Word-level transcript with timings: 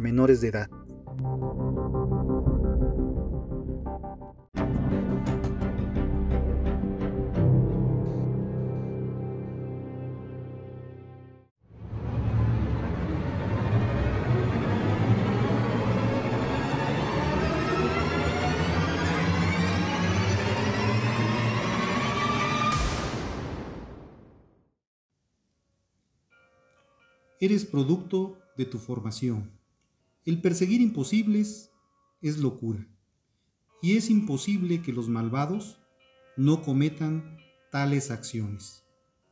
menores 0.00 0.40
de 0.40 0.48
edad. 0.48 0.70
Eres 27.40 27.64
producto 27.64 28.38
de 28.56 28.66
tu 28.66 28.78
formación. 28.78 29.61
El 30.24 30.40
perseguir 30.40 30.80
imposibles 30.80 31.72
es 32.20 32.38
locura. 32.38 32.86
Y 33.82 33.96
es 33.96 34.08
imposible 34.08 34.80
que 34.80 34.92
los 34.92 35.08
malvados 35.08 35.80
no 36.36 36.62
cometan 36.62 37.38
tales 37.72 38.12
acciones. 38.12 38.84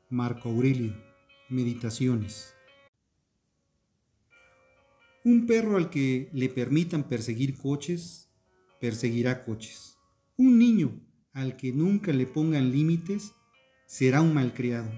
Marco 0.09 0.49
Aurelio, 0.49 1.01
Meditaciones. 1.49 2.55
Un 5.25 5.47
perro 5.47 5.77
al 5.77 5.91
que 5.91 6.29
le 6.33 6.49
permitan 6.49 7.09
perseguir 7.09 7.57
coches, 7.57 8.29
perseguirá 8.81 9.45
coches. 9.45 9.97
Un 10.37 10.59
niño 10.59 11.01
al 11.33 11.57
que 11.57 11.71
nunca 11.71 12.12
le 12.12 12.27
pongan 12.27 12.73
límites, 12.73 13.33
será 13.87 14.23
un 14.23 14.34
malcriado. 14.34 14.91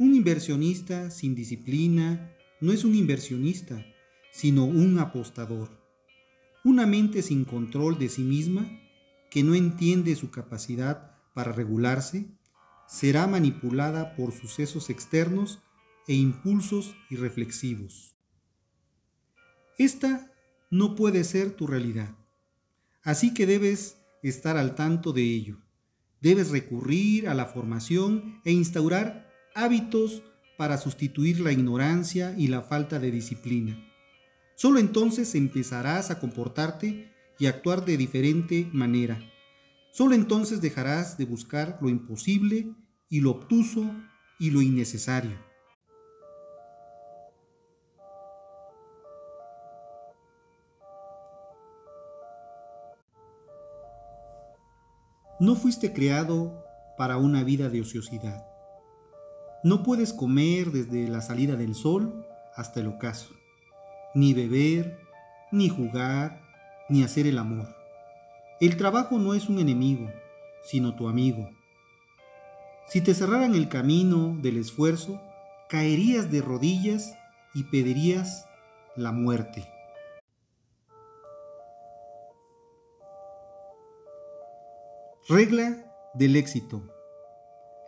Un 0.00 0.16
inversionista 0.16 1.12
sin 1.12 1.36
disciplina 1.36 2.34
no 2.60 2.72
es 2.72 2.84
un 2.84 2.96
inversionista, 2.96 3.86
sino 4.34 4.64
un 4.64 4.98
apostador. 4.98 5.70
Una 6.64 6.86
mente 6.86 7.22
sin 7.22 7.44
control 7.44 8.00
de 8.00 8.08
sí 8.08 8.22
misma, 8.22 8.68
que 9.30 9.44
no 9.44 9.54
entiende 9.54 10.16
su 10.16 10.32
capacidad 10.32 11.20
para 11.34 11.52
regularse, 11.52 12.26
será 12.88 13.28
manipulada 13.28 14.16
por 14.16 14.32
sucesos 14.32 14.90
externos 14.90 15.60
e 16.08 16.14
impulsos 16.14 16.96
irreflexivos. 17.10 18.16
Esta 19.78 20.32
no 20.68 20.96
puede 20.96 21.22
ser 21.22 21.52
tu 21.52 21.68
realidad, 21.68 22.16
así 23.04 23.34
que 23.34 23.46
debes 23.46 23.98
estar 24.24 24.56
al 24.56 24.74
tanto 24.74 25.12
de 25.12 25.22
ello. 25.22 25.58
Debes 26.20 26.50
recurrir 26.50 27.28
a 27.28 27.34
la 27.34 27.46
formación 27.46 28.40
e 28.44 28.50
instaurar 28.50 29.30
hábitos 29.54 30.24
para 30.58 30.76
sustituir 30.76 31.38
la 31.38 31.52
ignorancia 31.52 32.34
y 32.36 32.48
la 32.48 32.62
falta 32.62 32.98
de 32.98 33.12
disciplina. 33.12 33.93
Solo 34.56 34.78
entonces 34.78 35.34
empezarás 35.34 36.10
a 36.10 36.20
comportarte 36.20 37.12
y 37.38 37.46
actuar 37.46 37.84
de 37.84 37.96
diferente 37.96 38.68
manera. 38.72 39.18
Solo 39.92 40.14
entonces 40.14 40.60
dejarás 40.60 41.18
de 41.18 41.24
buscar 41.24 41.78
lo 41.80 41.88
imposible 41.88 42.74
y 43.08 43.20
lo 43.20 43.30
obtuso 43.30 43.84
y 44.38 44.50
lo 44.50 44.62
innecesario. 44.62 45.38
No 55.40 55.56
fuiste 55.56 55.92
creado 55.92 56.64
para 56.96 57.16
una 57.16 57.42
vida 57.42 57.68
de 57.68 57.80
ociosidad. 57.80 58.46
No 59.64 59.82
puedes 59.82 60.12
comer 60.12 60.70
desde 60.70 61.08
la 61.08 61.20
salida 61.20 61.56
del 61.56 61.74
sol 61.74 62.24
hasta 62.54 62.80
el 62.80 62.86
ocaso, 62.86 63.34
ni 64.14 64.32
beber, 64.32 64.98
ni 65.50 65.68
jugar, 65.68 66.40
ni 66.88 67.02
hacer 67.02 67.26
el 67.26 67.38
amor. 67.38 67.74
El 68.60 68.76
trabajo 68.76 69.18
no 69.18 69.34
es 69.34 69.48
un 69.48 69.58
enemigo, 69.58 70.10
sino 70.64 70.94
tu 70.94 71.08
amigo. 71.08 71.50
Si 72.86 73.00
te 73.00 73.14
cerraran 73.14 73.54
el 73.54 73.68
camino 73.68 74.36
del 74.40 74.58
esfuerzo, 74.58 75.20
caerías 75.68 76.30
de 76.30 76.42
rodillas 76.42 77.16
y 77.54 77.64
pedirías 77.64 78.46
la 78.94 79.10
muerte. 79.12 79.68
Regla 85.28 85.90
del 86.14 86.36
éxito. 86.36 86.82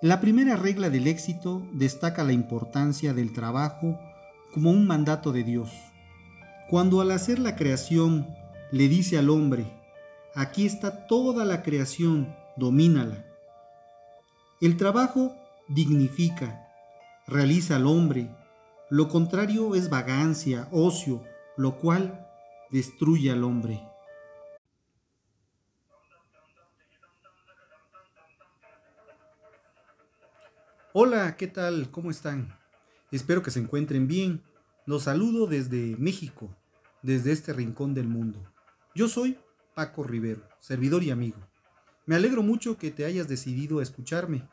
La 0.03 0.20
primera 0.20 0.56
regla 0.56 0.91
del 0.91 1.06
éxito 1.06 1.62
destaca 1.72 2.25
la 2.25 2.32
importancia 2.32 3.12
del 3.12 3.32
trabajo 3.32 3.98
como 4.53 4.70
un 4.70 4.86
mandato 4.86 5.32
de 5.32 5.44
Dios. 5.44 5.70
Cuando 6.69 7.00
al 7.00 7.12
hacer 7.12 7.38
la 7.38 7.54
creación 7.54 8.27
le 8.72 8.88
dice 8.88 9.16
al 9.19 9.31
hombre, 9.31 9.72
aquí 10.34 10.66
está 10.66 11.06
toda 11.06 11.44
la 11.44 11.62
creación, 11.62 12.34
domínala. 12.56 13.25
El 14.60 14.77
trabajo 14.77 15.37
dignifica, 15.69 16.66
realiza 17.28 17.77
al 17.77 17.87
hombre, 17.87 18.34
lo 18.91 19.09
contrario 19.09 19.77
es 19.77 19.88
vagancia, 19.91 20.66
ocio, 20.72 21.22
lo 21.56 21.78
cual 21.78 22.27
destruye 22.72 23.31
al 23.31 23.44
hombre. 23.44 23.81
Hola, 30.93 31.37
¿qué 31.37 31.47
tal? 31.47 31.93
¿Cómo 31.93 32.10
están? 32.10 32.59
Espero 33.12 33.41
que 33.41 33.53
se 33.53 33.60
encuentren 33.60 34.09
bien. 34.09 34.43
Los 34.86 35.02
saludo 35.02 35.48
desde 35.48 35.97
México, 35.98 36.48
desde 37.03 37.33
este 37.33 37.53
rincón 37.53 37.92
del 37.92 38.06
mundo. 38.06 38.41
Yo 38.94 39.09
soy 39.09 39.36
Paco 39.74 40.04
Rivero, 40.04 40.42
servidor 40.60 41.03
y 41.03 41.10
amigo. 41.10 41.38
Me 42.06 42.15
alegro 42.15 42.44
mucho 42.44 42.78
que 42.78 42.92
te 42.92 43.04
hayas 43.04 43.27
decidido 43.27 43.80
a 43.80 43.83
escucharme 43.83 44.48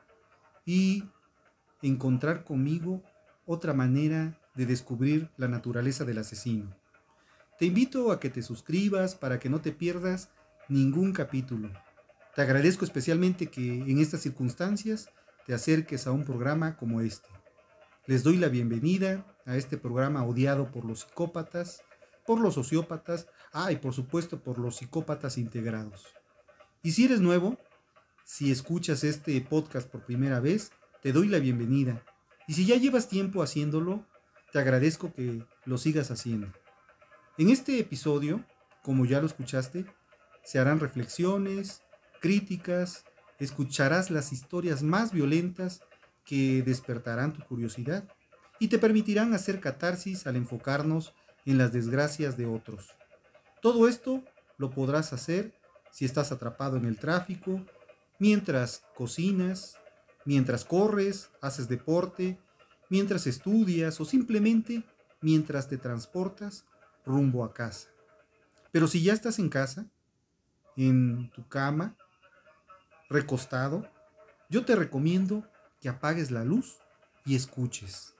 y 0.65 1.03
encontrar 1.83 2.45
conmigo 2.45 3.03
otra 3.45 3.75
manera 3.75 4.41
de 4.55 4.65
descubrir 4.65 5.29
la 5.37 5.47
naturaleza 5.47 6.03
del 6.03 6.17
asesino. 6.17 6.75
Te 7.59 7.65
invito 7.65 8.11
a 8.11 8.19
que 8.19 8.31
te 8.31 8.41
suscribas 8.41 9.13
para 9.13 9.37
que 9.39 9.49
no 9.49 9.61
te 9.61 9.71
pierdas 9.71 10.31
ningún 10.67 11.13
capítulo. 11.13 11.69
Te 12.35 12.41
agradezco 12.41 12.85
especialmente 12.85 13.51
que 13.51 13.71
en 13.71 13.99
estas 13.99 14.21
circunstancias 14.21 15.11
te 15.45 15.53
acerques 15.53 16.07
a 16.07 16.11
un 16.11 16.25
programa 16.25 16.75
como 16.75 17.01
este. 17.01 17.29
Les 18.07 18.23
doy 18.23 18.37
la 18.37 18.47
bienvenida 18.47 19.27
a 19.45 19.55
este 19.57 19.77
programa 19.77 20.25
odiado 20.25 20.71
por 20.71 20.85
los 20.85 21.01
psicópatas, 21.01 21.81
por 22.25 22.39
los 22.39 22.55
sociópatas, 22.55 23.27
ah, 23.51 23.71
y 23.71 23.77
por 23.77 23.93
supuesto 23.93 24.41
por 24.41 24.59
los 24.59 24.77
psicópatas 24.77 25.37
integrados. 25.37 26.05
Y 26.81 26.91
si 26.91 27.05
eres 27.05 27.19
nuevo, 27.19 27.57
si 28.25 28.51
escuchas 28.51 29.03
este 29.03 29.39
podcast 29.41 29.89
por 29.89 30.05
primera 30.05 30.39
vez, 30.39 30.71
te 31.01 31.11
doy 31.11 31.27
la 31.27 31.39
bienvenida. 31.39 32.03
Y 32.47 32.53
si 32.53 32.65
ya 32.65 32.75
llevas 32.75 33.09
tiempo 33.09 33.43
haciéndolo, 33.43 34.05
te 34.51 34.59
agradezco 34.59 35.13
que 35.13 35.45
lo 35.65 35.77
sigas 35.77 36.11
haciendo. 36.11 36.47
En 37.37 37.49
este 37.49 37.79
episodio, 37.79 38.45
como 38.81 39.05
ya 39.05 39.19
lo 39.19 39.27
escuchaste, 39.27 39.85
se 40.43 40.59
harán 40.59 40.79
reflexiones, 40.79 41.81
críticas, 42.21 43.05
escucharás 43.39 44.11
las 44.11 44.31
historias 44.31 44.83
más 44.83 45.11
violentas 45.11 45.81
que 46.25 46.61
despertarán 46.63 47.33
tu 47.33 47.43
curiosidad 47.43 48.07
y 48.63 48.69
te 48.69 48.79
permitirán 48.79 49.33
hacer 49.33 49.59
catarsis 49.59 50.25
al 50.25 50.37
enfocarnos 50.37 51.13
en 51.45 51.57
las 51.57 51.73
desgracias 51.73 52.37
de 52.37 52.45
otros. 52.45 52.95
Todo 53.61 53.89
esto 53.89 54.23
lo 54.57 54.69
podrás 54.69 55.11
hacer 55.11 55.53
si 55.91 56.05
estás 56.05 56.31
atrapado 56.31 56.77
en 56.77 56.85
el 56.85 56.97
tráfico, 56.97 57.59
mientras 58.19 58.85
cocinas, 58.95 59.75
mientras 60.23 60.63
corres, 60.63 61.29
haces 61.41 61.67
deporte, 61.67 62.39
mientras 62.89 63.27
estudias 63.27 63.99
o 63.99 64.05
simplemente 64.05 64.85
mientras 65.19 65.67
te 65.67 65.77
transportas 65.77 66.63
rumbo 67.05 67.43
a 67.43 67.53
casa. 67.53 67.89
Pero 68.71 68.87
si 68.87 69.03
ya 69.03 69.11
estás 69.11 69.39
en 69.39 69.49
casa, 69.49 69.87
en 70.77 71.29
tu 71.31 71.45
cama, 71.49 71.97
recostado, 73.09 73.85
yo 74.49 74.63
te 74.63 74.77
recomiendo 74.77 75.45
que 75.81 75.89
apagues 75.89 76.31
la 76.31 76.45
luz 76.45 76.77
y 77.25 77.35
escuches. 77.35 78.12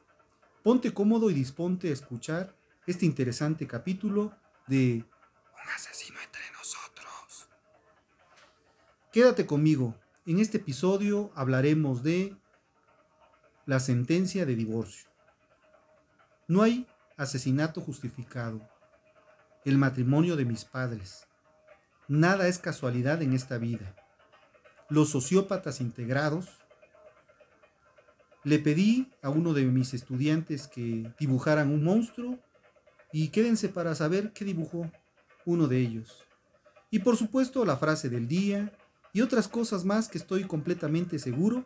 Ponte 0.64 0.94
cómodo 0.94 1.30
y 1.30 1.34
disponte 1.34 1.90
a 1.90 1.94
escuchar 1.94 2.56
este 2.88 3.06
interesante 3.06 3.68
capítulo 3.68 4.34
de 4.66 5.04
un 5.62 5.70
asesino 5.76 6.18
entre 6.24 6.42
nosotros. 6.54 7.50
Quédate 9.12 9.46
conmigo. 9.46 9.94
En 10.26 10.40
este 10.40 10.60
episodio 10.60 11.34
hablaremos 11.36 12.02
de 12.02 12.38
la 13.66 13.82
sentencia 13.82 14.46
de 14.46 14.56
divorcio. 14.56 15.10
No 16.48 16.62
hay 16.62 16.88
asesinato 17.18 17.82
justificado. 17.82 18.62
El 19.66 19.78
matrimonio 19.78 20.38
de 20.38 20.46
mis 20.46 20.64
padres. 20.64 21.28
Nada 22.08 22.48
es 22.48 22.58
casualidad 22.58 23.22
en 23.22 23.34
esta 23.34 23.58
vida. 23.58 23.96
Los 24.88 25.10
sociópatas 25.10 25.82
integrados. 25.82 26.63
Le 28.44 28.60
pedí 28.60 29.12
a 29.22 29.30
uno 29.30 29.54
de 29.54 29.66
mis 29.66 29.94
estudiantes 29.94 30.68
que 30.68 31.12
dibujaran 31.20 31.72
un 31.72 31.84
monstruo 31.84 32.40
y 33.12 33.30
quédense 33.30 33.70
para 33.70 33.96
saber 33.96 34.34
qué 34.34 34.44
dibujó 34.44 34.92
uno 35.46 35.68
de 35.68 35.80
ellos. 35.80 36.26
Y 36.92 37.00
por 37.00 37.16
supuesto 37.16 37.66
la 37.66 37.78
frase 37.78 38.10
del 38.10 38.28
día 38.28 38.72
y 39.14 39.22
otras 39.22 39.48
cosas 39.48 39.86
más 39.86 40.10
que 40.10 40.18
estoy 40.18 40.44
completamente 40.44 41.20
seguro 41.20 41.66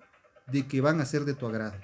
de 0.51 0.67
que 0.67 0.81
van 0.81 1.01
a 1.01 1.05
ser 1.05 1.25
de 1.25 1.33
tu 1.33 1.47
agrado. 1.47 1.79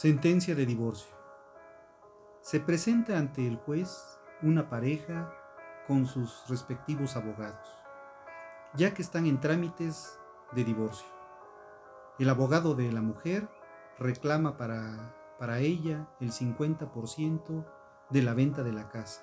Sentencia 0.00 0.54
de 0.54 0.64
divorcio. 0.64 1.14
Se 2.40 2.58
presenta 2.58 3.18
ante 3.18 3.46
el 3.46 3.56
juez 3.56 4.18
una 4.40 4.70
pareja 4.70 5.30
con 5.86 6.06
sus 6.06 6.48
respectivos 6.48 7.16
abogados, 7.16 7.68
ya 8.74 8.94
que 8.94 9.02
están 9.02 9.26
en 9.26 9.40
trámites 9.40 10.18
de 10.52 10.64
divorcio. 10.64 11.06
El 12.18 12.30
abogado 12.30 12.74
de 12.74 12.90
la 12.90 13.02
mujer 13.02 13.50
reclama 13.98 14.56
para, 14.56 15.14
para 15.38 15.58
ella 15.58 16.08
el 16.18 16.32
50% 16.32 17.66
de 18.08 18.22
la 18.22 18.32
venta 18.32 18.62
de 18.62 18.72
la 18.72 18.88
casa, 18.88 19.20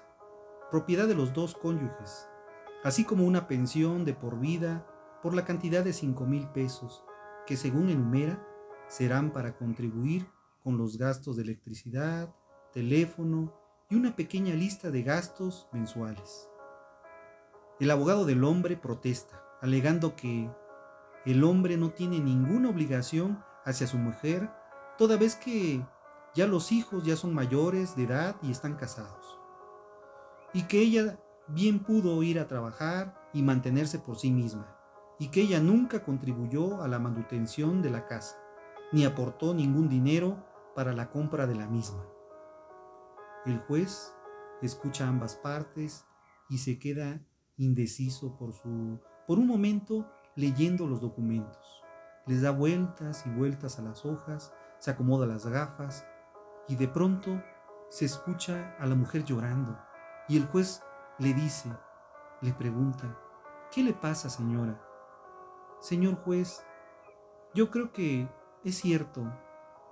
propiedad 0.70 1.08
de 1.08 1.16
los 1.16 1.34
dos 1.34 1.56
cónyuges, 1.56 2.30
así 2.84 3.04
como 3.04 3.26
una 3.26 3.48
pensión 3.48 4.06
de 4.06 4.14
por 4.14 4.40
vida 4.40 4.86
por 5.24 5.34
la 5.34 5.44
cantidad 5.44 5.84
de 5.84 5.94
5 5.94 6.24
mil 6.28 6.48
pesos, 6.50 7.04
que 7.48 7.58
según 7.58 7.90
enumera 7.90 8.48
serán 8.88 9.32
para 9.32 9.58
contribuir 9.58 10.37
con 10.68 10.78
los 10.78 10.98
gastos 10.98 11.38
de 11.38 11.44
electricidad, 11.44 12.36
teléfono 12.74 13.54
y 13.90 13.96
una 13.96 14.18
pequeña 14.18 14.54
lista 14.54 14.92
de 14.92 15.02
gastos 15.02 15.70
mensuales. 15.72 16.50
El 17.80 17.90
abogado 17.90 18.26
del 18.26 18.44
hombre 18.44 18.76
protesta, 18.76 19.42
alegando 19.62 20.18
que 20.18 20.52
el 21.26 21.46
hombre 21.46 21.78
no 21.78 21.92
tiene 21.92 22.20
ninguna 22.20 22.70
obligación 22.70 23.42
hacia 23.64 23.88
su 23.88 23.98
mujer, 23.98 24.52
toda 24.98 25.16
vez 25.16 25.38
que 25.38 25.86
ya 26.36 26.48
los 26.48 26.74
hijos 26.74 27.06
ya 27.06 27.16
son 27.16 27.34
mayores 27.34 27.96
de 27.96 28.04
edad 28.04 28.36
y 28.42 28.52
están 28.52 28.76
casados, 28.76 29.40
y 30.52 30.64
que 30.64 30.82
ella 30.82 31.18
bien 31.48 31.80
pudo 31.80 32.22
ir 32.24 32.42
a 32.42 32.48
trabajar 32.50 33.18
y 33.32 33.42
mantenerse 33.42 34.00
por 34.00 34.18
sí 34.18 34.32
misma, 34.32 34.78
y 35.18 35.30
que 35.30 35.44
ella 35.44 35.62
nunca 35.62 36.04
contribuyó 36.04 36.82
a 36.82 36.90
la 36.90 37.00
manutención 37.00 37.82
de 37.82 37.90
la 37.90 38.06
casa, 38.06 38.36
ni 38.92 39.06
aportó 39.06 39.54
ningún 39.54 39.88
dinero 39.88 40.46
para 40.78 40.94
la 40.94 41.10
compra 41.10 41.48
de 41.48 41.56
la 41.56 41.66
misma. 41.66 42.06
El 43.48 43.58
juez 43.62 44.14
escucha 44.62 45.08
ambas 45.08 45.36
partes 45.36 46.06
y 46.50 46.60
se 46.60 46.78
queda 46.78 47.20
indeciso 47.58 48.38
por, 48.38 48.54
su, 48.54 49.00
por 49.26 49.40
un 49.40 49.48
momento 49.48 50.08
leyendo 50.36 50.86
los 50.86 51.02
documentos. 51.02 51.84
Les 52.28 52.44
da 52.44 52.52
vueltas 52.52 53.26
y 53.26 53.32
vueltas 53.32 53.80
a 53.80 53.82
las 53.82 54.06
hojas, 54.06 54.54
se 54.78 54.92
acomoda 54.92 55.26
las 55.26 55.48
gafas 55.48 56.06
y 56.68 56.76
de 56.76 56.88
pronto 56.88 57.42
se 57.90 58.06
escucha 58.06 58.76
a 58.78 58.86
la 58.86 58.94
mujer 58.94 59.24
llorando 59.24 59.80
y 60.30 60.38
el 60.38 60.46
juez 60.46 60.84
le 61.18 61.34
dice, 61.34 61.72
le 62.42 62.54
pregunta, 62.54 63.18
¿qué 63.72 63.82
le 63.82 63.96
pasa 63.96 64.30
señora? 64.30 64.80
Señor 65.80 66.18
juez, 66.18 66.64
yo 67.56 67.72
creo 67.72 67.92
que 67.92 68.30
es 68.64 68.76
cierto, 68.76 69.26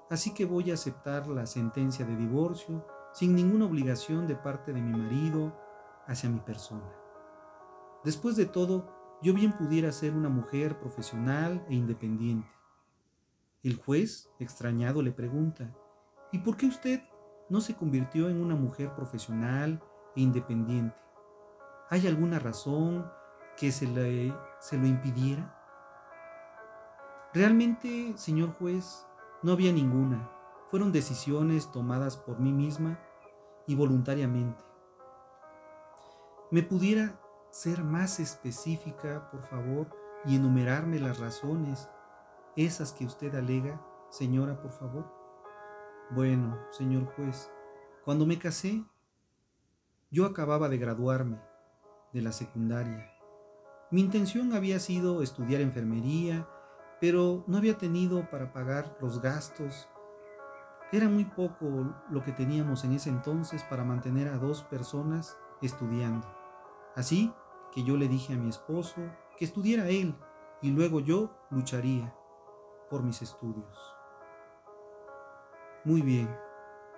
así 0.10 0.34
que 0.34 0.46
voy 0.46 0.72
a 0.72 0.76
aceptar 0.76 1.28
la 1.28 1.46
sentencia 1.46 2.06
de 2.06 2.16
divorcio 2.16 2.86
sin 3.14 3.36
ninguna 3.36 3.66
obligación 3.66 4.28
de 4.28 4.36
parte 4.36 4.74
de 4.74 4.82
mi 4.82 4.98
marido 4.98 5.58
hacia 6.08 6.30
mi 6.30 6.40
persona. 6.40 6.92
Después 8.04 8.36
de 8.36 8.46
todo, 8.46 9.18
yo 9.22 9.34
bien 9.34 9.54
pudiera 9.54 9.92
ser 9.92 10.14
una 10.14 10.30
mujer 10.30 10.80
profesional 10.80 11.66
e 11.70 11.76
independiente. 11.76 12.50
El 13.64 13.78
juez, 13.78 14.30
extrañado, 14.40 15.02
le 15.02 15.12
pregunta, 15.12 15.74
¿y 16.32 16.40
por 16.40 16.58
qué 16.58 16.68
usted 16.68 17.02
no 17.50 17.62
se 17.62 17.76
convirtió 17.76 18.30
en 18.30 18.42
una 18.42 18.56
mujer 18.56 18.94
profesional 18.94 19.82
e 20.16 20.22
independiente? 20.22 20.96
¿Hay 21.90 22.06
alguna 22.06 22.38
razón 22.38 23.10
que 23.58 23.72
se, 23.72 23.88
le, 23.88 24.34
se 24.60 24.78
lo 24.78 24.86
impidiera? 24.86 25.56
Realmente, 27.34 28.14
señor 28.18 28.54
juez, 28.60 29.08
no 29.42 29.52
había 29.52 29.72
ninguna. 29.72 30.30
Fueron 30.70 30.92
decisiones 30.92 31.72
tomadas 31.72 32.18
por 32.18 32.40
mí 32.40 32.52
misma 32.52 33.00
y 33.68 33.76
voluntariamente. 33.76 34.64
¿Me 36.52 36.64
pudiera 36.64 37.20
ser 37.52 37.84
más 37.84 38.20
específica, 38.20 39.30
por 39.32 39.44
favor, 39.44 39.88
y 40.26 40.36
enumerarme 40.36 41.00
las 41.00 41.20
razones, 41.20 41.90
esas 42.56 42.92
que 42.92 43.06
usted 43.06 43.34
alega, 43.36 43.82
señora, 44.10 44.62
por 44.62 44.72
favor? 44.72 45.12
Bueno, 46.12 46.58
señor 46.72 47.06
juez, 47.16 47.52
cuando 48.04 48.26
me 48.26 48.38
casé, 48.38 48.84
yo 50.12 50.26
acababa 50.26 50.70
de 50.70 50.78
graduarme 50.78 51.40
de 52.14 52.22
la 52.22 52.32
secundaria. 52.32 53.12
Mi 53.92 54.02
intención 54.02 54.54
había 54.54 54.80
sido 54.80 55.22
estudiar 55.22 55.62
enfermería 55.62 56.48
pero 57.00 57.44
no 57.48 57.58
había 57.58 57.78
tenido 57.78 58.30
para 58.30 58.52
pagar 58.54 58.98
los 59.02 59.22
gastos. 59.22 59.88
Era 60.92 61.10
muy 61.10 61.26
poco 61.26 61.94
lo 62.10 62.24
que 62.24 62.32
teníamos 62.32 62.84
en 62.84 62.94
ese 62.94 63.10
entonces 63.10 63.64
para 63.64 63.84
mantener 63.84 64.28
a 64.28 64.38
dos 64.38 64.64
personas 64.64 65.38
estudiando. 65.62 66.28
Así 66.96 67.34
que 67.74 67.84
yo 67.84 67.98
le 67.98 68.08
dije 68.08 68.34
a 68.34 68.38
mi 68.38 68.50
esposo 68.50 69.02
que 69.38 69.46
estudiara 69.46 69.90
él 69.90 70.16
y 70.62 70.72
luego 70.72 71.00
yo 71.00 71.32
lucharía 71.50 72.16
por 72.90 73.04
mis 73.04 73.22
estudios. 73.22 73.78
Muy 75.84 76.02
bien. 76.02 76.34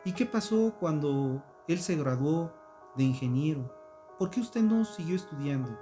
¿Y 0.06 0.14
qué 0.14 0.26
pasó 0.26 0.76
cuando 0.80 1.44
él 1.68 1.80
se 1.80 1.96
graduó 1.96 2.54
de 2.96 3.04
ingeniero? 3.04 3.74
¿Por 4.18 4.30
qué 4.30 4.40
usted 4.40 4.62
no 4.62 4.86
siguió 4.86 5.16
estudiando? 5.16 5.78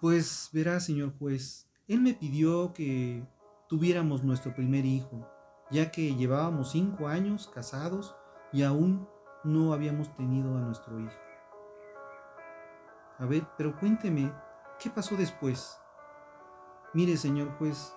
Pues 0.00 0.50
verá, 0.52 0.80
señor 0.80 1.16
juez, 1.18 1.71
él 1.88 2.00
me 2.00 2.14
pidió 2.14 2.72
que 2.72 3.26
tuviéramos 3.68 4.22
nuestro 4.22 4.54
primer 4.54 4.84
hijo, 4.84 5.26
ya 5.70 5.90
que 5.90 6.14
llevábamos 6.14 6.70
cinco 6.70 7.08
años 7.08 7.50
casados 7.52 8.14
y 8.52 8.62
aún 8.62 9.08
no 9.44 9.72
habíamos 9.72 10.14
tenido 10.14 10.56
a 10.56 10.60
nuestro 10.60 11.00
hijo. 11.00 11.18
A 13.18 13.26
ver, 13.26 13.46
pero 13.56 13.76
cuénteme, 13.78 14.32
¿qué 14.78 14.90
pasó 14.90 15.16
después? 15.16 15.78
Mire, 16.94 17.16
señor 17.16 17.56
juez, 17.58 17.94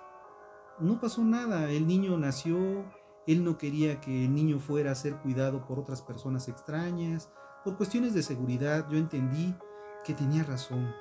no 0.80 1.00
pasó 1.00 1.24
nada, 1.24 1.70
el 1.70 1.88
niño 1.88 2.18
nació, 2.18 2.86
él 3.28 3.44
no 3.44 3.58
quería 3.58 4.00
que 4.02 4.26
el 4.26 4.34
niño 4.34 4.60
fuera 4.60 4.92
a 4.92 4.96
ser 4.96 5.18
cuidado 5.18 5.66
por 5.66 5.80
otras 5.80 6.02
personas 6.02 6.48
extrañas, 6.48 7.32
por 7.64 7.78
cuestiones 7.78 8.14
de 8.14 8.24
seguridad 8.24 8.88
yo 8.90 8.98
entendí 8.98 9.56
que 10.04 10.14
tenía 10.14 10.44
razón, 10.44 10.94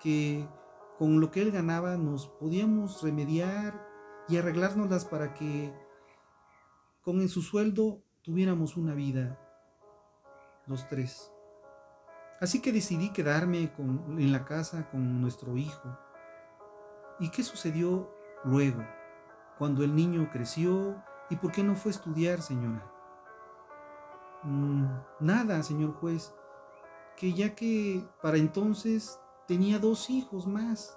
que 0.00 0.48
con 0.98 1.20
lo 1.20 1.30
que 1.30 1.42
él 1.42 1.50
ganaba 1.50 1.96
nos 1.96 2.28
podíamos 2.28 3.02
remediar 3.02 3.86
y 4.28 4.36
arreglárnoslas 4.36 5.04
para 5.04 5.34
que 5.34 5.72
con 7.02 7.28
su 7.28 7.42
sueldo 7.42 8.02
tuviéramos 8.22 8.76
una 8.76 8.94
vida, 8.94 9.38
los 10.66 10.88
tres. 10.88 11.30
Así 12.40 12.60
que 12.60 12.72
decidí 12.72 13.10
quedarme 13.10 13.72
en 13.78 14.32
la 14.32 14.44
casa 14.44 14.88
con 14.90 15.20
nuestro 15.20 15.56
hijo. 15.56 15.98
¿Y 17.20 17.30
qué 17.30 17.42
sucedió 17.42 18.10
luego, 18.44 18.84
cuando 19.58 19.84
el 19.84 19.94
niño 19.94 20.30
creció 20.32 21.02
y 21.30 21.36
por 21.36 21.52
qué 21.52 21.62
no 21.62 21.74
fue 21.74 21.92
a 21.92 21.94
estudiar, 21.94 22.42
señora? 22.42 22.90
Mm, 24.42 24.86
nada, 25.20 25.62
señor 25.62 25.92
juez, 25.94 26.34
que 27.16 27.32
ya 27.32 27.54
que 27.54 28.04
para 28.20 28.36
entonces 28.36 29.20
tenía 29.46 29.78
dos 29.78 30.10
hijos 30.10 30.46
más. 30.46 30.96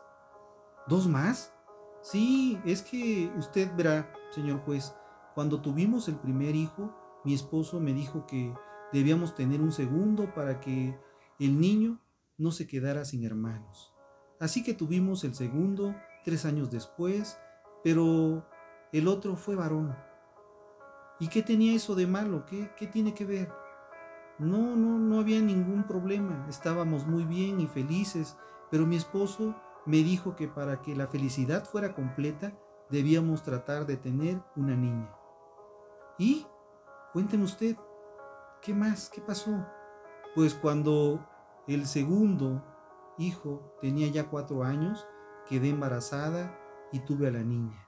¿Dos 0.88 1.08
más? 1.08 1.54
Sí, 2.02 2.60
es 2.66 2.82
que 2.82 3.32
usted 3.38 3.70
verá, 3.76 4.14
señor 4.32 4.60
juez, 4.62 4.94
cuando 5.36 5.62
tuvimos 5.62 6.08
el 6.08 6.16
primer 6.16 6.56
hijo, 6.56 6.96
mi 7.24 7.34
esposo 7.34 7.80
me 7.80 7.94
dijo 7.94 8.26
que 8.26 8.54
debíamos 8.94 9.36
tener 9.36 9.62
un 9.62 9.72
segundo 9.72 10.34
para 10.34 10.60
que 10.60 10.98
el 11.40 11.60
niño 11.60 12.00
no 12.38 12.52
se 12.52 12.68
quedara 12.68 13.06
sin 13.06 13.26
hermanos. 13.26 13.94
Así 14.40 14.64
que 14.64 14.74
tuvimos 14.74 15.24
el 15.24 15.36
segundo 15.36 15.96
tres 16.24 16.46
años 16.46 16.70
después, 16.72 17.38
pero 17.84 18.48
el 18.92 19.08
otro 19.08 19.36
fue 19.36 19.56
varón. 19.56 19.96
¿Y 21.20 21.28
qué 21.28 21.42
tenía 21.42 21.74
eso 21.74 21.96
de 21.96 22.06
malo? 22.06 22.46
¿Qué, 22.46 22.88
tiene 22.88 23.14
que 23.14 23.26
ver? 23.26 23.52
No, 24.40 24.76
no, 24.76 25.00
no 25.00 25.20
había 25.20 25.42
ningún 25.42 25.84
problema. 25.84 26.46
Estábamos 26.48 27.08
muy 27.08 27.24
bien 27.24 27.60
y 27.60 27.68
felices, 27.68 28.38
pero 28.70 28.86
mi 28.86 28.96
esposo 28.96 29.56
me 29.86 29.98
dijo 29.98 30.36
que 30.36 30.48
para 30.48 30.82
que 30.82 30.96
la 30.96 31.08
felicidad 31.08 31.66
fuera 31.66 31.96
completa 31.96 32.54
debíamos 32.90 33.44
tratar 33.44 33.86
de 33.86 33.98
tener 33.98 34.42
una 34.56 34.76
niña. 34.76 35.12
¿Y? 36.20 36.46
Cuénteme 37.14 37.46
usted, 37.46 37.76
¿qué 38.62 38.74
más? 38.74 39.10
¿Qué 39.10 39.22
pasó? 39.22 39.66
Pues 40.36 40.54
cuando 40.54 41.26
el 41.68 41.88
segundo 41.88 42.64
hijo 43.18 43.76
tenía 43.82 44.08
ya 44.08 44.30
cuatro 44.30 44.64
años, 44.64 45.08
quedé 45.50 45.70
embarazada 45.70 46.58
y 46.92 47.00
tuve 47.00 47.28
a 47.28 47.32
la 47.32 47.44
niña. 47.44 47.88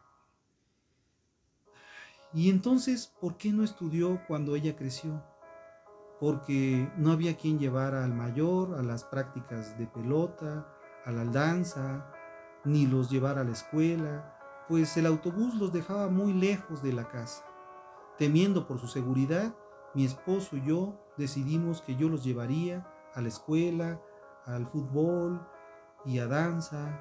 Y 2.33 2.49
entonces, 2.49 3.13
¿por 3.19 3.37
qué 3.37 3.51
no 3.51 3.63
estudió 3.63 4.21
cuando 4.27 4.55
ella 4.55 4.75
creció? 4.75 5.23
Porque 6.19 6.91
no 6.97 7.11
había 7.11 7.37
quien 7.37 7.59
llevara 7.59 8.03
al 8.03 8.13
mayor 8.13 8.75
a 8.77 8.83
las 8.83 9.03
prácticas 9.05 9.77
de 9.77 9.87
pelota, 9.87 10.67
a 11.05 11.11
la 11.11 11.25
danza, 11.25 12.11
ni 12.65 12.85
los 12.85 13.09
llevara 13.09 13.41
a 13.41 13.45
la 13.45 13.51
escuela, 13.51 14.65
pues 14.67 14.95
el 14.97 15.05
autobús 15.05 15.55
los 15.55 15.71
dejaba 15.71 16.09
muy 16.09 16.33
lejos 16.33 16.83
de 16.83 16.93
la 16.93 17.07
casa. 17.07 17.43
Temiendo 18.17 18.67
por 18.67 18.79
su 18.79 18.87
seguridad, 18.87 19.55
mi 19.95 20.05
esposo 20.05 20.57
y 20.57 20.65
yo 20.65 20.99
decidimos 21.17 21.81
que 21.81 21.95
yo 21.95 22.09
los 22.09 22.23
llevaría 22.23 22.85
a 23.13 23.21
la 23.21 23.29
escuela, 23.29 23.99
al 24.45 24.67
fútbol 24.67 25.41
y 26.05 26.19
a 26.19 26.27
danza, 26.27 26.99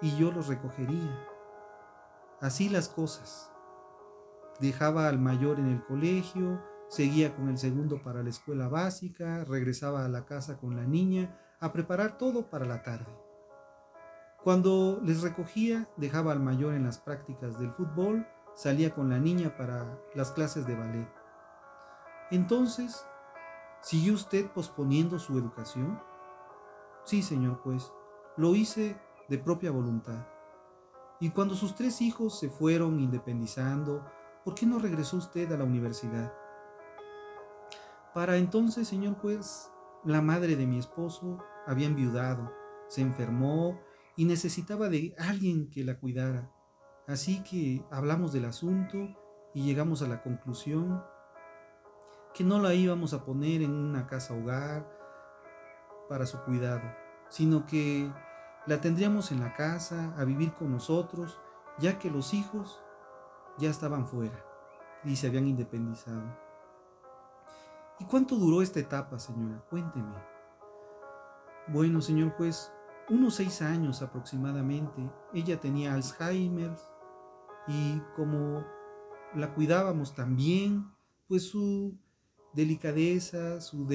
y 0.00 0.16
yo 0.16 0.32
los 0.32 0.48
recogería. 0.48 1.28
Así 2.40 2.68
las 2.68 2.88
cosas. 2.88 3.52
Dejaba 4.60 5.08
al 5.08 5.18
mayor 5.18 5.60
en 5.60 5.68
el 5.68 5.84
colegio, 5.84 6.60
seguía 6.92 7.34
con 7.34 7.48
el 7.48 7.56
segundo 7.56 8.02
para 8.02 8.22
la 8.22 8.28
escuela 8.28 8.68
básica, 8.68 9.44
regresaba 9.44 10.04
a 10.04 10.10
la 10.10 10.26
casa 10.26 10.58
con 10.58 10.76
la 10.76 10.84
niña 10.84 11.34
a 11.58 11.72
preparar 11.72 12.18
todo 12.18 12.50
para 12.50 12.66
la 12.66 12.82
tarde. 12.82 13.10
Cuando 14.44 15.00
les 15.02 15.22
recogía, 15.22 15.88
dejaba 15.96 16.32
al 16.32 16.40
mayor 16.40 16.74
en 16.74 16.84
las 16.84 16.98
prácticas 16.98 17.58
del 17.58 17.72
fútbol, 17.72 18.26
salía 18.54 18.94
con 18.94 19.08
la 19.08 19.18
niña 19.18 19.56
para 19.56 19.98
las 20.14 20.32
clases 20.32 20.66
de 20.66 20.74
ballet. 20.74 21.08
Entonces, 22.30 23.06
¿siguió 23.80 24.12
usted 24.12 24.50
posponiendo 24.50 25.18
su 25.18 25.38
educación? 25.38 25.98
Sí, 27.04 27.22
señor 27.22 27.56
juez, 27.62 27.90
lo 28.36 28.54
hice 28.54 29.00
de 29.30 29.38
propia 29.38 29.70
voluntad. 29.70 30.26
Y 31.20 31.30
cuando 31.30 31.54
sus 31.54 31.74
tres 31.74 32.02
hijos 32.02 32.38
se 32.38 32.50
fueron 32.50 33.00
independizando, 33.00 34.04
¿por 34.44 34.54
qué 34.54 34.66
no 34.66 34.78
regresó 34.78 35.16
usted 35.16 35.50
a 35.52 35.56
la 35.56 35.64
universidad? 35.64 36.34
Para 38.14 38.36
entonces, 38.36 38.88
señor 38.88 39.14
juez, 39.16 39.70
la 40.04 40.20
madre 40.20 40.56
de 40.56 40.66
mi 40.66 40.78
esposo 40.78 41.38
había 41.66 41.86
enviudado, 41.86 42.52
se 42.88 43.00
enfermó 43.00 43.80
y 44.16 44.26
necesitaba 44.26 44.90
de 44.90 45.14
alguien 45.18 45.70
que 45.70 45.82
la 45.82 45.98
cuidara. 45.98 46.52
Así 47.06 47.42
que 47.42 47.84
hablamos 47.90 48.32
del 48.32 48.44
asunto 48.44 48.98
y 49.54 49.64
llegamos 49.64 50.02
a 50.02 50.08
la 50.08 50.22
conclusión 50.22 51.02
que 52.34 52.44
no 52.44 52.60
la 52.60 52.74
íbamos 52.74 53.14
a 53.14 53.24
poner 53.24 53.62
en 53.62 53.72
una 53.72 54.06
casa 54.06 54.34
hogar 54.34 54.86
para 56.08 56.26
su 56.26 56.38
cuidado, 56.44 56.82
sino 57.30 57.64
que 57.64 58.12
la 58.66 58.80
tendríamos 58.80 59.32
en 59.32 59.40
la 59.40 59.54
casa 59.54 60.14
a 60.18 60.24
vivir 60.24 60.52
con 60.52 60.70
nosotros, 60.70 61.40
ya 61.78 61.98
que 61.98 62.10
los 62.10 62.34
hijos 62.34 62.82
ya 63.58 63.70
estaban 63.70 64.06
fuera 64.06 64.44
y 65.04 65.16
se 65.16 65.26
habían 65.28 65.48
independizado. 65.48 66.41
¿Y 67.98 68.04
cuánto 68.04 68.36
duró 68.36 68.62
esta 68.62 68.80
etapa, 68.80 69.18
señora? 69.18 69.64
Cuénteme. 69.70 70.14
Bueno, 71.68 72.00
señor 72.00 72.30
juez, 72.32 72.72
unos 73.08 73.34
seis 73.36 73.62
años 73.62 74.02
aproximadamente. 74.02 75.10
Ella 75.32 75.60
tenía 75.60 75.94
Alzheimer 75.94 76.76
y 77.68 78.00
como 78.16 78.64
la 79.34 79.54
cuidábamos 79.54 80.14
también, 80.14 80.90
pues 81.28 81.48
su 81.48 81.96
delicadeza, 82.52 83.60
su 83.60 83.86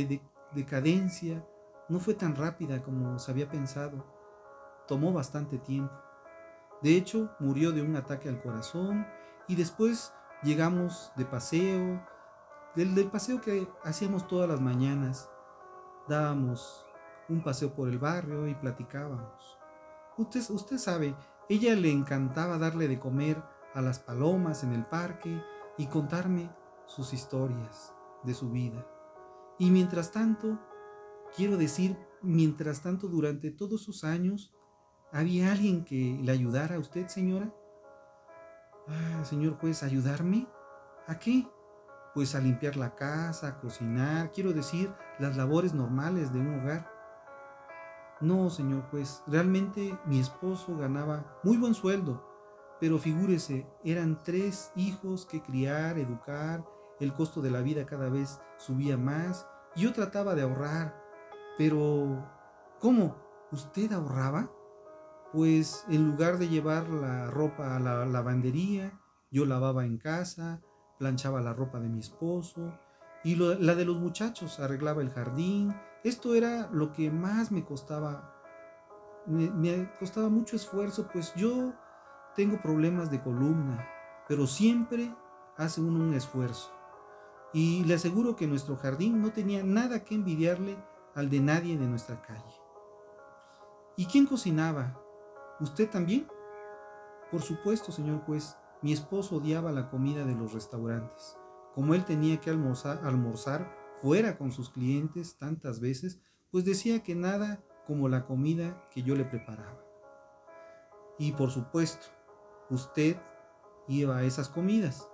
decadencia 0.53 1.45
no 1.89 1.99
fue 1.99 2.13
tan 2.13 2.35
rápida 2.35 2.81
como 2.81 3.19
se 3.19 3.31
había 3.31 3.49
pensado 3.49 4.17
tomó 4.87 5.13
bastante 5.13 5.59
tiempo. 5.59 5.93
De 6.81 6.95
hecho, 6.95 7.29
murió 7.39 7.71
de 7.71 7.81
un 7.81 7.95
ataque 7.95 8.29
al 8.29 8.41
corazón 8.41 9.05
y 9.47 9.55
después 9.55 10.13
llegamos 10.43 11.11
de 11.15 11.25
paseo, 11.25 12.01
del, 12.77 13.09
paseo 13.09 13.41
que 13.41 13.67
hacíamos 13.83 14.27
todas 14.27 14.47
las 14.47 14.61
mañanas. 14.61 15.29
Dábamos 16.07 16.85
un 17.27 17.43
paseo 17.43 17.73
por 17.73 17.89
el 17.89 17.99
barrio 17.99 18.47
y 18.47 18.55
platicábamos. 18.55 19.57
Usted, 20.17 20.41
usted 20.49 20.77
sabe, 20.77 21.15
ella 21.49 21.75
le 21.75 21.91
encantaba 21.91 22.57
darle 22.57 22.87
de 22.87 22.99
comer 22.99 23.43
a 23.73 23.81
las 23.81 23.99
palomas 23.99 24.63
en 24.63 24.71
el 24.71 24.85
parque 24.85 25.41
y 25.77 25.87
contarme 25.87 26.49
sus 26.85 27.13
historias 27.13 27.93
de 28.23 28.33
su 28.33 28.49
vida. 28.51 28.87
Y 29.59 29.71
mientras 29.71 30.11
tanto, 30.11 30.57
quiero 31.35 31.57
decir, 31.57 31.97
mientras 32.21 32.81
tanto, 32.81 33.07
durante 33.07 33.51
todos 33.51 33.81
sus 33.81 34.05
años, 34.05 34.53
¿Había 35.11 35.53
alguien 35.53 35.85
que 35.85 36.19
le 36.21 36.31
ayudara 36.31 36.75
a 36.75 36.79
usted, 36.79 37.07
señora? 37.07 37.53
Ah, 38.87 39.23
señor 39.23 39.57
juez, 39.57 39.81
¿ayudarme? 39.83 40.47
¿A 41.07 41.17
qué? 41.17 41.47
Pues 42.17 42.33
a 42.33 42.39
limpiar 42.39 42.77
la 42.77 42.95
casa, 42.95 43.47
a 43.47 43.59
cocinar, 43.59 44.31
quiero 44.31 44.51
decir, 44.51 44.91
las 45.19 45.37
labores 45.37 45.75
normales 45.75 46.33
de 46.33 46.39
un 46.39 46.59
hogar. 46.59 46.91
No, 48.21 48.49
señor 48.49 48.89
juez, 48.89 49.21
realmente 49.27 49.95
mi 50.03 50.19
esposo 50.19 50.75
ganaba 50.75 51.37
muy 51.43 51.57
buen 51.57 51.75
sueldo, 51.75 52.27
pero 52.79 52.97
figúrese, 52.97 53.67
eran 53.83 54.17
tres 54.23 54.71
hijos 54.75 55.27
que 55.27 55.43
criar, 55.43 55.99
educar, 55.99 56.65
el 56.99 57.13
costo 57.13 57.39
de 57.39 57.51
la 57.51 57.61
vida 57.61 57.85
cada 57.85 58.09
vez 58.09 58.41
subía 58.57 58.97
más 58.97 59.47
y 59.75 59.81
yo 59.83 59.93
trataba 59.93 60.33
de 60.33 60.41
ahorrar. 60.41 60.99
Pero, 61.59 62.27
¿cómo? 62.79 63.15
¿Usted 63.51 63.91
ahorraba? 63.91 64.49
pues 65.31 65.85
en 65.87 66.07
lugar 66.07 66.39
de 66.39 66.49
llevar 66.49 66.89
la 66.89 67.29
ropa 67.29 67.75
a 67.75 67.79
la 67.79 68.07
lavandería, 68.07 68.99
yo 69.29 69.45
lavaba 69.45 69.85
en 69.85 69.99
casa, 69.99 70.61
planchaba 70.97 71.41
la 71.41 71.53
ropa 71.53 71.79
de 71.79 71.89
mi 71.89 71.99
esposo 71.99 72.73
y 73.23 73.35
la 73.35 73.75
de 73.75 73.85
los 73.85 73.97
muchachos, 73.97 74.59
arreglaba 74.59 75.01
el 75.01 75.09
jardín. 75.09 75.75
Esto 76.03 76.35
era 76.35 76.69
lo 76.71 76.93
que 76.93 77.11
más 77.11 77.51
me 77.51 77.65
costaba, 77.65 78.33
me, 79.25 79.91
costaba 79.99 80.29
mucho 80.29 80.55
esfuerzo, 80.55 81.09
pues 81.11 81.33
yo 81.35 81.73
tengo 82.35 82.61
problemas 82.61 83.11
de 83.11 83.21
columna, 83.21 83.85
pero 84.27 84.47
siempre 84.47 85.13
hace 85.57 85.81
uno 85.81 86.03
un 86.03 86.13
esfuerzo. 86.13 86.71
Y 87.53 87.83
le 87.85 87.95
aseguro 87.95 88.35
que 88.35 88.47
nuestro 88.47 88.77
jardín 88.77 89.21
no 89.21 89.31
tenía 89.31 89.63
nada 89.63 90.03
que 90.03 90.15
envidiarle 90.15 90.77
al 91.15 91.29
de 91.29 91.39
nadie 91.39 91.77
de 91.77 91.87
nuestra 91.87 92.21
calle. 92.21 92.61
¿Y 93.95 94.05
quién 94.05 94.27
cocinaba? 94.27 95.01
¿Usted 95.59 95.89
también? 95.89 96.27
Por 97.31 97.41
supuesto, 97.41 97.91
señor 97.91 98.21
juez, 98.21 98.55
mi 98.81 98.93
esposo 98.93 99.37
odiaba 99.37 99.71
la 99.71 99.89
comida 99.89 100.25
de 100.25 100.35
los 100.35 100.53
restaurantes. 100.53 101.37
Como 101.73 101.93
él 101.93 102.05
tenía 102.05 102.39
que 102.39 102.49
almorzar, 102.49 103.75
fuera 104.01 104.37
con 104.37 104.51
sus 104.51 104.69
clientes 104.69 105.37
tantas 105.37 105.79
veces, 105.79 106.19
pues 106.51 106.65
decía 106.65 107.03
que 107.03 107.15
nada 107.15 107.63
como 107.85 108.09
la 108.09 108.25
comida 108.25 108.87
que 108.91 109.03
yo 109.03 109.15
le 109.15 109.25
preparaba. 109.25 109.83
Y 111.17 111.31
por 111.31 111.49
supuesto, 111.49 112.07
usted 112.69 113.17
iba 113.87 114.17
a 114.17 114.23
esas 114.23 114.49
comidas. 114.49 115.09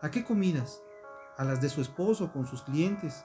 ¿A 0.00 0.10
qué 0.10 0.24
comidas? 0.24 0.82
A 1.36 1.44
las 1.44 1.60
de 1.60 1.68
su 1.68 1.80
esposo 1.80 2.32
con 2.32 2.46
sus 2.46 2.62
clientes. 2.62 3.24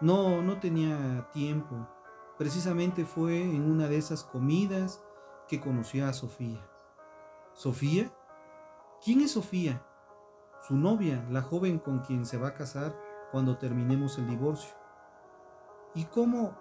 No, 0.00 0.42
no 0.42 0.60
tenía 0.60 1.28
tiempo. 1.32 1.88
Precisamente 2.36 3.04
fue 3.04 3.42
en 3.42 3.70
una 3.70 3.88
de 3.88 3.96
esas 3.96 4.24
comidas 4.24 5.02
que 5.48 5.60
conoció 5.60 6.06
a 6.06 6.12
Sofía. 6.12 6.68
¿Sofía? 7.54 8.12
¿Quién 9.06 9.20
es 9.20 9.30
Sofía? 9.30 9.86
Su 10.66 10.74
novia, 10.74 11.24
la 11.30 11.40
joven 11.40 11.78
con 11.78 12.00
quien 12.00 12.26
se 12.26 12.38
va 12.38 12.48
a 12.48 12.54
casar 12.54 12.92
cuando 13.30 13.56
terminemos 13.56 14.18
el 14.18 14.28
divorcio. 14.28 14.74
¿Y 15.94 16.06
cómo, 16.06 16.58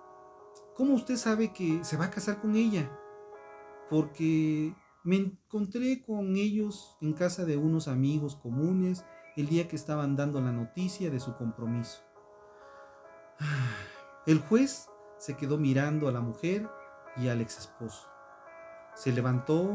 cómo 0.75 0.93
usted 0.93 1.15
sabe 1.15 1.51
que 1.51 1.83
se 1.83 1.97
va 1.97 2.05
a 2.05 2.11
casar 2.11 2.39
con 2.41 2.55
ella? 2.55 2.87
Porque 3.89 4.75
me 5.03 5.15
encontré 5.15 6.03
con 6.05 6.35
ellos 6.35 6.95
en 7.01 7.13
casa 7.13 7.45
de 7.45 7.57
unos 7.57 7.87
amigos 7.87 8.35
comunes 8.35 9.03
el 9.35 9.47
día 9.47 9.67
que 9.67 9.75
estaban 9.75 10.15
dando 10.15 10.39
la 10.39 10.51
noticia 10.51 11.09
de 11.09 11.19
su 11.19 11.35
compromiso. 11.37 12.03
El 14.27 14.37
juez 14.41 14.87
se 15.17 15.35
quedó 15.35 15.57
mirando 15.57 16.07
a 16.07 16.11
la 16.11 16.21
mujer 16.21 16.69
y 17.17 17.27
al 17.27 17.41
ex 17.41 17.57
esposo. 17.57 18.07
Se 18.93 19.11
levantó, 19.11 19.73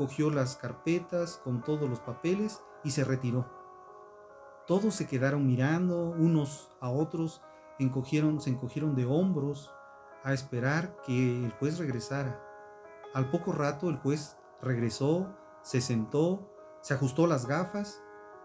cogió 0.00 0.30
las 0.30 0.56
carpetas 0.56 1.36
con 1.44 1.60
todos 1.60 1.86
los 1.86 2.00
papeles 2.00 2.62
y 2.82 2.92
se 2.92 3.04
retiró. 3.04 3.46
Todos 4.66 4.94
se 4.94 5.06
quedaron 5.06 5.46
mirando 5.46 6.08
unos 6.12 6.70
a 6.80 6.88
otros, 6.88 7.42
encogieron, 7.78 8.40
se 8.40 8.48
encogieron 8.48 8.94
de 8.94 9.04
hombros 9.04 9.70
a 10.24 10.32
esperar 10.32 10.96
que 11.04 11.44
el 11.44 11.52
juez 11.52 11.78
regresara. 11.78 12.42
Al 13.12 13.30
poco 13.30 13.52
rato 13.52 13.90
el 13.90 13.98
juez 13.98 14.38
regresó, 14.62 15.36
se 15.60 15.82
sentó, 15.82 16.50
se 16.80 16.94
ajustó 16.94 17.26
las 17.26 17.44
gafas, 17.44 18.02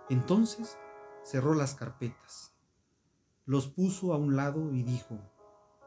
entonces 0.09 0.77
cerró 1.23 1.53
las 1.53 1.73
carpetas, 1.73 2.53
los 3.45 3.69
puso 3.69 4.13
a 4.13 4.17
un 4.17 4.35
lado 4.35 4.73
y 4.73 4.83
dijo, 4.83 5.17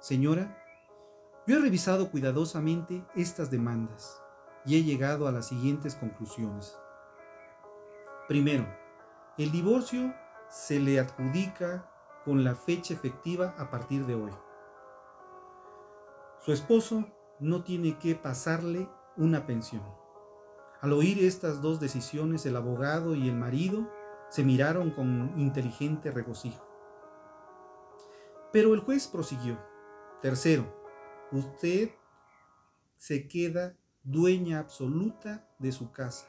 Señora, 0.01 0.65
yo 1.47 1.59
he 1.59 1.61
revisado 1.61 2.11
cuidadosamente 2.11 3.05
estas 3.15 3.51
demandas 3.51 4.23
y 4.69 4.77
he 4.77 4.85
llegado 4.85 5.27
a 5.27 5.33
las 5.33 5.49
siguientes 5.49 5.95
conclusiones. 5.95 6.79
Primero, 8.29 8.67
el 9.39 9.51
divorcio 9.51 10.15
se 10.51 10.79
le 10.79 11.01
adjudica 11.01 11.91
con 12.27 12.45
la 12.45 12.55
fecha 12.55 12.93
efectiva 12.93 13.55
a 13.57 13.71
partir 13.71 14.05
de 14.05 14.15
hoy. 14.15 14.33
Su 16.41 16.53
esposo 16.53 17.07
no 17.41 17.65
tiene 17.65 17.99
que 17.99 18.15
pasarle 18.15 18.91
una 19.17 19.47
pensión. 19.47 19.83
Al 20.83 20.93
oír 20.93 21.25
estas 21.25 21.63
dos 21.63 21.81
decisiones, 21.81 22.45
el 22.45 22.55
abogado 22.55 23.15
y 23.15 23.27
el 23.27 23.37
marido 23.37 23.91
se 24.29 24.45
miraron 24.45 24.91
con 24.91 25.33
inteligente 25.39 26.11
regocijo. 26.11 26.69
Pero 28.53 28.75
el 28.75 28.81
juez 28.81 29.09
prosiguió. 29.09 29.59
Tercero, 30.21 30.67
usted 31.33 31.91
se 32.99 33.27
queda 33.29 33.75
dueña 34.11 34.59
absoluta 34.59 35.45
de 35.59 35.71
su 35.71 35.93
casa. 35.93 36.27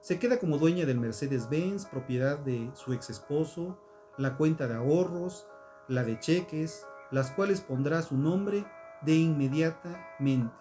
Se 0.00 0.18
queda 0.18 0.40
como 0.40 0.58
dueña 0.58 0.84
del 0.86 0.98
Mercedes-Benz, 0.98 1.86
propiedad 1.86 2.36
de 2.38 2.68
su 2.74 2.92
ex 2.92 3.10
esposo, 3.10 3.78
la 4.18 4.36
cuenta 4.36 4.66
de 4.66 4.74
ahorros, 4.74 5.46
la 5.86 6.02
de 6.02 6.18
cheques, 6.18 6.84
las 7.12 7.30
cuales 7.30 7.60
pondrá 7.60 8.02
su 8.02 8.16
nombre 8.16 8.66
de 9.02 9.14
inmediatamente 9.14 10.52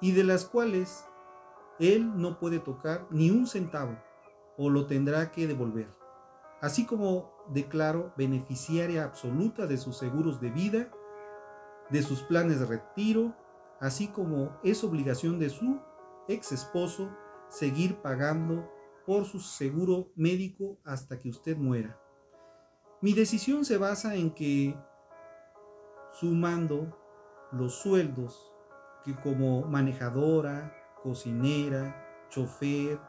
y 0.00 0.10
de 0.10 0.24
las 0.24 0.44
cuales 0.44 1.04
él 1.78 2.20
no 2.20 2.40
puede 2.40 2.58
tocar 2.58 3.06
ni 3.10 3.30
un 3.30 3.46
centavo 3.46 3.96
o 4.58 4.70
lo 4.70 4.86
tendrá 4.86 5.30
que 5.30 5.46
devolver, 5.46 5.88
así 6.60 6.84
como 6.84 7.32
declaro 7.48 8.12
beneficiaria 8.16 9.04
absoluta 9.04 9.66
de 9.66 9.78
sus 9.78 9.96
seguros 9.96 10.40
de 10.40 10.50
vida, 10.50 10.90
de 11.90 12.02
sus 12.02 12.22
planes 12.22 12.58
de 12.58 12.66
retiro, 12.66 13.36
así 13.82 14.06
como 14.06 14.56
es 14.62 14.84
obligación 14.84 15.40
de 15.40 15.50
su 15.50 15.80
ex 16.28 16.52
esposo 16.52 17.10
seguir 17.48 17.96
pagando 17.96 18.70
por 19.04 19.24
su 19.24 19.40
seguro 19.40 20.12
médico 20.14 20.78
hasta 20.84 21.18
que 21.18 21.28
usted 21.28 21.56
muera. 21.56 22.00
Mi 23.00 23.12
decisión 23.12 23.64
se 23.64 23.78
basa 23.78 24.14
en 24.14 24.30
que, 24.30 24.78
sumando 26.14 26.96
los 27.50 27.74
sueldos 27.74 28.52
que 29.04 29.16
como 29.16 29.62
manejadora, 29.62 30.72
cocinera, 31.02 32.28
chofer, 32.30 33.00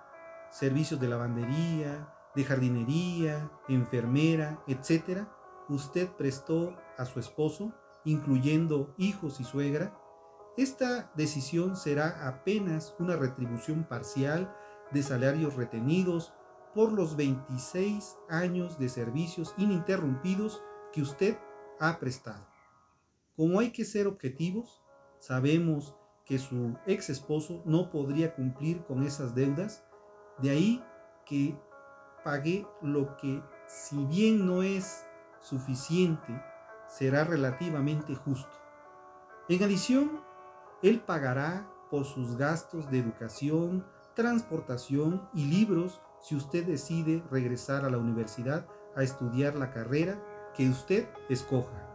servicios 0.50 1.00
de 1.00 1.08
lavandería, 1.08 2.12
de 2.36 2.44
jardinería, 2.44 3.52
enfermera, 3.68 4.64
etc., 4.66 5.28
usted 5.70 6.10
prestó 6.18 6.76
a 6.98 7.06
su 7.06 7.20
esposo, 7.20 7.74
incluyendo 8.06 8.96
hijos 8.98 9.40
y 9.40 9.44
suegra, 9.44 10.00
esta 10.56 11.12
decisión 11.16 11.76
será 11.76 12.28
apenas 12.28 12.96
una 13.00 13.16
retribución 13.16 13.86
parcial 13.86 14.56
de 14.92 15.02
salarios 15.02 15.56
retenidos 15.56 16.34
por 16.76 16.92
los 16.92 17.16
26 17.16 18.18
años 18.30 18.78
de 18.78 18.89
servicios 18.89 19.54
ininterrumpidos 19.58 20.62
que 20.92 21.02
usted 21.02 21.38
ha 21.80 22.00
prestado. 22.00 22.48
Como 23.36 23.60
hay 23.60 23.72
que 23.72 23.84
ser 23.84 24.08
objetivos, 24.08 24.84
sabemos 25.20 25.96
que 26.26 26.38
su 26.38 26.78
ex 26.86 27.10
esposo 27.10 27.63
no 27.66 27.89
podría 27.89 28.36
cumplir 28.36 28.84
con 28.86 29.04
esas 29.04 29.34
deudas, 29.34 29.84
de 30.39 30.52
ahí 30.52 30.84
que 31.26 31.60
pague 32.24 32.68
lo 32.82 33.18
que, 33.18 33.42
si 33.68 34.06
bien 34.06 34.46
no 34.46 34.63
es 34.63 35.06
suficiente, 35.39 36.42
será 36.88 37.24
relativamente 37.24 38.16
justo. 38.16 38.56
En 39.50 39.62
adición, 39.62 40.23
él 40.84 41.00
pagará 41.00 41.67
por 41.89 42.06
sus 42.06 42.38
gastos 42.38 42.89
de 42.91 43.00
educación, 43.00 43.86
transportación 44.15 45.28
y 45.34 45.46
libros 45.46 46.00
si 46.22 46.36
usted 46.36 46.65
decide 46.65 47.24
regresar 47.32 47.86
a 47.86 47.89
la 47.89 47.98
universidad 47.98 48.67
a 48.96 49.02
estudiar 49.02 49.56
la 49.56 49.72
carrera 49.72 50.24
que 50.56 50.69
usted 50.69 51.08
escoja. 51.30 51.89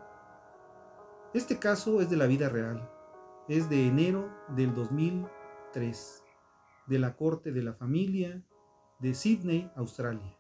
Este 1.33 1.59
caso 1.59 2.01
es 2.01 2.11
de 2.11 2.17
la 2.17 2.27
vida 2.27 2.49
real 2.49 2.89
es 3.49 3.71
de 3.71 3.87
enero 3.87 4.31
del 4.49 4.75
2003, 4.75 6.23
de 6.87 6.99
la 6.99 7.17
Corte 7.17 7.51
de 7.51 7.63
la 7.63 7.73
Familia 7.73 8.45
de 8.99 9.15
Sydney, 9.15 9.73
Australia. 9.75 10.38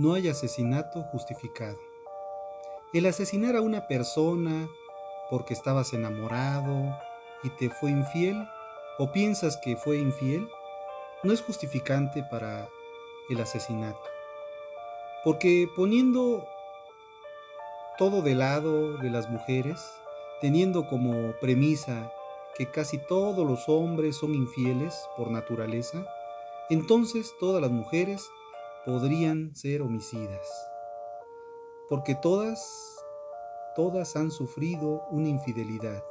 No 0.00 0.14
hay 0.14 0.30
asesinato 0.30 1.02
justificado. 1.02 1.76
El 2.94 3.04
asesinar 3.04 3.54
a 3.54 3.60
una 3.60 3.86
persona 3.86 4.66
porque 5.28 5.52
estabas 5.52 5.92
enamorado 5.92 6.96
y 7.42 7.50
te 7.50 7.68
fue 7.68 7.90
infiel 7.90 8.48
o 8.96 9.12
piensas 9.12 9.58
que 9.58 9.76
fue 9.76 9.98
infiel 9.98 10.48
no 11.22 11.34
es 11.34 11.42
justificante 11.42 12.22
para 12.22 12.66
el 13.28 13.42
asesinato. 13.42 14.00
Porque 15.22 15.68
poniendo 15.76 16.46
todo 17.98 18.22
de 18.22 18.36
lado 18.36 18.96
de 18.96 19.10
las 19.10 19.28
mujeres, 19.28 19.84
teniendo 20.40 20.86
como 20.88 21.32
premisa 21.42 22.10
que 22.56 22.70
casi 22.70 22.96
todos 22.96 23.46
los 23.46 23.68
hombres 23.68 24.16
son 24.16 24.34
infieles 24.34 25.06
por 25.18 25.30
naturaleza, 25.30 26.06
entonces 26.70 27.34
todas 27.38 27.60
las 27.60 27.70
mujeres 27.70 28.26
podrían 28.90 29.54
ser 29.54 29.82
homicidas. 29.82 30.48
Porque 31.88 32.16
todas, 32.16 32.98
todas 33.76 34.16
han 34.16 34.32
sufrido 34.32 35.04
una 35.12 35.28
infidelidad. 35.28 36.02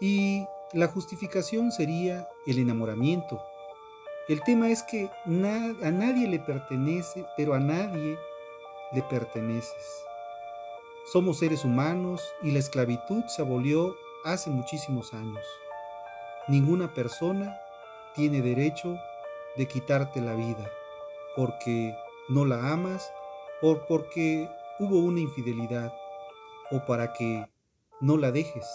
Y 0.00 0.46
la 0.72 0.86
justificación 0.88 1.70
sería 1.70 2.26
el 2.46 2.58
enamoramiento, 2.58 3.38
el 4.28 4.40
tema 4.44 4.70
es 4.70 4.82
que 4.82 5.10
a 5.26 5.90
nadie 5.90 6.26
le 6.26 6.38
pertenece, 6.38 7.26
pero 7.36 7.52
a 7.52 7.58
nadie 7.58 8.16
le 8.92 9.02
perteneces. 9.02 10.04
Somos 11.12 11.40
seres 11.40 11.64
humanos 11.64 12.22
y 12.40 12.52
la 12.52 12.60
esclavitud 12.60 13.24
se 13.26 13.42
abolió 13.42 13.94
hace 14.24 14.48
muchísimos 14.48 15.12
años. 15.12 15.44
Ninguna 16.48 16.94
persona 16.94 17.60
tiene 18.14 18.40
derecho 18.40 18.96
de 19.56 19.66
quitarte 19.66 20.20
la 20.22 20.34
vida 20.34 20.70
porque 21.36 21.94
no 22.28 22.44
la 22.44 22.72
amas 22.72 23.12
o 23.62 23.78
porque 23.88 24.48
hubo 24.78 24.98
una 24.98 25.20
infidelidad 25.20 25.92
o 26.70 26.84
para 26.84 27.12
que 27.12 27.46
no 28.00 28.16
la 28.16 28.32
dejes. 28.32 28.66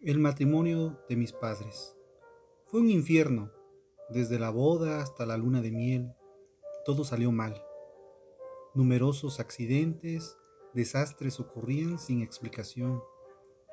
El 0.00 0.20
matrimonio 0.20 0.98
de 1.08 1.16
mis 1.16 1.32
padres 1.32 1.94
fue 2.66 2.80
un 2.80 2.88
infierno, 2.88 3.50
desde 4.10 4.38
la 4.38 4.50
boda 4.50 5.02
hasta 5.02 5.26
la 5.26 5.36
luna 5.36 5.60
de 5.60 5.70
miel, 5.70 6.14
todo 6.84 7.04
salió 7.04 7.32
mal. 7.32 7.62
Numerosos 8.74 9.40
accidentes, 9.40 10.38
desastres 10.74 11.40
ocurrían 11.40 11.98
sin 11.98 12.22
explicación. 12.22 13.02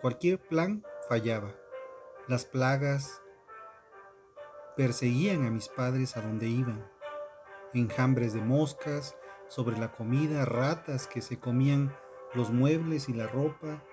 Cualquier 0.02 0.40
plan 0.40 0.84
fallaba. 1.08 1.56
Las 2.28 2.46
plagas 2.46 3.22
perseguían 4.76 5.46
a 5.46 5.52
mis 5.52 5.70
padres 5.70 6.18
a 6.18 6.22
donde 6.22 6.48
iban. 6.48 6.90
Enjambres 7.74 8.34
de 8.34 8.42
moscas 8.42 9.16
sobre 9.48 9.78
la 9.78 9.92
comida, 9.92 10.46
ratas 10.46 11.08
que 11.08 11.22
se 11.22 11.40
comían 11.40 11.96
los 12.34 12.52
muebles 12.52 13.10
y 13.10 13.14
la 13.14 13.28
ropa, 13.28 13.84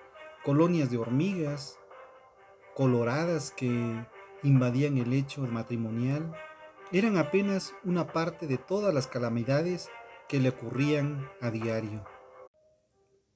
colonias 0.43 0.89
de 0.89 0.97
hormigas 0.97 1.79
coloradas 2.75 3.51
que 3.51 4.05
invadían 4.41 4.97
el 4.97 5.13
hecho 5.13 5.41
matrimonial, 5.41 6.33
eran 6.91 7.17
apenas 7.17 7.73
una 7.83 8.07
parte 8.07 8.47
de 8.47 8.57
todas 8.57 8.93
las 8.93 9.07
calamidades 9.07 9.89
que 10.27 10.39
le 10.39 10.49
ocurrían 10.49 11.29
a 11.41 11.51
diario. 11.51 12.03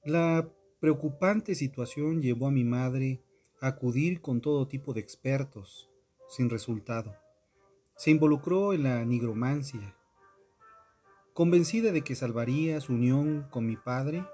La 0.08 0.48
preocupante 0.80 1.54
situación 1.54 2.22
llevó 2.22 2.46
a 2.46 2.50
mi 2.50 2.64
madre 2.64 3.22
a 3.60 3.66
acudir 3.66 4.22
con 4.22 4.40
todo 4.40 4.66
tipo 4.66 4.94
de 4.94 5.00
expertos, 5.00 5.90
sin 6.30 6.48
resultado. 6.48 7.14
Se 7.94 8.10
involucró 8.10 8.72
en 8.72 8.84
la 8.84 9.04
nigromancia. 9.04 9.94
Convencida 11.34 11.92
de 11.92 12.04
que 12.04 12.14
salvaría 12.14 12.80
su 12.80 12.94
unión 12.94 13.48
con 13.50 13.66
mi 13.66 13.76
padre, 13.76 14.24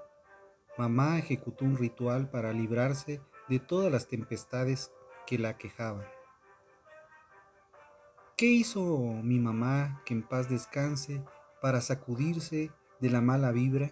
mamá 0.77 1.19
ejecutó 1.19 1.65
un 1.65 1.77
ritual 1.77 2.29
para 2.29 2.53
librarse 2.53 3.19
de 3.49 3.59
todas 3.59 3.91
las 3.91 4.07
tempestades 4.07 4.93
que 5.27 5.37
la 5.37 5.57
quejaban. 5.57 6.05
¿Qué 8.37 8.45
hizo 8.45 8.97
mi 9.21 9.39
mamá, 9.39 10.01
que 10.05 10.13
en 10.13 10.23
paz 10.23 10.49
descanse, 10.49 11.21
para 11.61 11.81
sacudirse 11.81 12.71
de 13.01 13.09
la 13.09 13.19
mala 13.19 13.51
vibra? 13.51 13.91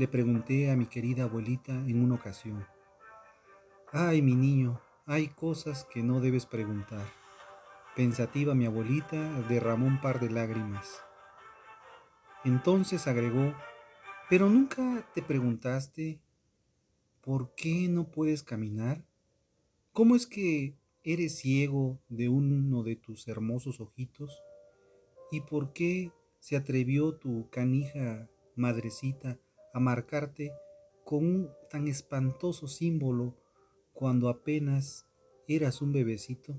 Le 0.00 0.08
pregunté 0.08 0.70
a 0.70 0.76
mi 0.76 0.86
querida 0.86 1.24
abuelita 1.24 1.72
en 1.72 2.02
una 2.02 2.14
ocasión. 2.14 2.66
Ay, 3.92 4.22
mi 4.22 4.34
niño, 4.34 4.80
hay 5.04 5.28
cosas 5.28 5.84
que 5.92 6.02
no 6.02 6.20
debes 6.20 6.46
preguntar. 6.46 7.06
Pensativa 7.94 8.54
mi 8.54 8.64
abuelita 8.64 9.42
derramó 9.42 9.86
un 9.86 10.00
par 10.00 10.18
de 10.18 10.30
lágrimas. 10.30 11.02
Entonces 12.46 13.06
agregó, 13.06 13.54
pero 14.30 14.48
nunca 14.48 15.06
te 15.12 15.20
preguntaste 15.20 16.18
por 17.20 17.54
qué 17.54 17.86
no 17.90 18.10
puedes 18.10 18.42
caminar. 18.42 19.04
¿Cómo 19.92 20.16
es 20.16 20.26
que 20.26 20.78
eres 21.02 21.40
ciego 21.40 22.00
de 22.08 22.30
uno 22.30 22.84
de 22.84 22.96
tus 22.96 23.28
hermosos 23.28 23.82
ojitos? 23.82 24.40
¿Y 25.30 25.42
por 25.42 25.74
qué 25.74 26.10
se 26.38 26.56
atrevió 26.56 27.16
tu 27.16 27.50
canija 27.50 28.30
madrecita 28.56 29.38
a 29.72 29.80
marcarte 29.80 30.52
con 31.04 31.24
un 31.24 31.50
tan 31.70 31.88
espantoso 31.88 32.68
símbolo 32.68 33.36
cuando 33.92 34.28
apenas 34.28 35.06
eras 35.46 35.82
un 35.82 35.92
bebecito? 35.92 36.54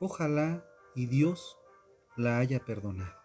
Ojalá 0.00 0.64
y 0.94 1.06
Dios 1.06 1.58
la 2.16 2.38
haya 2.38 2.64
perdonado. 2.64 3.24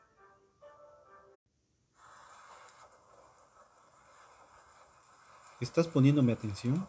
¿Estás 5.59 5.87
poniéndome 5.87 6.31
atención? 6.31 6.87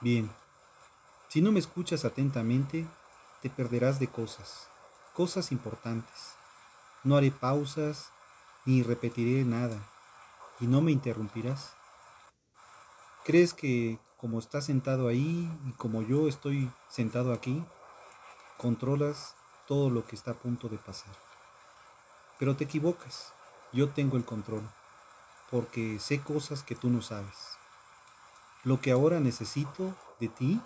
Bien, 0.00 0.30
si 1.28 1.42
no 1.42 1.52
me 1.52 1.58
escuchas 1.58 2.06
atentamente, 2.06 2.86
te 3.42 3.50
perderás 3.50 4.00
de 4.00 4.08
cosas, 4.08 4.70
cosas 5.12 5.52
importantes. 5.52 6.34
No 7.02 7.16
haré 7.16 7.30
pausas 7.30 8.13
ni 8.64 8.82
repetiré 8.82 9.44
nada, 9.44 9.78
y 10.60 10.66
no 10.66 10.80
me 10.80 10.92
interrumpirás. 10.92 11.74
¿Crees 13.24 13.54
que 13.54 13.98
como 14.16 14.38
estás 14.38 14.64
sentado 14.64 15.08
ahí 15.08 15.50
y 15.66 15.72
como 15.72 16.02
yo 16.02 16.28
estoy 16.28 16.70
sentado 16.88 17.32
aquí, 17.32 17.64
controlas 18.58 19.34
todo 19.66 19.90
lo 19.90 20.06
que 20.06 20.16
está 20.16 20.32
a 20.32 20.34
punto 20.34 20.68
de 20.68 20.78
pasar? 20.78 21.14
Pero 22.38 22.56
te 22.56 22.64
equivocas, 22.64 23.32
yo 23.72 23.90
tengo 23.90 24.16
el 24.16 24.24
control, 24.24 24.68
porque 25.50 25.98
sé 25.98 26.20
cosas 26.20 26.62
que 26.62 26.74
tú 26.74 26.90
no 26.90 27.02
sabes. 27.02 27.58
Lo 28.62 28.80
que 28.80 28.92
ahora 28.92 29.20
necesito 29.20 29.94
de 30.20 30.28
ti 30.28 30.60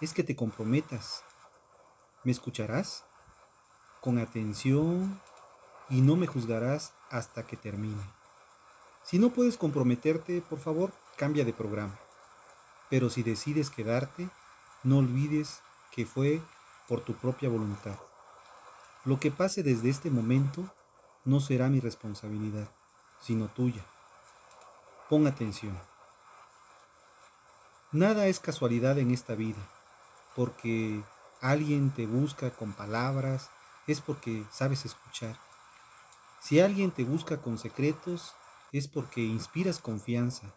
es 0.00 0.12
que 0.12 0.22
te 0.22 0.36
comprometas. 0.36 1.24
¿Me 2.24 2.32
escucharás? 2.32 3.04
Con 4.00 4.18
atención 4.18 5.20
y 5.88 6.00
no 6.00 6.16
me 6.16 6.26
juzgarás 6.26 6.92
hasta 7.12 7.46
que 7.46 7.56
termine. 7.56 8.02
Si 9.04 9.18
no 9.18 9.30
puedes 9.30 9.56
comprometerte, 9.56 10.40
por 10.40 10.58
favor, 10.58 10.92
cambia 11.16 11.44
de 11.44 11.52
programa. 11.52 11.96
Pero 12.90 13.10
si 13.10 13.22
decides 13.22 13.70
quedarte, 13.70 14.28
no 14.82 14.98
olvides 14.98 15.60
que 15.92 16.06
fue 16.06 16.40
por 16.88 17.02
tu 17.02 17.14
propia 17.14 17.48
voluntad. 17.48 17.96
Lo 19.04 19.20
que 19.20 19.30
pase 19.30 19.62
desde 19.62 19.90
este 19.90 20.10
momento 20.10 20.68
no 21.24 21.40
será 21.40 21.68
mi 21.68 21.80
responsabilidad, 21.80 22.68
sino 23.20 23.48
tuya. 23.48 23.84
Pon 25.08 25.26
atención. 25.26 25.78
Nada 27.92 28.26
es 28.26 28.40
casualidad 28.40 28.98
en 28.98 29.10
esta 29.10 29.34
vida, 29.34 29.60
porque 30.34 31.02
alguien 31.40 31.90
te 31.90 32.06
busca 32.06 32.50
con 32.50 32.72
palabras, 32.72 33.50
es 33.86 34.00
porque 34.00 34.44
sabes 34.50 34.86
escuchar. 34.86 35.36
Si 36.42 36.58
alguien 36.58 36.90
te 36.90 37.04
busca 37.04 37.40
con 37.40 37.56
secretos, 37.56 38.34
es 38.72 38.88
porque 38.88 39.20
inspiras 39.20 39.78
confianza. 39.78 40.52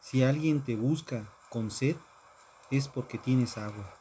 Si 0.00 0.24
alguien 0.24 0.64
te 0.64 0.74
busca 0.74 1.32
con 1.50 1.70
sed, 1.70 1.94
es 2.72 2.88
porque 2.88 3.16
tienes 3.16 3.56
agua. 3.56 3.94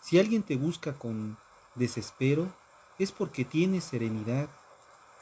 Si 0.00 0.18
alguien 0.18 0.42
te 0.42 0.56
busca 0.56 0.94
con 0.94 1.36
desespero, 1.74 2.50
es 2.98 3.12
porque 3.12 3.44
tienes 3.44 3.84
serenidad. 3.84 4.48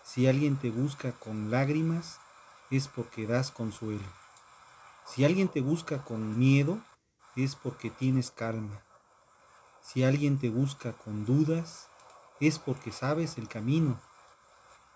Si 0.04 0.28
alguien 0.28 0.58
te 0.58 0.70
busca 0.70 1.10
con 1.10 1.50
lágrimas, 1.50 2.20
es 2.70 2.86
porque 2.86 3.26
das 3.26 3.50
consuelo. 3.50 4.06
Si 5.06 5.24
alguien 5.24 5.48
te 5.48 5.60
busca 5.60 6.04
con 6.04 6.38
miedo, 6.38 6.78
es 7.34 7.56
porque 7.56 7.90
tienes 7.90 8.30
calma. 8.30 8.84
Si 9.80 10.04
alguien 10.04 10.38
te 10.38 10.50
busca 10.50 10.92
con 10.92 11.26
dudas, 11.26 11.88
es 12.38 12.60
porque 12.60 12.92
sabes 12.92 13.38
el 13.38 13.48
camino. 13.48 14.00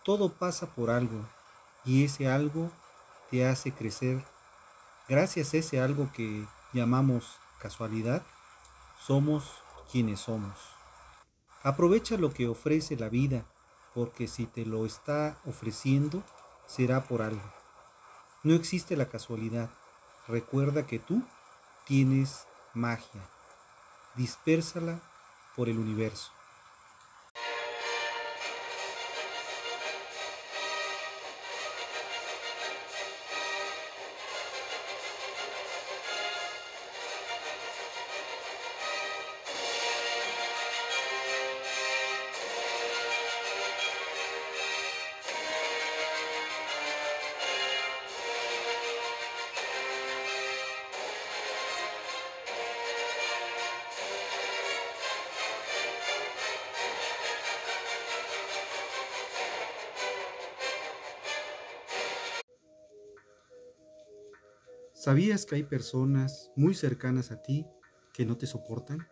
Todo 0.07 0.33
pasa 0.33 0.69
por 0.69 0.89
algo 0.89 1.27
y 1.85 2.05
ese 2.05 2.31
algo 2.31 2.71
te 3.29 3.45
hace 3.45 3.73
crecer. 3.73 4.25
Gracias 5.09 5.53
a 5.53 5.57
ese 5.57 5.81
algo 5.81 6.13
que 6.13 6.47
llamamos 6.73 7.41
casualidad, 7.59 8.23
somos 9.05 9.51
quienes 9.91 10.21
somos. 10.21 10.61
Aprovecha 11.65 12.17
lo 12.19 12.33
que 12.33 12.47
ofrece 12.47 12.95
la 12.97 13.09
vida, 13.09 13.47
porque 13.95 14.29
si 14.29 14.47
te 14.47 14.65
lo 14.65 14.87
está 14.87 15.39
ofreciendo, 15.45 16.23
será 16.67 17.03
por 17.03 17.21
algo. 17.21 17.53
No 18.45 18.55
existe 18.55 18.97
la 18.97 19.09
casualidad. 19.09 19.71
Recuerda 20.29 20.87
que 20.87 21.01
tú 21.01 21.25
tienes 21.85 22.47
magia. 22.75 23.29
Dispérsala 24.15 25.01
por 25.57 25.69
el 25.69 25.81
universo. 25.81 26.31
¿Sabías 65.07 65.47
que 65.47 65.55
hay 65.55 65.63
personas 65.63 66.51
muy 66.57 66.75
cercanas 66.75 67.31
a 67.31 67.41
ti 67.41 67.65
que 68.13 68.27
no 68.27 68.37
te 68.37 68.49
soportan? 68.49 69.07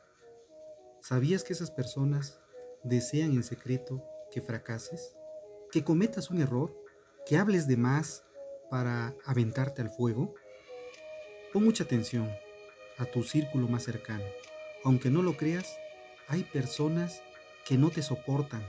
¿Sabías 1.00 1.44
que 1.44 1.52
esas 1.52 1.70
personas 1.70 2.40
desean 2.82 3.30
en 3.30 3.44
secreto 3.44 4.04
que 4.32 4.40
fracases? 4.40 5.14
¿Que 5.70 5.84
cometas 5.84 6.30
un 6.30 6.40
error? 6.40 6.76
¿Que 7.24 7.36
hables 7.36 7.68
de 7.68 7.76
más 7.76 8.24
para 8.72 9.14
aventarte 9.24 9.82
al 9.82 9.88
fuego? 9.88 10.34
Pon 11.52 11.62
mucha 11.62 11.84
atención 11.84 12.28
a 12.98 13.04
tu 13.04 13.22
círculo 13.22 13.68
más 13.68 13.84
cercano. 13.84 14.24
Aunque 14.82 15.10
no 15.10 15.22
lo 15.22 15.36
creas, 15.36 15.78
hay 16.26 16.42
personas 16.42 17.22
que 17.64 17.78
no 17.78 17.90
te 17.90 18.02
soportan. 18.02 18.64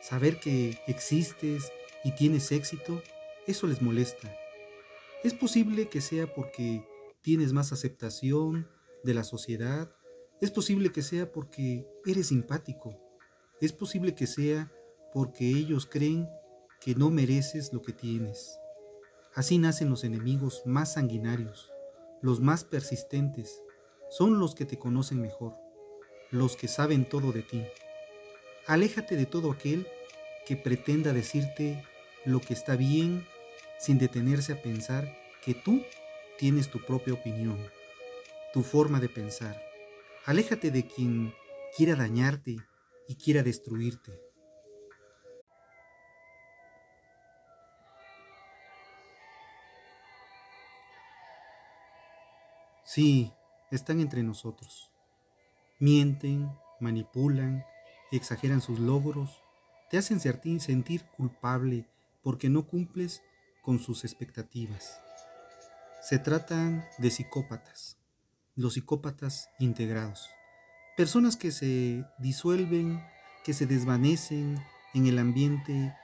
Saber 0.00 0.40
que 0.40 0.78
existes 0.86 1.70
y 2.02 2.12
tienes 2.12 2.50
éxito, 2.50 3.02
eso 3.46 3.66
les 3.66 3.82
molesta. 3.82 4.39
Es 5.22 5.34
posible 5.34 5.90
que 5.90 6.00
sea 6.00 6.32
porque 6.32 6.82
tienes 7.20 7.52
más 7.52 7.72
aceptación 7.72 8.66
de 9.04 9.12
la 9.12 9.22
sociedad, 9.22 9.94
es 10.40 10.50
posible 10.50 10.92
que 10.92 11.02
sea 11.02 11.30
porque 11.30 11.86
eres 12.06 12.28
simpático, 12.28 12.98
es 13.60 13.74
posible 13.74 14.14
que 14.14 14.26
sea 14.26 14.72
porque 15.12 15.46
ellos 15.46 15.84
creen 15.84 16.26
que 16.80 16.94
no 16.94 17.10
mereces 17.10 17.74
lo 17.74 17.82
que 17.82 17.92
tienes. 17.92 18.58
Así 19.34 19.58
nacen 19.58 19.90
los 19.90 20.04
enemigos 20.04 20.62
más 20.64 20.94
sanguinarios, 20.94 21.70
los 22.22 22.40
más 22.40 22.64
persistentes, 22.64 23.62
son 24.08 24.40
los 24.40 24.54
que 24.54 24.64
te 24.64 24.78
conocen 24.78 25.20
mejor, 25.20 25.54
los 26.30 26.56
que 26.56 26.66
saben 26.66 27.06
todo 27.06 27.32
de 27.32 27.42
ti. 27.42 27.62
Aléjate 28.66 29.16
de 29.16 29.26
todo 29.26 29.52
aquel 29.52 29.86
que 30.46 30.56
pretenda 30.56 31.12
decirte 31.12 31.84
lo 32.24 32.40
que 32.40 32.54
está 32.54 32.74
bien 32.74 33.26
sin 33.80 33.98
detenerse 33.98 34.52
a 34.52 34.62
pensar 34.62 35.16
que 35.42 35.54
tú 35.54 35.82
tienes 36.38 36.70
tu 36.70 36.84
propia 36.84 37.14
opinión, 37.14 37.58
tu 38.52 38.62
forma 38.62 39.00
de 39.00 39.08
pensar. 39.08 39.58
Aléjate 40.26 40.70
de 40.70 40.86
quien 40.86 41.32
quiera 41.74 41.96
dañarte 41.96 42.58
y 43.08 43.14
quiera 43.14 43.42
destruirte. 43.42 44.20
Sí, 52.84 53.32
están 53.70 54.00
entre 54.00 54.22
nosotros. 54.22 54.90
Mienten, 55.78 56.50
manipulan, 56.80 57.64
exageran 58.12 58.60
sus 58.60 58.78
logros, 58.78 59.42
te 59.88 59.96
hacen 59.96 60.20
sentir 60.20 61.06
culpable 61.16 61.88
porque 62.22 62.50
no 62.50 62.66
cumples 62.66 63.22
con 63.62 63.78
sus 63.78 64.04
expectativas. 64.04 65.00
Se 66.02 66.18
tratan 66.18 66.84
de 66.98 67.10
psicópatas, 67.10 67.98
los 68.56 68.74
psicópatas 68.74 69.48
integrados, 69.58 70.28
personas 70.96 71.36
que 71.36 71.50
se 71.50 72.04
disuelven, 72.18 73.02
que 73.44 73.54
se 73.54 73.66
desvanecen 73.66 74.62
en 74.94 75.06
el 75.06 75.18
ambiente, 75.18 75.94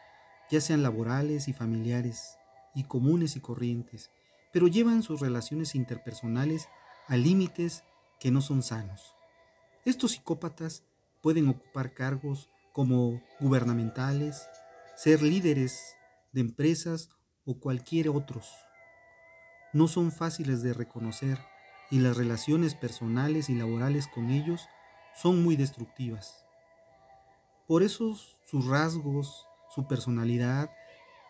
ya 0.50 0.60
sean 0.60 0.82
laborales 0.82 1.48
y 1.48 1.52
familiares, 1.52 2.36
y 2.74 2.84
comunes 2.84 3.36
y 3.36 3.40
corrientes, 3.40 4.10
pero 4.52 4.68
llevan 4.68 5.02
sus 5.02 5.20
relaciones 5.20 5.74
interpersonales 5.74 6.68
a 7.08 7.16
límites 7.16 7.84
que 8.20 8.30
no 8.30 8.40
son 8.40 8.62
sanos. 8.62 9.14
Estos 9.84 10.12
psicópatas 10.12 10.82
pueden 11.22 11.48
ocupar 11.48 11.94
cargos 11.94 12.50
como 12.72 13.22
gubernamentales, 13.40 14.48
ser 14.96 15.22
líderes 15.22 15.94
de 16.32 16.42
empresas 16.42 17.08
o 17.46 17.58
cualquier 17.58 18.08
otros. 18.08 18.52
No 19.72 19.88
son 19.88 20.12
fáciles 20.12 20.62
de 20.62 20.74
reconocer 20.74 21.38
y 21.90 22.00
las 22.00 22.16
relaciones 22.16 22.74
personales 22.74 23.48
y 23.48 23.54
laborales 23.54 24.08
con 24.08 24.30
ellos 24.30 24.68
son 25.14 25.42
muy 25.42 25.56
destructivas. 25.56 26.44
Por 27.66 27.82
eso 27.82 28.14
sus 28.44 28.66
rasgos, 28.66 29.46
su 29.74 29.86
personalidad, 29.86 30.70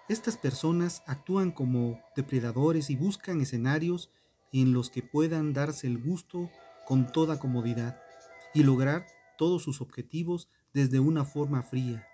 estas 0.08 0.36
personas 0.36 1.02
actúan 1.06 1.50
como 1.50 2.00
depredadores 2.14 2.90
y 2.90 2.96
buscan 2.96 3.40
escenarios 3.40 4.10
en 4.52 4.72
los 4.72 4.90
que 4.90 5.02
puedan 5.02 5.52
darse 5.52 5.86
el 5.86 5.98
gusto 5.98 6.50
con 6.86 7.10
toda 7.10 7.38
comodidad 7.38 8.00
y 8.54 8.62
lograr 8.62 9.06
todos 9.36 9.62
sus 9.62 9.80
objetivos 9.80 10.48
desde 10.72 11.00
una 11.00 11.24
forma 11.24 11.62
fría, 11.62 12.06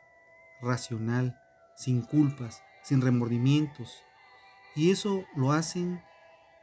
racional, 0.60 1.38
sin 1.76 2.02
culpas, 2.02 2.62
sin 2.82 3.00
remordimientos. 3.00 4.02
Y 4.74 4.90
eso 4.90 5.24
lo 5.36 5.52
hacen 5.52 6.02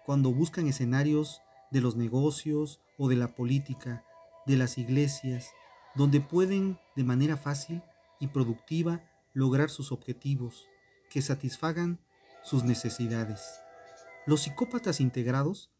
cuando 0.05 0.31
buscan 0.31 0.67
escenarios 0.67 1.41
de 1.71 1.81
los 1.81 1.95
negocios 1.95 2.81
o 2.97 3.07
de 3.07 3.15
la 3.15 3.35
política, 3.35 4.03
de 4.45 4.57
las 4.57 4.77
iglesias, 4.77 5.51
donde 5.95 6.21
pueden 6.21 6.79
de 6.95 7.03
manera 7.03 7.37
fácil 7.37 7.81
y 8.19 8.27
productiva 8.27 9.01
lograr 9.33 9.69
sus 9.69 9.91
objetivos, 9.91 10.67
que 11.09 11.21
satisfagan 11.21 11.99
sus 12.43 12.63
necesidades. 12.63 13.59
Los 14.25 14.41
psicópatas 14.41 14.99
integrados 14.99 15.71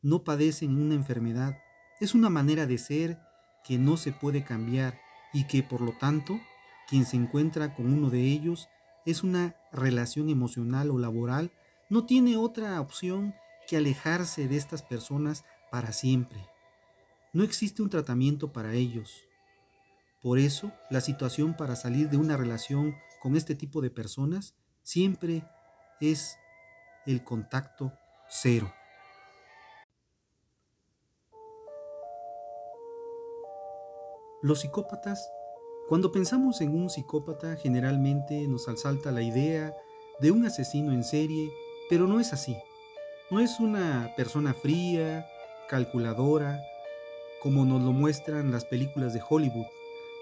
no 0.00 0.24
padecen 0.24 0.80
una 0.80 0.94
enfermedad, 0.94 1.58
es 2.00 2.14
una 2.14 2.30
manera 2.30 2.66
de 2.66 2.78
ser 2.78 3.18
que 3.64 3.78
no 3.78 3.96
se 3.96 4.12
puede 4.12 4.44
cambiar 4.44 5.00
y 5.32 5.46
que 5.46 5.62
por 5.62 5.80
lo 5.80 5.92
tanto 5.92 6.40
quien 6.88 7.06
se 7.06 7.16
encuentra 7.16 7.74
con 7.74 7.92
uno 7.92 8.10
de 8.10 8.20
ellos 8.22 8.68
es 9.06 9.22
una 9.22 9.56
relación 9.72 10.28
emocional 10.28 10.90
o 10.90 10.98
laboral, 10.98 11.50
no 11.88 12.06
tiene 12.06 12.36
otra 12.36 12.80
opción 12.80 13.34
que 13.66 13.76
alejarse 13.76 14.48
de 14.48 14.56
estas 14.56 14.82
personas 14.82 15.44
para 15.70 15.92
siempre. 15.92 16.46
No 17.32 17.44
existe 17.44 17.82
un 17.82 17.90
tratamiento 17.90 18.52
para 18.52 18.74
ellos. 18.74 19.24
Por 20.22 20.38
eso, 20.38 20.72
la 20.90 21.00
situación 21.00 21.56
para 21.56 21.76
salir 21.76 22.08
de 22.08 22.16
una 22.16 22.36
relación 22.36 22.94
con 23.20 23.36
este 23.36 23.54
tipo 23.54 23.80
de 23.80 23.90
personas 23.90 24.54
siempre 24.82 25.44
es 26.00 26.36
el 27.06 27.24
contacto 27.24 27.92
cero. 28.28 28.72
Los 34.42 34.60
psicópatas, 34.60 35.30
cuando 35.88 36.12
pensamos 36.12 36.60
en 36.60 36.74
un 36.74 36.90
psicópata, 36.90 37.56
generalmente 37.56 38.46
nos 38.48 38.68
asalta 38.68 39.12
la 39.12 39.22
idea 39.22 39.74
de 40.20 40.30
un 40.30 40.46
asesino 40.46 40.92
en 40.92 41.04
serie, 41.04 41.50
pero 41.88 42.06
no 42.06 42.20
es 42.20 42.32
así. 42.32 42.56
No 43.30 43.40
es 43.40 43.60
una 43.60 44.12
persona 44.16 44.54
fría, 44.54 45.26
calculadora, 45.68 46.62
como 47.40 47.64
nos 47.64 47.82
lo 47.82 47.92
muestran 47.92 48.50
las 48.52 48.64
películas 48.64 49.14
de 49.14 49.22
Hollywood. 49.28 49.66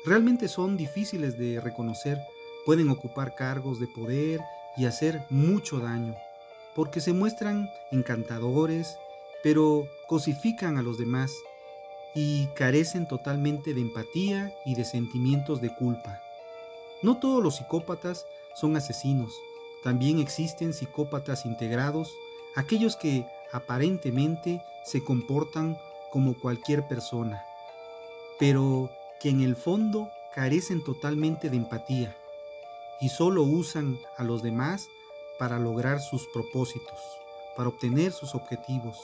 Realmente 0.04 0.48
son 0.48 0.76
difíciles 0.76 1.38
de 1.38 1.60
reconocer, 1.60 2.18
pueden 2.64 2.88
ocupar 2.88 3.34
cargos 3.34 3.78
de 3.78 3.86
poder 3.88 4.40
y 4.76 4.86
hacer 4.86 5.22
mucho 5.28 5.78
daño 5.78 6.14
porque 6.74 7.00
se 7.00 7.12
muestran 7.12 7.70
encantadores, 7.90 8.96
pero 9.42 9.86
cosifican 10.08 10.78
a 10.78 10.82
los 10.82 10.98
demás 10.98 11.32
y 12.14 12.46
carecen 12.48 13.06
totalmente 13.06 13.74
de 13.74 13.80
empatía 13.80 14.52
y 14.64 14.74
de 14.74 14.84
sentimientos 14.84 15.60
de 15.60 15.74
culpa. 15.74 16.20
No 17.02 17.18
todos 17.18 17.42
los 17.42 17.56
psicópatas 17.56 18.26
son 18.54 18.76
asesinos, 18.76 19.32
también 19.82 20.18
existen 20.18 20.74
psicópatas 20.74 21.46
integrados, 21.46 22.12
aquellos 22.56 22.96
que 22.96 23.26
aparentemente 23.52 24.62
se 24.84 25.02
comportan 25.02 25.78
como 26.10 26.34
cualquier 26.34 26.86
persona, 26.86 27.44
pero 28.38 28.90
que 29.20 29.30
en 29.30 29.40
el 29.40 29.56
fondo 29.56 30.10
carecen 30.34 30.84
totalmente 30.84 31.48
de 31.50 31.56
empatía 31.56 32.16
y 33.00 33.08
solo 33.08 33.42
usan 33.42 33.98
a 34.16 34.24
los 34.24 34.42
demás 34.42 34.88
para 35.38 35.58
lograr 35.58 36.00
sus 36.00 36.26
propósitos, 36.28 37.00
para 37.56 37.70
obtener 37.70 38.12
sus 38.12 38.34
objetivos. 38.34 38.98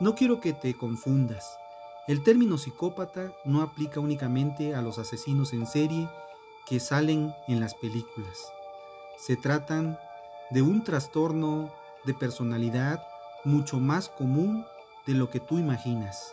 No 0.00 0.14
quiero 0.14 0.40
que 0.40 0.54
te 0.54 0.74
confundas. 0.74 1.58
El 2.08 2.22
término 2.22 2.56
psicópata 2.56 3.34
no 3.44 3.60
aplica 3.60 4.00
únicamente 4.00 4.74
a 4.74 4.80
los 4.80 4.98
asesinos 4.98 5.52
en 5.52 5.66
serie 5.66 6.08
que 6.66 6.80
salen 6.80 7.34
en 7.48 7.60
las 7.60 7.74
películas. 7.74 8.50
Se 9.18 9.36
tratan 9.36 9.98
de 10.50 10.62
un 10.62 10.84
trastorno 10.84 11.70
de 12.06 12.14
personalidad 12.14 13.02
mucho 13.44 13.78
más 13.78 14.08
común 14.08 14.64
de 15.06 15.12
lo 15.12 15.28
que 15.28 15.38
tú 15.38 15.58
imaginas. 15.58 16.32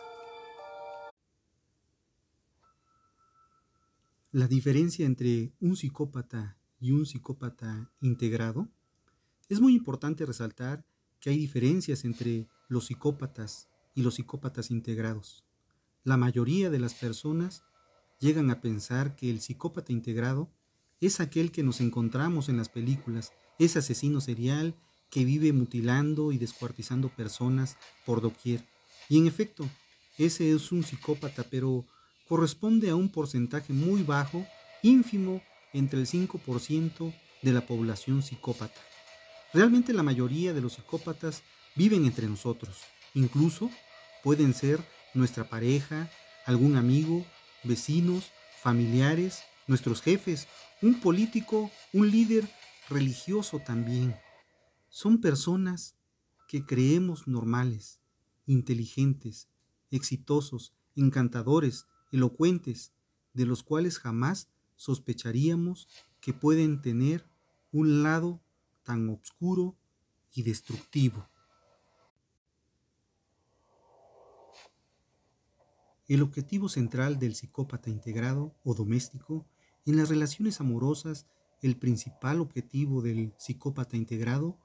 La 4.32 4.48
diferencia 4.48 5.04
entre 5.04 5.52
un 5.60 5.76
psicópata 5.76 6.56
y 6.80 6.92
un 6.92 7.04
psicópata 7.04 7.90
integrado 8.00 8.66
es 9.50 9.60
muy 9.60 9.74
importante 9.74 10.24
resaltar 10.24 10.86
que 11.20 11.28
hay 11.28 11.36
diferencias 11.36 12.06
entre 12.06 12.48
los 12.68 12.86
psicópatas 12.86 13.68
y 13.94 14.00
los 14.00 14.14
psicópatas 14.14 14.70
integrados. 14.70 15.45
La 16.06 16.16
mayoría 16.16 16.70
de 16.70 16.78
las 16.78 16.94
personas 16.94 17.64
llegan 18.20 18.52
a 18.52 18.60
pensar 18.60 19.16
que 19.16 19.28
el 19.28 19.40
psicópata 19.40 19.92
integrado 19.92 20.48
es 21.00 21.18
aquel 21.18 21.50
que 21.50 21.64
nos 21.64 21.80
encontramos 21.80 22.48
en 22.48 22.56
las 22.56 22.68
películas, 22.68 23.32
ese 23.58 23.80
asesino 23.80 24.20
serial 24.20 24.76
que 25.10 25.24
vive 25.24 25.52
mutilando 25.52 26.30
y 26.30 26.38
descuartizando 26.38 27.08
personas 27.08 27.76
por 28.04 28.20
doquier. 28.20 28.64
Y 29.08 29.18
en 29.18 29.26
efecto, 29.26 29.68
ese 30.16 30.52
es 30.52 30.70
un 30.70 30.84
psicópata, 30.84 31.42
pero 31.50 31.84
corresponde 32.28 32.88
a 32.90 32.94
un 32.94 33.08
porcentaje 33.08 33.72
muy 33.72 34.04
bajo, 34.04 34.46
ínfimo, 34.84 35.42
entre 35.72 35.98
el 35.98 36.06
5% 36.06 37.12
de 37.42 37.52
la 37.52 37.66
población 37.66 38.22
psicópata. 38.22 38.80
Realmente 39.52 39.92
la 39.92 40.04
mayoría 40.04 40.54
de 40.54 40.60
los 40.60 40.74
psicópatas 40.74 41.42
viven 41.74 42.04
entre 42.04 42.28
nosotros. 42.28 42.76
Incluso 43.14 43.72
pueden 44.22 44.54
ser 44.54 44.80
nuestra 45.16 45.48
pareja, 45.48 46.10
algún 46.44 46.76
amigo, 46.76 47.24
vecinos, 47.64 48.30
familiares, 48.60 49.42
nuestros 49.66 50.02
jefes, 50.02 50.46
un 50.82 51.00
político, 51.00 51.70
un 51.92 52.10
líder 52.10 52.48
religioso 52.88 53.58
también. 53.58 54.16
Son 54.88 55.20
personas 55.20 55.96
que 56.48 56.64
creemos 56.64 57.26
normales, 57.26 58.00
inteligentes, 58.46 59.48
exitosos, 59.90 60.72
encantadores, 60.94 61.86
elocuentes, 62.12 62.92
de 63.32 63.46
los 63.46 63.62
cuales 63.62 63.98
jamás 63.98 64.48
sospecharíamos 64.76 65.88
que 66.20 66.32
pueden 66.32 66.80
tener 66.80 67.24
un 67.72 68.02
lado 68.02 68.40
tan 68.82 69.08
oscuro 69.08 69.76
y 70.32 70.42
destructivo. 70.42 71.28
El 76.08 76.22
objetivo 76.22 76.68
central 76.68 77.18
del 77.18 77.34
psicópata 77.34 77.90
integrado 77.90 78.54
o 78.62 78.74
doméstico 78.74 79.44
en 79.84 79.96
las 79.96 80.08
relaciones 80.08 80.60
amorosas, 80.60 81.26
el 81.62 81.76
principal 81.76 82.40
objetivo 82.40 83.02
del 83.02 83.34
psicópata 83.38 83.96
integrado 83.96 84.56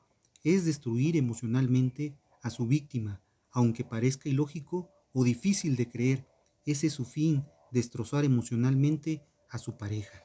es 0.43 0.65
destruir 0.65 1.17
emocionalmente 1.17 2.15
a 2.43 2.51
su 2.51 2.67
víctima, 2.67 3.21
aunque 3.51 3.83
parezca 3.83 4.29
ilógico 4.29 4.89
o 5.13 5.23
difícil 5.23 5.75
de 5.75 5.89
creer, 5.89 6.27
ese 6.65 6.87
es 6.87 6.93
su 6.93 7.05
fin, 7.05 7.43
destrozar 7.71 8.23
emocionalmente 8.23 9.23
a 9.49 9.57
su 9.57 9.77
pareja. 9.77 10.23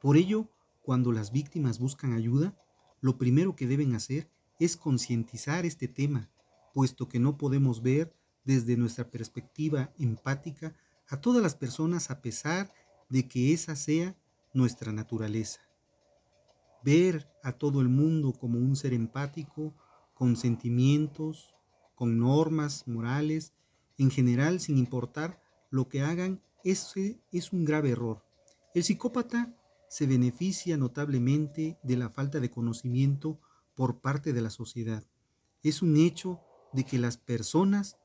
Por 0.00 0.16
ello, 0.16 0.48
cuando 0.80 1.12
las 1.12 1.30
víctimas 1.30 1.78
buscan 1.78 2.14
ayuda, 2.14 2.56
lo 3.00 3.18
primero 3.18 3.54
que 3.54 3.66
deben 3.66 3.94
hacer 3.94 4.30
es 4.58 4.76
concientizar 4.76 5.66
este 5.66 5.88
tema, 5.88 6.30
puesto 6.72 7.08
que 7.08 7.18
no 7.18 7.36
podemos 7.36 7.82
ver 7.82 8.14
desde 8.44 8.76
nuestra 8.76 9.10
perspectiva 9.10 9.92
empática 9.98 10.74
a 11.08 11.20
todas 11.20 11.42
las 11.42 11.54
personas 11.54 12.10
a 12.10 12.20
pesar 12.22 12.72
de 13.08 13.28
que 13.28 13.52
esa 13.52 13.76
sea 13.76 14.16
nuestra 14.54 14.92
naturaleza. 14.92 15.60
Ver 16.84 17.28
a 17.42 17.52
todo 17.52 17.80
el 17.80 17.88
mundo 17.88 18.32
como 18.32 18.58
un 18.58 18.76
ser 18.76 18.92
empático, 18.92 19.74
con 20.14 20.36
sentimientos, 20.36 21.54
con 21.94 22.18
normas 22.18 22.86
morales, 22.86 23.52
en 23.98 24.10
general 24.10 24.60
sin 24.60 24.78
importar 24.78 25.40
lo 25.70 25.88
que 25.88 26.02
hagan, 26.02 26.42
ese 26.64 27.20
es 27.30 27.52
un 27.52 27.64
grave 27.64 27.90
error. 27.90 28.24
El 28.74 28.84
psicópata 28.84 29.54
se 29.88 30.06
beneficia 30.06 30.76
notablemente 30.76 31.78
de 31.82 31.96
la 31.96 32.08
falta 32.08 32.40
de 32.40 32.50
conocimiento 32.50 33.38
por 33.74 34.00
parte 34.00 34.32
de 34.32 34.40
la 34.40 34.50
sociedad. 34.50 35.04
Es 35.62 35.82
un 35.82 35.96
hecho 35.96 36.40
de 36.72 36.84
que 36.84 36.98
las 36.98 37.16
personas 37.18 37.98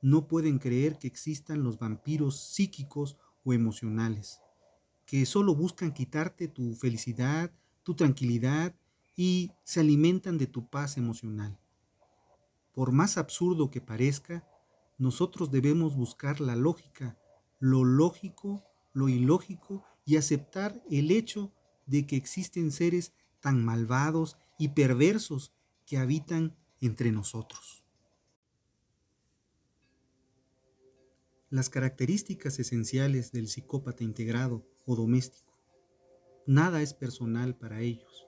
no 0.00 0.28
pueden 0.28 0.58
creer 0.58 0.98
que 0.98 1.06
existan 1.06 1.62
los 1.62 1.78
vampiros 1.78 2.40
psíquicos 2.40 3.16
o 3.44 3.52
emocionales, 3.52 4.40
que 5.06 5.24
solo 5.26 5.54
buscan 5.54 5.92
quitarte 5.92 6.48
tu 6.48 6.74
felicidad, 6.74 7.50
tu 7.82 7.94
tranquilidad 7.94 8.74
y 9.16 9.50
se 9.64 9.80
alimentan 9.80 10.38
de 10.38 10.46
tu 10.46 10.68
paz 10.68 10.96
emocional. 10.96 11.58
Por 12.72 12.92
más 12.92 13.18
absurdo 13.18 13.70
que 13.70 13.80
parezca, 13.80 14.46
nosotros 14.98 15.50
debemos 15.50 15.96
buscar 15.96 16.40
la 16.40 16.54
lógica, 16.54 17.18
lo 17.58 17.84
lógico, 17.84 18.64
lo 18.92 19.08
ilógico 19.08 19.84
y 20.04 20.16
aceptar 20.16 20.80
el 20.90 21.10
hecho 21.10 21.52
de 21.86 22.06
que 22.06 22.16
existen 22.16 22.70
seres 22.70 23.12
tan 23.40 23.64
malvados 23.64 24.36
y 24.58 24.68
perversos 24.68 25.52
que 25.86 25.98
habitan 25.98 26.56
entre 26.80 27.12
nosotros. 27.12 27.84
Las 31.50 31.70
características 31.70 32.58
esenciales 32.58 33.32
del 33.32 33.48
psicópata 33.48 34.04
integrado 34.04 34.66
o 34.84 34.96
doméstico. 34.96 35.58
Nada 36.46 36.82
es 36.82 36.92
personal 36.92 37.56
para 37.56 37.80
ellos. 37.80 38.26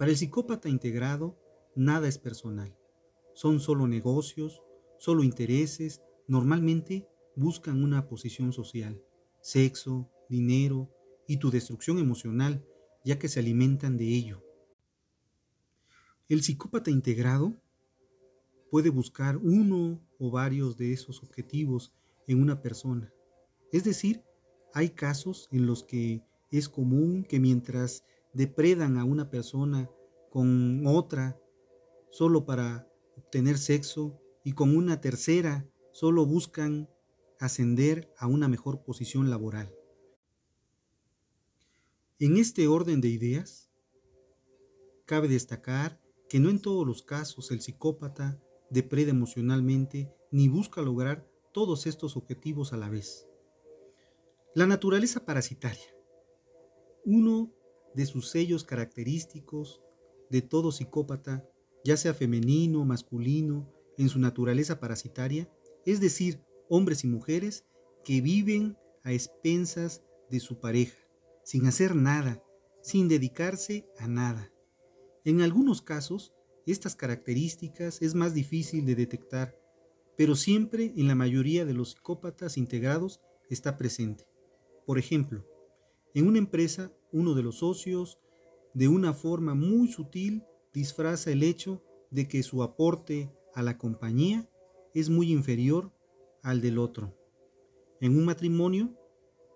Para 0.00 0.10
el 0.10 0.16
psicópata 0.16 0.68
integrado, 0.68 1.38
nada 1.76 2.08
es 2.08 2.18
personal. 2.18 2.76
Son 3.34 3.60
solo 3.60 3.86
negocios, 3.86 4.62
solo 4.98 5.22
intereses, 5.22 6.02
normalmente 6.26 7.06
buscan 7.36 7.84
una 7.84 8.08
posición 8.08 8.52
social, 8.52 9.00
sexo, 9.40 10.10
dinero, 10.28 10.90
y 11.28 11.38
tu 11.38 11.50
destrucción 11.50 11.98
emocional, 11.98 12.64
ya 13.04 13.18
que 13.18 13.28
se 13.28 13.38
alimentan 13.40 13.96
de 13.96 14.08
ello. 14.08 14.42
El 16.28 16.42
psicópata 16.42 16.90
integrado 16.90 17.54
puede 18.70 18.90
buscar 18.90 19.36
uno 19.36 20.00
o 20.18 20.30
varios 20.32 20.76
de 20.76 20.92
esos 20.92 21.22
objetivos 21.22 21.94
en 22.26 22.40
una 22.40 22.60
persona. 22.62 23.12
Es 23.72 23.84
decir, 23.84 24.24
hay 24.74 24.90
casos 24.90 25.48
en 25.50 25.66
los 25.66 25.84
que 25.84 26.22
es 26.50 26.68
común 26.68 27.24
que 27.24 27.40
mientras 27.40 28.04
depredan 28.32 28.98
a 28.98 29.04
una 29.04 29.30
persona 29.30 29.90
con 30.30 30.86
otra 30.86 31.38
solo 32.10 32.44
para 32.44 32.88
obtener 33.16 33.58
sexo 33.58 34.20
y 34.44 34.52
con 34.52 34.76
una 34.76 35.00
tercera 35.00 35.68
solo 35.92 36.26
buscan 36.26 36.88
ascender 37.38 38.12
a 38.18 38.26
una 38.26 38.48
mejor 38.48 38.84
posición 38.84 39.30
laboral. 39.30 39.74
En 42.18 42.36
este 42.36 42.66
orden 42.66 43.00
de 43.00 43.08
ideas, 43.08 43.70
cabe 45.04 45.28
destacar 45.28 46.00
que 46.28 46.40
no 46.40 46.50
en 46.50 46.60
todos 46.60 46.86
los 46.86 47.02
casos 47.02 47.50
el 47.50 47.60
psicópata 47.60 48.40
depreda 48.70 49.10
emocionalmente 49.10 50.12
ni 50.30 50.48
busca 50.48 50.82
lograr 50.82 51.28
todos 51.56 51.86
estos 51.86 52.18
objetivos 52.18 52.74
a 52.74 52.76
la 52.76 52.90
vez. 52.90 53.26
La 54.54 54.66
naturaleza 54.66 55.24
parasitaria. 55.24 55.86
Uno 57.06 57.50
de 57.94 58.04
sus 58.04 58.28
sellos 58.28 58.62
característicos 58.62 59.80
de 60.28 60.42
todo 60.42 60.70
psicópata, 60.70 61.48
ya 61.82 61.96
sea 61.96 62.12
femenino 62.12 62.82
o 62.82 62.84
masculino, 62.84 63.72
en 63.96 64.10
su 64.10 64.18
naturaleza 64.18 64.80
parasitaria, 64.80 65.50
es 65.86 65.98
decir, 65.98 66.42
hombres 66.68 67.04
y 67.04 67.06
mujeres 67.06 67.64
que 68.04 68.20
viven 68.20 68.76
a 69.02 69.14
expensas 69.14 70.04
de 70.28 70.40
su 70.40 70.60
pareja, 70.60 70.98
sin 71.42 71.64
hacer 71.64 71.96
nada, 71.96 72.44
sin 72.82 73.08
dedicarse 73.08 73.88
a 73.98 74.08
nada. 74.08 74.52
En 75.24 75.40
algunos 75.40 75.80
casos, 75.80 76.34
estas 76.66 76.96
características 76.96 78.02
es 78.02 78.14
más 78.14 78.34
difícil 78.34 78.84
de 78.84 78.94
detectar, 78.94 79.58
pero 80.16 80.34
siempre 80.34 80.92
en 80.96 81.08
la 81.08 81.14
mayoría 81.14 81.64
de 81.64 81.74
los 81.74 81.90
psicópatas 81.92 82.56
integrados 82.56 83.20
está 83.50 83.76
presente. 83.76 84.26
Por 84.86 84.98
ejemplo, 84.98 85.44
en 86.14 86.26
una 86.26 86.38
empresa, 86.38 86.92
uno 87.12 87.34
de 87.34 87.42
los 87.42 87.58
socios, 87.58 88.18
de 88.74 88.88
una 88.88 89.12
forma 89.12 89.54
muy 89.54 89.88
sutil, 89.88 90.44
disfraza 90.72 91.30
el 91.30 91.42
hecho 91.42 91.82
de 92.10 92.28
que 92.28 92.42
su 92.42 92.62
aporte 92.62 93.30
a 93.54 93.62
la 93.62 93.78
compañía 93.78 94.48
es 94.94 95.10
muy 95.10 95.32
inferior 95.32 95.92
al 96.42 96.60
del 96.60 96.78
otro. 96.78 97.14
En 98.00 98.16
un 98.16 98.24
matrimonio, 98.24 98.94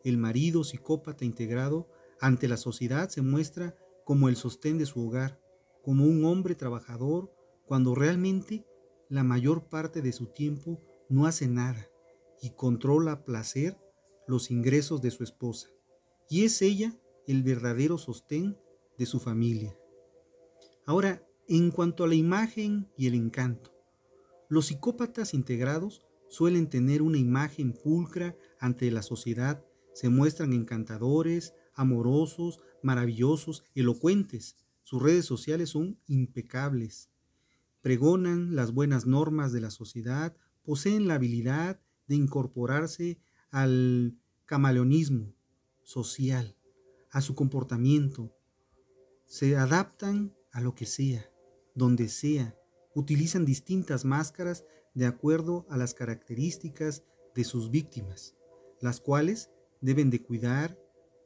el 0.04 0.16
marido 0.16 0.64
psicópata 0.64 1.24
integrado 1.24 1.88
ante 2.20 2.48
la 2.48 2.56
sociedad 2.56 3.08
se 3.08 3.22
muestra 3.22 3.76
como 4.04 4.28
el 4.28 4.36
sostén 4.36 4.78
de 4.78 4.86
su 4.86 5.06
hogar, 5.06 5.40
como 5.82 6.04
un 6.04 6.24
hombre 6.24 6.54
trabajador, 6.54 7.32
cuando 7.66 7.94
realmente 7.94 8.66
la 9.10 9.22
mayor 9.24 9.68
parte 9.68 10.00
de 10.00 10.12
su 10.12 10.28
tiempo 10.28 10.80
no 11.10 11.26
hace 11.26 11.48
nada 11.48 11.86
y 12.40 12.50
controla 12.52 13.12
a 13.12 13.24
placer 13.24 13.76
los 14.26 14.50
ingresos 14.50 15.02
de 15.02 15.10
su 15.10 15.22
esposa. 15.22 15.68
Y 16.30 16.44
es 16.44 16.62
ella 16.62 16.96
el 17.26 17.42
verdadero 17.42 17.98
sostén 17.98 18.56
de 18.96 19.04
su 19.04 19.20
familia. 19.20 19.76
Ahora, 20.86 21.22
en 21.46 21.70
cuanto 21.70 22.04
a 22.04 22.08
la 22.08 22.14
imagen 22.14 22.88
y 22.96 23.06
el 23.06 23.14
encanto, 23.14 23.74
los 24.48 24.66
psicópatas 24.66 25.34
integrados 25.34 26.00
suelen 26.30 26.70
tener 26.70 27.02
una 27.02 27.18
imagen 27.18 27.74
pulcra 27.74 28.34
ante 28.58 28.90
la 28.90 29.02
sociedad 29.02 29.62
se 29.92 30.08
muestran 30.08 30.52
encantadores, 30.52 31.54
amorosos, 31.74 32.60
maravillosos, 32.82 33.64
elocuentes. 33.74 34.56
Sus 34.82 35.02
redes 35.02 35.26
sociales 35.26 35.70
son 35.70 35.98
impecables. 36.06 37.10
Pregonan 37.82 38.54
las 38.54 38.72
buenas 38.72 39.06
normas 39.06 39.52
de 39.52 39.60
la 39.60 39.70
sociedad, 39.70 40.36
poseen 40.64 41.08
la 41.08 41.14
habilidad 41.14 41.80
de 42.08 42.14
incorporarse 42.14 43.18
al 43.50 44.18
camaleonismo 44.44 45.34
social, 45.82 46.56
a 47.10 47.22
su 47.22 47.34
comportamiento. 47.34 48.36
Se 49.24 49.56
adaptan 49.56 50.34
a 50.52 50.60
lo 50.60 50.74
que 50.74 50.84
sea, 50.84 51.30
donde 51.74 52.08
sea. 52.08 52.54
Utilizan 52.94 53.46
distintas 53.46 54.04
máscaras 54.04 54.64
de 54.92 55.06
acuerdo 55.06 55.66
a 55.70 55.78
las 55.78 55.94
características 55.94 57.04
de 57.34 57.44
sus 57.44 57.70
víctimas. 57.70 58.36
las 58.82 58.98
cuales 58.98 59.50
deben 59.82 60.08
de 60.08 60.22
cuidar, 60.22 60.78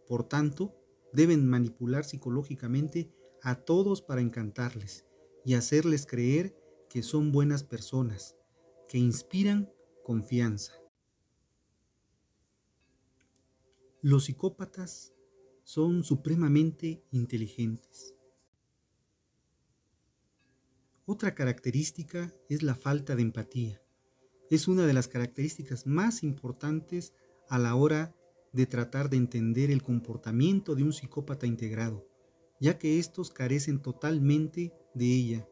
por 0.09 0.25
tanto, 0.25 0.75
deben 1.13 1.49
manipular 1.49 2.05
psicológicamente 2.05 3.15
a 3.43 3.55
todos 3.55 4.03
para 4.03 4.21
encantarles 4.21 5.05
y 5.45 5.55
hacerles 5.55 6.07
creer 6.07 6.57
que 6.89 7.03
son 7.03 7.33
buenas 7.33 7.65
personas, 7.65 8.37
que 8.89 8.99
inspiran 8.99 9.73
confianza. 10.03 10.73
Los 14.01 14.25
psicópatas 14.25 15.13
son 15.65 16.05
supremamente 16.05 17.03
inteligentes. 17.11 18.15
Otra 21.07 21.35
característica 21.35 22.33
es 22.49 22.63
la 22.63 22.75
falta 22.75 23.17
de 23.17 23.23
empatía. 23.23 23.83
Es 24.51 24.69
una 24.69 24.87
de 24.87 24.93
las 24.93 25.09
características 25.09 25.87
más 25.87 26.23
importantes 26.23 27.13
a 27.49 27.59
la 27.59 27.75
hora 27.75 28.15
de 28.53 28.67
tratar 28.67 29.11
de 29.11 29.17
entender 29.17 29.71
el 29.71 29.83
comportamiento 29.83 30.75
de 30.75 30.85
un 30.85 30.93
psicópata 30.93 31.47
integrado, 31.47 32.07
ya 32.61 32.79
que 32.79 32.99
estos 32.99 33.31
carecen 33.31 33.83
totalmente 33.83 34.73
de 34.95 35.07
ella. 35.07 35.49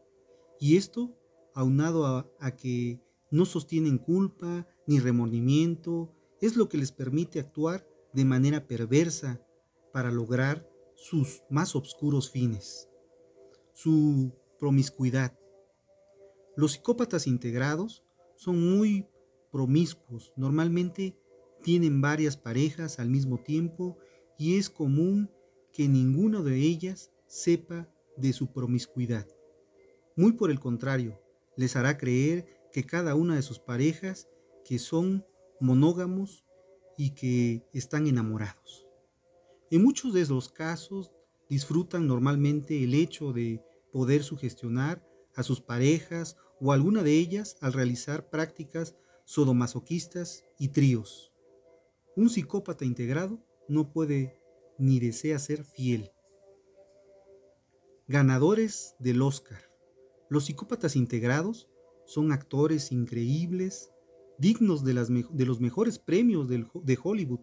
Y 0.61 0.76
esto 0.76 1.16
aunado 1.55 2.07
a, 2.38 2.57
que 2.57 3.01
no 3.30 3.45
sostienen 3.45 3.99
culpa 3.99 4.66
ni 4.86 5.01
remordimiento, 5.01 6.14
es 6.40 6.57
lo 6.57 6.68
que 6.68 6.78
les 6.78 6.93
permite 6.93 7.40
actuar 7.40 7.86
de 8.12 8.24
manera 8.24 8.66
perversa 8.66 9.40
para 9.93 10.11
lograr 10.11 10.68
sus 10.97 11.43
más 11.51 11.74
oscuros 11.76 12.30
fines. 12.30 12.88
Su 13.72 14.32
promiscuidad. 14.59 15.38
Los 16.57 16.72
psicópatas 16.72 17.26
integrados 17.26 18.05
son 18.36 18.76
muy 18.76 19.07
promiscuos, 19.51 20.32
normalmente 20.36 21.16
tienen 21.62 22.01
varias 22.01 22.36
parejas 22.36 22.99
al 22.99 23.09
mismo 23.09 23.38
tiempo 23.38 23.99
y 24.38 24.57
es 24.57 24.68
común 24.68 25.30
que 25.72 25.88
ninguna 25.88 26.43
de 26.43 26.57
ellas 26.57 27.11
sepa 27.26 27.88
de 28.16 28.32
su 28.32 28.53
promiscuidad. 28.53 29.26
Muy 30.17 30.33
por 30.33 30.51
el 30.51 30.61
contrario, 30.61 31.21
les 31.57 31.77
hará 31.77 31.99
creer 31.99 32.47
que 32.73 32.85
cada 32.85 33.15
una 33.15 33.37
de 33.37 33.43
sus 33.43 33.59
parejas 33.59 34.29
que 34.65 34.79
son 34.79 35.25
monógamos 35.61 36.45
y 36.97 37.15
que 37.15 37.67
están 37.73 38.07
enamorados. 38.07 38.87
En 39.71 39.83
muchos 39.83 40.13
de 40.13 40.27
los 40.27 40.51
casos 40.51 41.15
disfrutan 41.49 42.07
normalmente 42.07 42.85
el 42.85 42.95
hecho 42.95 43.33
de 43.33 43.65
poder 43.93 44.23
sugestionar 44.23 45.07
a 45.35 45.43
sus 45.43 45.61
parejas 45.61 46.37
o 46.61 46.73
alguna 46.73 47.03
de 47.03 47.19
ellas 47.19 47.57
al 47.61 47.73
realizar 47.73 48.29
prácticas 48.29 48.95
sodomasoquistas 49.25 50.45
y 50.59 50.69
tríos. 50.69 51.33
Un 52.17 52.29
psicópata 52.29 52.85
integrado 52.85 53.43
no 53.69 53.91
puede 53.93 54.39
ni 54.79 55.01
desea 55.01 55.39
ser 55.39 55.65
fiel. 55.65 56.13
Ganadores 58.09 58.95
del 58.99 59.23
Oscar. 59.23 59.72
Los 60.33 60.47
psicópatas 60.47 60.97
integrados 60.97 61.68
son 62.07 62.33
actores 62.33 62.91
increíbles 62.91 63.91
dignos 64.39 64.83
de, 64.83 64.95
los 64.95 65.61
mejores 65.61 65.99
premios 65.99 66.49
de 66.49 66.99
Hollywood, 67.03 67.41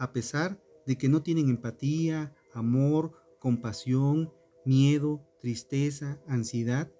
a 0.00 0.12
pesar 0.12 0.60
de 0.84 0.98
que 0.98 1.08
no 1.08 1.22
tienen 1.22 1.48
empatía, 1.48 2.34
amor, 2.52 3.12
compasión, 3.38 4.32
miedo, 4.64 5.24
tristeza, 5.42 6.20
ansiedad, 6.26 6.92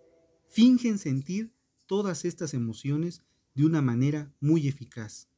fingen 0.46 0.98
sentir 0.98 1.52
todas 1.86 2.24
estas 2.24 2.54
emociones 2.54 3.24
de 3.56 3.66
una 3.66 3.82
manera 3.82 4.32
muy 4.38 4.68
eficaz. 4.68 5.28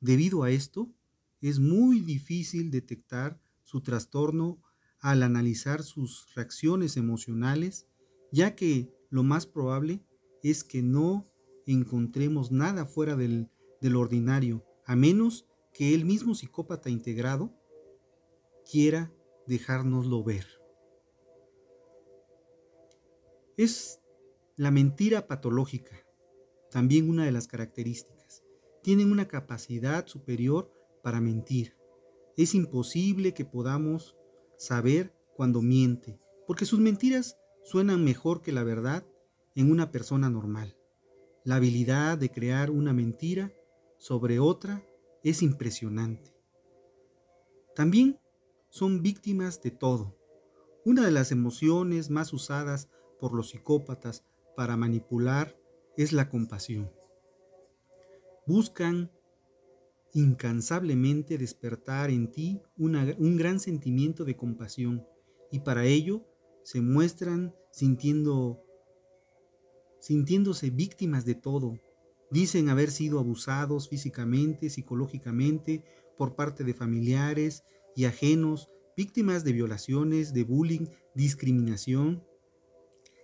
Debido 0.00 0.42
a 0.42 0.50
esto, 0.50 0.92
es 1.40 1.60
muy 1.60 2.00
difícil 2.00 2.72
detectar 2.72 3.40
su 3.62 3.80
trastorno 3.80 4.60
al 4.98 5.22
analizar 5.22 5.84
sus 5.84 6.34
reacciones 6.34 6.96
emocionales, 6.96 7.86
ya 8.32 8.56
que 8.56 8.95
lo 9.10 9.22
más 9.22 9.46
probable 9.46 10.02
es 10.42 10.64
que 10.64 10.82
no 10.82 11.24
encontremos 11.66 12.52
nada 12.52 12.86
fuera 12.86 13.16
del, 13.16 13.50
ordinario, 13.94 14.64
a 14.84 14.96
menos 14.96 15.46
que 15.72 15.94
el 15.94 16.04
mismo 16.04 16.34
psicópata 16.34 16.90
integrado 16.90 17.52
quiera 18.70 19.12
dejárnoslo 19.46 20.24
ver. 20.24 20.46
Es 23.56 24.00
la 24.56 24.70
mentira 24.70 25.28
patológica, 25.28 26.04
también 26.70 27.08
una 27.08 27.24
de 27.24 27.32
las 27.32 27.46
características. 27.46 28.42
Tienen 28.82 29.10
una 29.12 29.28
capacidad 29.28 30.06
superior 30.06 30.72
para 31.02 31.20
mentir. 31.20 31.76
Es 32.36 32.54
imposible 32.54 33.34
que 33.34 33.44
podamos 33.44 34.16
saber 34.58 35.14
cuando 35.34 35.62
miente, 35.62 36.18
porque 36.46 36.64
sus 36.64 36.80
mentiras 36.80 37.36
suenan 37.66 38.04
mejor 38.04 38.42
que 38.42 38.52
la 38.52 38.62
verdad 38.62 39.04
en 39.56 39.72
una 39.72 39.90
persona 39.90 40.30
normal. 40.30 40.76
La 41.42 41.56
habilidad 41.56 42.16
de 42.16 42.30
crear 42.30 42.70
una 42.70 42.92
mentira 42.92 43.52
sobre 43.98 44.38
otra 44.38 44.86
es 45.24 45.42
impresionante. 45.42 46.32
También 47.74 48.20
son 48.70 49.02
víctimas 49.02 49.60
de 49.62 49.72
todo. 49.72 50.16
Una 50.84 51.04
de 51.04 51.10
las 51.10 51.32
emociones 51.32 52.08
más 52.08 52.32
usadas 52.32 52.88
por 53.18 53.34
los 53.34 53.50
psicópatas 53.50 54.24
para 54.54 54.76
manipular 54.76 55.58
es 55.96 56.12
la 56.12 56.28
compasión. 56.28 56.92
Buscan 58.46 59.10
incansablemente 60.12 61.36
despertar 61.36 62.10
en 62.10 62.30
ti 62.30 62.62
un 62.78 63.36
gran 63.36 63.58
sentimiento 63.58 64.24
de 64.24 64.36
compasión 64.36 65.04
y 65.50 65.58
para 65.60 65.84
ello 65.84 66.24
se 66.66 66.80
muestran 66.80 67.54
sintiendo 67.70 68.60
sintiéndose 70.00 70.70
víctimas 70.70 71.24
de 71.24 71.36
todo. 71.36 71.78
Dicen 72.32 72.68
haber 72.68 72.90
sido 72.90 73.20
abusados 73.20 73.88
físicamente, 73.88 74.68
psicológicamente, 74.68 75.84
por 76.18 76.34
parte 76.34 76.64
de 76.64 76.74
familiares 76.74 77.62
y 77.94 78.06
ajenos, 78.06 78.68
víctimas 78.96 79.44
de 79.44 79.52
violaciones, 79.52 80.34
de 80.34 80.42
bullying, 80.42 80.86
discriminación. 81.14 82.24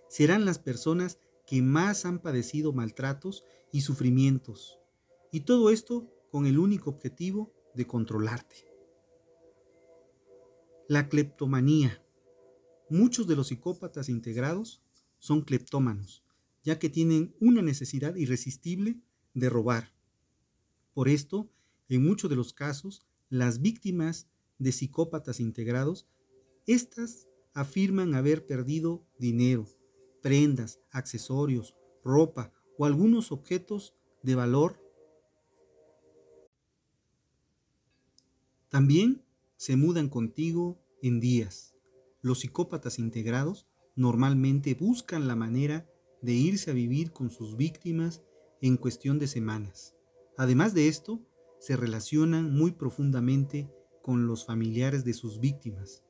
Serán 0.07 0.45
las 0.45 0.57
personas 0.57 1.19
que 1.45 1.61
más 1.61 2.05
han 2.05 2.19
padecido 2.19 2.71
maltratos 2.71 3.43
y 3.73 3.81
sufrimientos. 3.81 4.79
Y 5.33 5.41
todo 5.41 5.69
esto 5.69 6.07
con 6.31 6.45
el 6.45 6.57
único 6.57 6.91
objetivo 6.91 7.51
de 7.75 7.87
controlarte. 7.87 8.55
La 10.87 11.09
cleptomanía. 11.09 12.02
Muchos 12.93 13.25
de 13.25 13.35
los 13.35 13.47
psicópatas 13.47 14.07
integrados 14.07 14.79
son 15.17 15.41
cleptómanos 15.41 16.23
ya 16.63 16.77
que 16.77 16.89
tienen 16.89 17.35
una 17.39 17.63
necesidad 17.63 18.15
irresistible 18.15 18.99
de 19.33 19.49
robar. 19.49 19.91
Por 20.93 21.09
esto, 21.09 21.49
en 21.89 22.03
muchos 22.03 22.29
de 22.29 22.35
los 22.35 22.53
casos, 22.53 23.03
las 23.29 23.61
víctimas 23.61 24.27
de 24.59 24.71
psicópatas 24.71 25.39
integrados, 25.39 26.07
estas 26.67 27.27
afirman 27.55 28.13
haber 28.13 28.45
perdido 28.45 29.03
dinero, 29.17 29.67
prendas, 30.21 30.79
accesorios, 30.91 31.75
ropa 32.03 32.53
o 32.77 32.85
algunos 32.85 33.31
objetos 33.31 33.95
de 34.21 34.35
valor. 34.35 34.79
También 38.69 39.25
se 39.57 39.77
mudan 39.77 40.09
contigo 40.09 40.79
en 41.01 41.19
días. 41.19 41.72
Los 42.23 42.39
psicópatas 42.39 42.99
integrados 42.99 43.67
normalmente 43.97 44.75
buscan 44.75 45.27
la 45.27 45.35
manera 45.35 45.89
de 46.21 46.31
irse 46.31 46.71
a 46.71 46.73
vivir 46.73 47.11
con 47.11 47.29
sus 47.29 47.57
víctimas 47.57 48.23
en 48.61 48.77
cuestión 48.77 49.19
de 49.19 49.27
semanas. 49.27 49.93
Además 50.37 50.73
de 50.73 50.87
esto, 50.87 51.19
se 51.59 51.75
relacionan 51.75 52.55
muy 52.55 52.71
profundamente 52.71 53.69
con 54.01 54.25
los 54.25 54.45
familiares 54.45 55.03
de 55.03 55.13
sus 55.13 55.41
víctimas, 55.41 56.05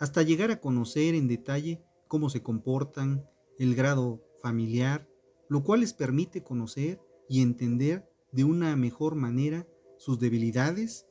hasta 0.00 0.22
llegar 0.22 0.50
a 0.50 0.60
conocer 0.60 1.14
en 1.14 1.28
detalle 1.28 1.84
cómo 2.08 2.30
se 2.30 2.42
comportan, 2.42 3.28
el 3.58 3.74
grado 3.74 4.24
familiar, 4.40 5.06
lo 5.50 5.64
cual 5.64 5.80
les 5.80 5.92
permite 5.92 6.42
conocer 6.42 6.98
y 7.28 7.42
entender 7.42 8.08
de 8.32 8.44
una 8.44 8.74
mejor 8.74 9.16
manera 9.16 9.68
sus 9.98 10.18
debilidades 10.18 11.06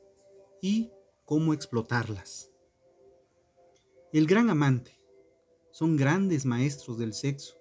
y 0.60 0.90
cómo 1.24 1.54
explotarlas. 1.54 2.50
El 4.10 4.26
gran 4.26 4.48
amante. 4.48 4.98
Son 5.70 5.98
grandes 5.98 6.46
maestros 6.46 6.96
del 6.96 7.12
sexo 7.12 7.56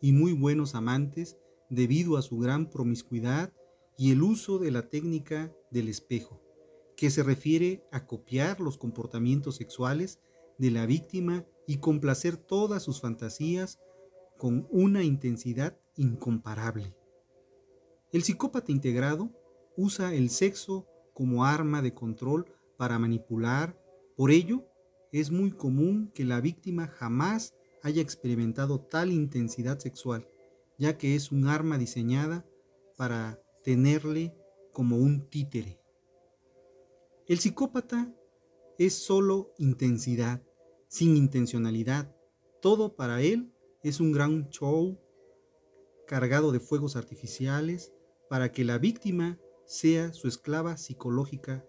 y 0.00 0.12
muy 0.12 0.32
buenos 0.32 0.74
amantes 0.74 1.36
debido 1.68 2.16
a 2.16 2.22
su 2.22 2.38
gran 2.38 2.70
promiscuidad 2.70 3.52
y 3.98 4.12
el 4.12 4.22
uso 4.22 4.58
de 4.58 4.70
la 4.70 4.88
técnica 4.88 5.54
del 5.70 5.88
espejo, 5.88 6.40
que 6.96 7.10
se 7.10 7.22
refiere 7.22 7.84
a 7.92 8.06
copiar 8.06 8.60
los 8.60 8.78
comportamientos 8.78 9.56
sexuales 9.56 10.20
de 10.56 10.70
la 10.70 10.86
víctima 10.86 11.44
y 11.66 11.76
complacer 11.80 12.38
todas 12.38 12.82
sus 12.82 13.02
fantasías 13.02 13.78
con 14.38 14.66
una 14.70 15.04
intensidad 15.04 15.78
incomparable. 15.96 16.96
El 18.10 18.22
psicópata 18.22 18.72
integrado 18.72 19.30
usa 19.76 20.14
el 20.14 20.30
sexo 20.30 20.86
como 21.12 21.44
arma 21.44 21.82
de 21.82 21.92
control 21.92 22.46
para 22.78 22.98
manipular. 22.98 23.78
Por 24.16 24.30
ello, 24.30 24.69
es 25.12 25.30
muy 25.30 25.50
común 25.50 26.10
que 26.14 26.24
la 26.24 26.40
víctima 26.40 26.86
jamás 26.86 27.54
haya 27.82 28.02
experimentado 28.02 28.80
tal 28.80 29.12
intensidad 29.12 29.78
sexual, 29.78 30.28
ya 30.78 30.98
que 30.98 31.14
es 31.14 31.32
un 31.32 31.48
arma 31.48 31.78
diseñada 31.78 32.46
para 32.96 33.40
tenerle 33.64 34.34
como 34.72 34.96
un 34.96 35.28
títere. 35.28 35.80
El 37.26 37.38
psicópata 37.38 38.12
es 38.78 38.94
solo 38.94 39.52
intensidad, 39.58 40.42
sin 40.88 41.16
intencionalidad. 41.16 42.14
Todo 42.60 42.96
para 42.96 43.22
él 43.22 43.52
es 43.82 44.00
un 44.00 44.12
gran 44.12 44.48
show 44.50 44.98
cargado 46.06 46.50
de 46.50 46.60
fuegos 46.60 46.96
artificiales 46.96 47.92
para 48.28 48.52
que 48.52 48.64
la 48.64 48.78
víctima 48.78 49.38
sea 49.66 50.12
su 50.12 50.28
esclava 50.28 50.76
psicológica. 50.76 51.64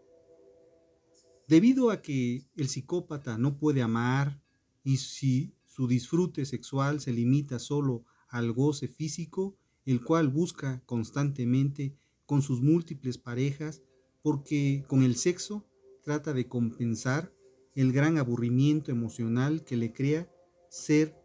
Debido 1.52 1.90
a 1.90 2.02
que 2.02 2.46
el 2.56 2.70
psicópata 2.70 3.38
no 3.38 3.58
puede 3.58 3.82
amar 3.82 4.42
y 4.86 4.96
si 4.96 5.54
su 5.66 5.86
disfrute 5.86 6.46
sexual 6.46 7.02
se 7.02 7.12
limita 7.12 7.60
solo 7.60 8.06
al 8.30 8.54
goce 8.54 8.88
físico, 8.88 9.58
el 9.84 10.02
cual 10.02 10.30
busca 10.30 10.82
constantemente 10.86 11.94
con 12.26 12.42
sus 12.42 12.62
múltiples 12.62 13.18
parejas, 13.18 13.82
porque 14.22 14.86
con 14.88 15.04
el 15.04 15.18
sexo 15.18 15.68
trata 16.06 16.32
de 16.32 16.48
compensar 16.48 17.34
el 17.76 17.92
gran 17.92 18.18
aburrimiento 18.18 18.90
emocional 18.90 19.66
que 19.66 19.76
le 19.76 19.92
crea 19.92 20.32
ser 20.70 21.22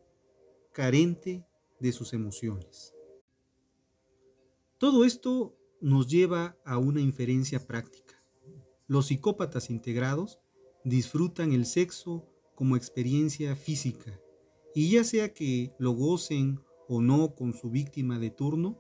carente 0.72 1.46
de 1.78 1.92
sus 1.92 2.12
emociones. 2.12 2.92
Todo 4.78 5.04
esto 5.04 5.56
nos 5.80 6.08
lleva 6.08 6.58
a 6.64 6.78
una 6.78 7.00
inferencia 7.00 7.64
práctica. 7.64 8.05
Los 8.88 9.06
psicópatas 9.06 9.68
integrados 9.70 10.38
disfrutan 10.84 11.52
el 11.52 11.66
sexo 11.66 12.24
como 12.54 12.76
experiencia 12.76 13.56
física 13.56 14.20
y 14.74 14.90
ya 14.90 15.02
sea 15.02 15.34
que 15.34 15.74
lo 15.78 15.90
gocen 15.90 16.60
o 16.88 17.02
no 17.02 17.34
con 17.34 17.52
su 17.52 17.70
víctima 17.70 18.20
de 18.20 18.30
turno, 18.30 18.78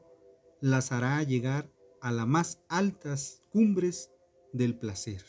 las 0.60 0.92
hará 0.92 1.22
llegar 1.24 1.72
a 2.00 2.12
las 2.12 2.26
más 2.26 2.62
altas 2.68 3.42
cumbres 3.50 4.12
del 4.52 4.78
placer. 4.78 5.24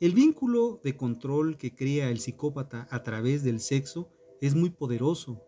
El 0.00 0.12
vínculo 0.14 0.80
de 0.82 0.96
control 0.96 1.56
que 1.56 1.76
crea 1.76 2.10
el 2.10 2.18
psicópata 2.18 2.88
a 2.90 3.04
través 3.04 3.44
del 3.44 3.60
sexo 3.60 4.10
es 4.40 4.56
muy 4.56 4.70
poderoso 4.70 5.44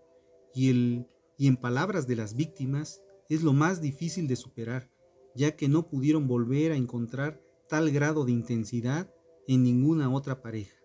y, 0.54 0.70
el, 0.70 1.06
y 1.36 1.48
en 1.48 1.56
palabras 1.56 2.06
de 2.06 2.14
las 2.14 2.36
víctimas 2.36 3.02
es 3.28 3.42
lo 3.42 3.52
más 3.52 3.80
difícil 3.80 4.28
de 4.28 4.36
superar, 4.36 4.92
ya 5.34 5.56
que 5.56 5.68
no 5.68 5.88
pudieron 5.88 6.28
volver 6.28 6.70
a 6.70 6.76
encontrar 6.76 7.42
tal 7.68 7.90
grado 7.90 8.24
de 8.24 8.32
intensidad 8.32 9.12
en 9.46 9.62
ninguna 9.62 10.12
otra 10.12 10.42
pareja. 10.42 10.76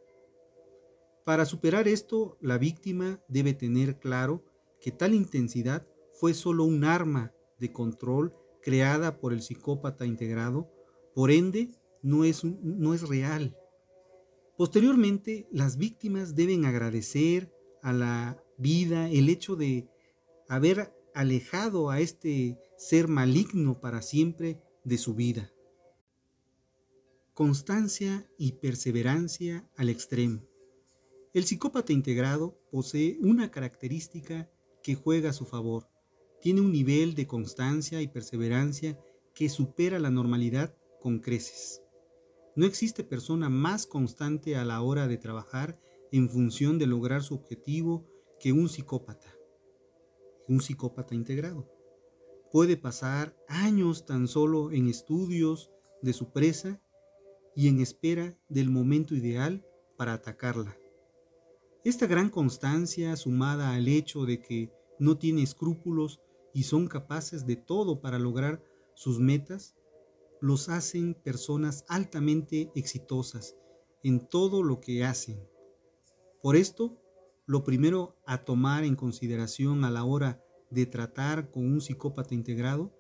Para 1.26 1.46
superar 1.46 1.88
esto, 1.88 2.38
la 2.42 2.58
víctima 2.58 3.22
debe 3.28 3.54
tener 3.54 4.00
claro 4.00 4.44
que 4.80 4.92
tal 4.92 5.14
intensidad 5.14 5.88
fue 6.20 6.34
solo 6.34 6.64
un 6.66 6.84
arma 6.84 7.34
de 7.60 7.72
control 7.72 8.34
creada 8.62 9.20
por 9.20 9.34
el 9.34 9.42
psicópata 9.42 10.06
integrado, 10.06 10.72
por 11.14 11.32
ende 11.32 11.70
no 12.02 12.24
es, 12.24 12.44
no 12.44 12.94
es 12.94 13.08
real. 13.08 13.56
Posteriormente, 14.58 15.48
las 15.52 15.78
víctimas 15.78 16.36
deben 16.36 16.66
agradecer 16.66 17.52
a 17.82 17.94
la 17.94 18.44
vida 18.58 19.10
el 19.10 19.30
hecho 19.30 19.56
de 19.56 19.88
haber 20.48 20.94
alejado 21.14 21.90
a 21.90 22.00
este 22.00 22.58
ser 22.78 23.08
maligno 23.08 23.80
para 23.80 24.02
siempre 24.02 24.62
de 24.84 24.98
su 24.98 25.16
vida. 25.16 25.52
Constancia 27.34 28.30
y 28.38 28.52
perseverancia 28.54 29.66
al 29.78 29.88
extremo. 29.88 30.42
El 31.34 31.46
psicópata 31.46 31.94
integrado 31.94 32.60
posee 32.70 33.20
una 33.22 33.52
característica 33.52 34.52
que 34.84 34.96
juega 34.96 35.30
a 35.30 35.34
su 35.34 35.46
favor. 35.46 35.88
Tiene 36.42 36.60
un 36.60 36.74
nivel 36.74 37.16
de 37.16 37.28
constancia 37.28 38.02
y 38.02 38.10
perseverancia 38.10 39.00
que 39.34 39.48
supera 39.48 39.98
la 39.98 40.10
normalidad 40.10 40.76
con 41.00 41.20
creces. 41.20 41.82
No 42.58 42.66
existe 42.66 43.06
persona 43.06 43.48
más 43.48 43.86
constante 43.86 44.58
a 44.58 44.66
la 44.66 44.82
hora 44.82 45.08
de 45.08 45.18
trabajar 45.18 45.80
en 46.12 46.28
función 46.30 46.78
de 46.80 46.88
lograr 46.88 47.24
su 47.24 47.36
objetivo 47.36 48.06
que 48.42 48.52
un 48.52 48.68
psicópata. 48.68 49.34
Un 50.50 50.60
psicópata 50.60 51.16
integrado. 51.16 51.72
Puede 52.52 52.76
pasar 52.76 53.38
años 53.48 54.06
tan 54.06 54.28
solo 54.28 54.74
en 54.74 54.90
estudios 54.90 55.72
de 56.02 56.12
su 56.12 56.34
presa 56.34 56.82
y 57.56 57.68
en 57.68 57.80
espera 57.80 58.38
del 58.50 58.70
momento 58.70 59.16
ideal 59.16 59.66
para 59.98 60.14
atacarla. 60.14 60.78
Esta 61.84 62.06
gran 62.06 62.30
constancia, 62.30 63.16
sumada 63.16 63.74
al 63.74 63.88
hecho 63.88 64.26
de 64.26 64.42
que 64.42 64.72
no 65.00 65.18
tiene 65.18 65.42
escrúpulos 65.42 66.22
y 66.54 66.64
son 66.64 66.88
capaces 66.88 67.46
de 67.46 67.56
todo 67.56 68.02
para 68.02 68.20
lograr 68.20 68.64
sus 68.94 69.20
metas, 69.20 69.76
los 70.42 70.70
hacen 70.70 71.14
personas 71.14 71.86
altamente 71.88 72.72
exitosas 72.76 73.56
en 74.04 74.28
todo 74.28 74.64
lo 74.64 74.80
que 74.80 75.04
hacen. 75.04 75.40
Por 76.42 76.56
esto, 76.56 77.02
lo 77.46 77.64
primero 77.64 78.18
a 78.26 78.44
tomar 78.44 78.84
en 78.84 78.96
consideración 78.96 79.84
a 79.84 79.92
la 79.92 80.04
hora 80.04 80.44
de 80.70 80.86
tratar 80.86 81.52
con 81.52 81.66
un 81.66 81.82
psicópata 81.82 82.34
integrado 82.34 82.92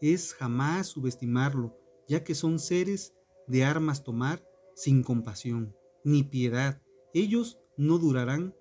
es 0.00 0.34
jamás 0.34 0.88
subestimarlo, 0.88 1.76
ya 2.06 2.22
que 2.22 2.34
son 2.34 2.58
seres 2.58 3.14
de 3.46 3.64
armas 3.64 4.02
tomar 4.02 4.44
sin 4.74 5.02
compasión 5.02 5.74
ni 6.04 6.22
piedad. 6.22 6.80
Ellos 7.14 7.58
no 7.76 7.98
durarán 7.98 8.54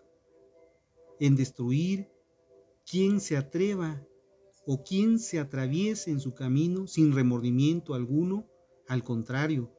en 1.20 1.36
destruir 1.36 2.10
quien 2.90 3.20
se 3.20 3.38
atreva 3.38 4.06
o 4.66 4.84
quien 4.84 5.20
se 5.20 5.40
atraviese 5.40 6.12
en 6.12 6.20
su 6.20 6.34
camino 6.34 6.88
sin 6.88 7.14
remordimiento 7.14 7.94
alguno, 7.94 8.48
al 8.88 9.04
contrario, 9.04 9.72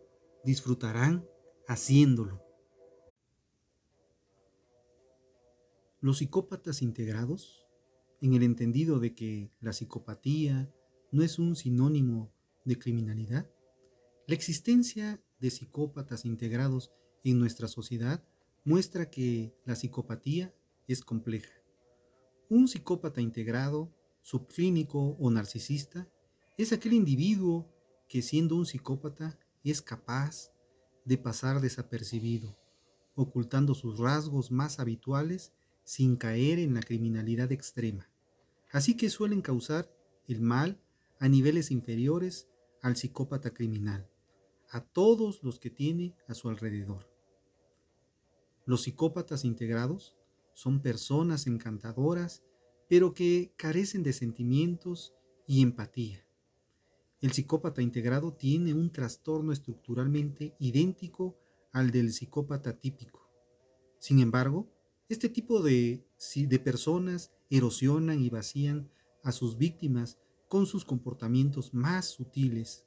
disfrutarán 0.44 1.26
haciéndolo. 1.66 2.42
Los 6.00 6.18
psicópatas 6.18 6.82
integrados, 6.82 7.66
en 8.20 8.34
el 8.34 8.44
entendido 8.44 9.00
de 9.00 9.14
que 9.14 9.50
la 9.60 9.72
psicopatía 9.72 10.72
no 11.10 11.22
es 11.22 11.38
un 11.38 11.56
sinónimo 11.56 12.32
de 12.64 12.78
criminalidad, 12.78 13.50
la 14.26 14.34
existencia 14.34 15.22
de 15.38 15.50
psicópatas 15.50 16.24
integrados 16.24 16.90
en 17.22 17.38
nuestra 17.38 17.68
sociedad 17.68 18.24
muestra 18.64 19.08
que 19.08 19.54
la 19.64 19.76
psicopatía 19.76 20.52
es 20.88 21.02
compleja. 21.02 21.52
Un 22.48 22.66
psicópata 22.66 23.20
integrado, 23.20 23.94
subclínico 24.22 25.16
o 25.20 25.30
narcisista 25.30 26.08
es 26.58 26.72
aquel 26.72 26.94
individuo 26.94 27.72
que 28.08 28.22
siendo 28.22 28.56
un 28.56 28.66
psicópata 28.66 29.38
es 29.62 29.80
capaz 29.80 30.50
de 31.04 31.18
pasar 31.18 31.60
desapercibido, 31.60 32.58
ocultando 33.14 33.74
sus 33.74 33.98
rasgos 33.98 34.50
más 34.50 34.80
habituales 34.80 35.52
sin 35.84 36.16
caer 36.16 36.58
en 36.58 36.74
la 36.74 36.82
criminalidad 36.82 37.52
extrema. 37.52 38.10
Así 38.72 38.96
que 38.96 39.08
suelen 39.08 39.42
causar 39.42 39.88
el 40.26 40.40
mal 40.40 40.80
a 41.20 41.28
niveles 41.28 41.70
inferiores 41.70 42.48
al 42.82 42.96
psicópata 42.96 43.54
criminal, 43.54 44.08
a 44.70 44.80
todos 44.80 45.42
los 45.42 45.58
que 45.58 45.70
tiene 45.70 46.14
a 46.28 46.34
su 46.34 46.48
alrededor. 46.48 47.10
Los 48.64 48.82
psicópatas 48.82 49.44
integrados 49.44 50.16
son 50.54 50.80
personas 50.80 51.46
encantadoras, 51.46 52.42
pero 52.88 53.14
que 53.14 53.52
carecen 53.56 54.02
de 54.02 54.12
sentimientos 54.12 55.14
y 55.46 55.62
empatía. 55.62 56.26
El 57.20 57.32
psicópata 57.32 57.82
integrado 57.82 58.34
tiene 58.34 58.74
un 58.74 58.90
trastorno 58.90 59.52
estructuralmente 59.52 60.54
idéntico 60.58 61.38
al 61.72 61.90
del 61.90 62.12
psicópata 62.12 62.78
típico. 62.78 63.30
Sin 63.98 64.20
embargo, 64.20 64.68
este 65.08 65.28
tipo 65.28 65.62
de, 65.62 66.04
personas 66.64 67.32
erosionan 67.50 68.20
y 68.20 68.28
vacían 68.28 68.90
a 69.22 69.32
sus 69.32 69.56
víctimas 69.56 70.18
con 70.48 70.66
sus 70.66 70.84
comportamientos 70.84 71.74
más 71.74 72.06
sutiles. 72.06 72.84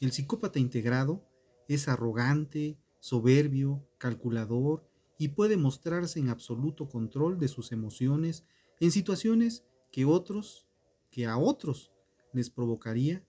El 0.00 0.12
psicópata 0.12 0.58
integrado 0.58 1.24
es 1.68 1.88
arrogante, 1.88 2.78
soberbio, 3.00 3.86
calculador 3.98 4.88
y 5.18 5.28
puede 5.28 5.56
mostrarse 5.56 6.18
en 6.18 6.28
absoluto 6.28 6.88
control 6.88 7.38
de 7.38 7.48
sus 7.48 7.72
emociones 7.72 8.44
en 8.80 8.90
situaciones 8.90 9.64
que 9.90 11.26
a 11.26 11.38
otros 11.38 11.92
les 12.32 12.50
provocaría 12.50 13.24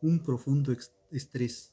un 0.00 0.22
profundo 0.22 0.74
estrés. 1.10 1.72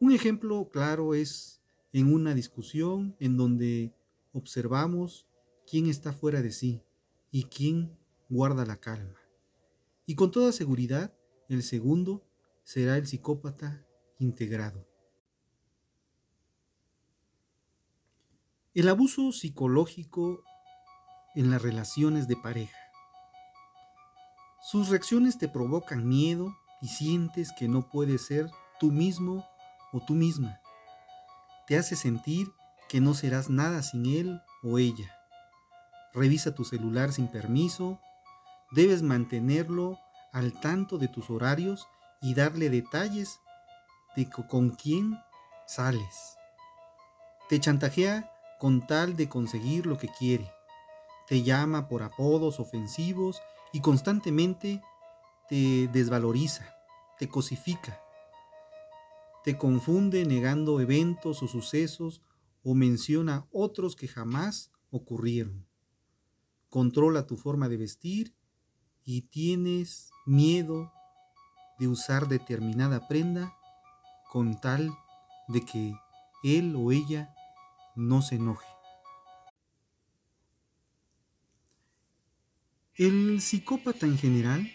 Un 0.00 0.12
ejemplo 0.12 0.70
claro 0.70 1.14
es 1.14 1.60
en 1.92 2.12
una 2.12 2.34
discusión 2.34 3.16
en 3.18 3.36
donde 3.36 3.94
observamos 4.32 5.26
quién 5.66 5.86
está 5.86 6.12
fuera 6.12 6.42
de 6.42 6.52
sí 6.52 6.82
y 7.30 7.44
quién 7.44 7.98
guarda 8.28 8.64
la 8.64 8.76
calma. 8.76 9.18
Y 10.06 10.14
con 10.14 10.30
toda 10.30 10.52
seguridad, 10.52 11.14
el 11.48 11.62
segundo 11.62 12.24
será 12.66 12.96
el 12.96 13.06
psicópata 13.06 13.86
integrado. 14.18 14.88
El 18.74 18.88
abuso 18.88 19.30
psicológico 19.30 20.42
en 21.36 21.52
las 21.52 21.62
relaciones 21.62 22.26
de 22.26 22.34
pareja. 22.34 22.76
Sus 24.60 24.88
reacciones 24.88 25.38
te 25.38 25.48
provocan 25.48 26.08
miedo 26.08 26.56
y 26.82 26.88
sientes 26.88 27.52
que 27.56 27.68
no 27.68 27.88
puedes 27.88 28.26
ser 28.26 28.50
tú 28.80 28.90
mismo 28.90 29.46
o 29.92 30.00
tú 30.04 30.14
misma. 30.14 30.60
Te 31.68 31.78
hace 31.78 31.94
sentir 31.94 32.48
que 32.88 33.00
no 33.00 33.14
serás 33.14 33.48
nada 33.48 33.84
sin 33.84 34.06
él 34.06 34.42
o 34.64 34.80
ella. 34.80 35.14
Revisa 36.12 36.52
tu 36.52 36.64
celular 36.64 37.12
sin 37.12 37.28
permiso. 37.28 38.00
Debes 38.72 39.02
mantenerlo 39.02 40.00
al 40.32 40.52
tanto 40.58 40.98
de 40.98 41.06
tus 41.06 41.30
horarios 41.30 41.86
y 42.20 42.34
darle 42.34 42.70
detalles 42.70 43.40
de 44.16 44.28
con 44.48 44.70
quién 44.70 45.18
sales. 45.66 46.36
Te 47.48 47.60
chantajea 47.60 48.30
con 48.58 48.86
tal 48.86 49.16
de 49.16 49.28
conseguir 49.28 49.86
lo 49.86 49.98
que 49.98 50.08
quiere. 50.08 50.50
Te 51.28 51.42
llama 51.42 51.88
por 51.88 52.02
apodos 52.02 52.60
ofensivos 52.60 53.42
y 53.72 53.80
constantemente 53.80 54.80
te 55.48 55.88
desvaloriza, 55.88 56.74
te 57.18 57.28
cosifica. 57.28 58.00
Te 59.44 59.58
confunde 59.58 60.24
negando 60.24 60.80
eventos 60.80 61.42
o 61.42 61.48
sucesos 61.48 62.22
o 62.64 62.74
menciona 62.74 63.46
otros 63.52 63.94
que 63.94 64.08
jamás 64.08 64.72
ocurrieron. 64.90 65.66
Controla 66.68 67.26
tu 67.26 67.36
forma 67.36 67.68
de 67.68 67.76
vestir 67.76 68.34
y 69.04 69.22
tienes 69.22 70.10
miedo 70.26 70.92
de 71.78 71.88
usar 71.88 72.28
determinada 72.28 73.06
prenda 73.08 73.54
con 74.30 74.60
tal 74.60 74.92
de 75.48 75.64
que 75.64 75.94
él 76.42 76.74
o 76.76 76.92
ella 76.92 77.34
no 77.94 78.22
se 78.22 78.36
enoje. 78.36 78.66
El 82.94 83.40
psicópata 83.40 84.06
en 84.06 84.16
general, 84.16 84.72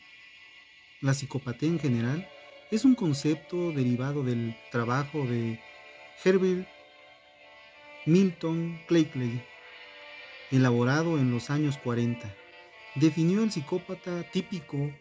la 1.02 1.14
psicopatía 1.14 1.70
en 1.70 1.80
general, 1.80 2.28
es 2.70 2.86
un 2.86 2.96
concepto 2.96 3.72
derivado 3.72 4.24
del 4.24 4.56
trabajo 4.72 5.26
de 5.26 5.60
Herbert 6.24 6.68
Milton 8.06 8.80
Cleary, 8.88 9.44
elaborado 10.52 11.18
en 11.18 11.32
los 11.32 11.50
años 11.50 11.78
40. 11.78 12.34
Definió 12.96 13.44
al 13.44 13.52
psicópata 13.52 14.24
típico 14.32 14.92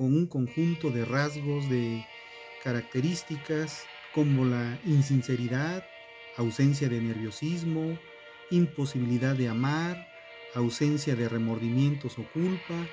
con 0.00 0.16
un 0.16 0.26
conjunto 0.26 0.88
de 0.88 1.04
rasgos 1.04 1.68
de 1.68 2.06
características 2.64 3.84
como 4.14 4.46
la 4.46 4.80
insinceridad, 4.86 5.84
ausencia 6.38 6.88
de 6.88 7.02
nerviosismo, 7.02 7.98
imposibilidad 8.50 9.36
de 9.36 9.48
amar, 9.48 10.08
ausencia 10.54 11.14
de 11.16 11.28
remordimientos 11.28 12.18
o 12.18 12.24
culpa, 12.32 12.88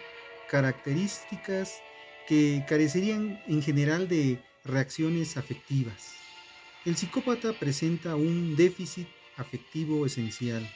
características 0.49 1.81
que 2.27 2.65
carecerían 2.67 3.41
en 3.47 3.61
general 3.61 4.09
de 4.09 4.41
reacciones 4.65 5.37
afectivas. 5.37 6.13
El 6.83 6.97
psicópata 6.97 7.53
presenta 7.53 8.17
un 8.17 8.57
déficit 8.57 9.07
afectivo 9.37 10.05
esencial. 10.05 10.69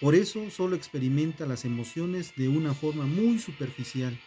Por 0.00 0.16
eso 0.16 0.50
solo 0.50 0.74
experimenta 0.74 1.46
las 1.46 1.64
emociones 1.64 2.34
de 2.34 2.48
una 2.48 2.74
forma 2.74 3.06
muy 3.06 3.38
superficial. 3.38 4.18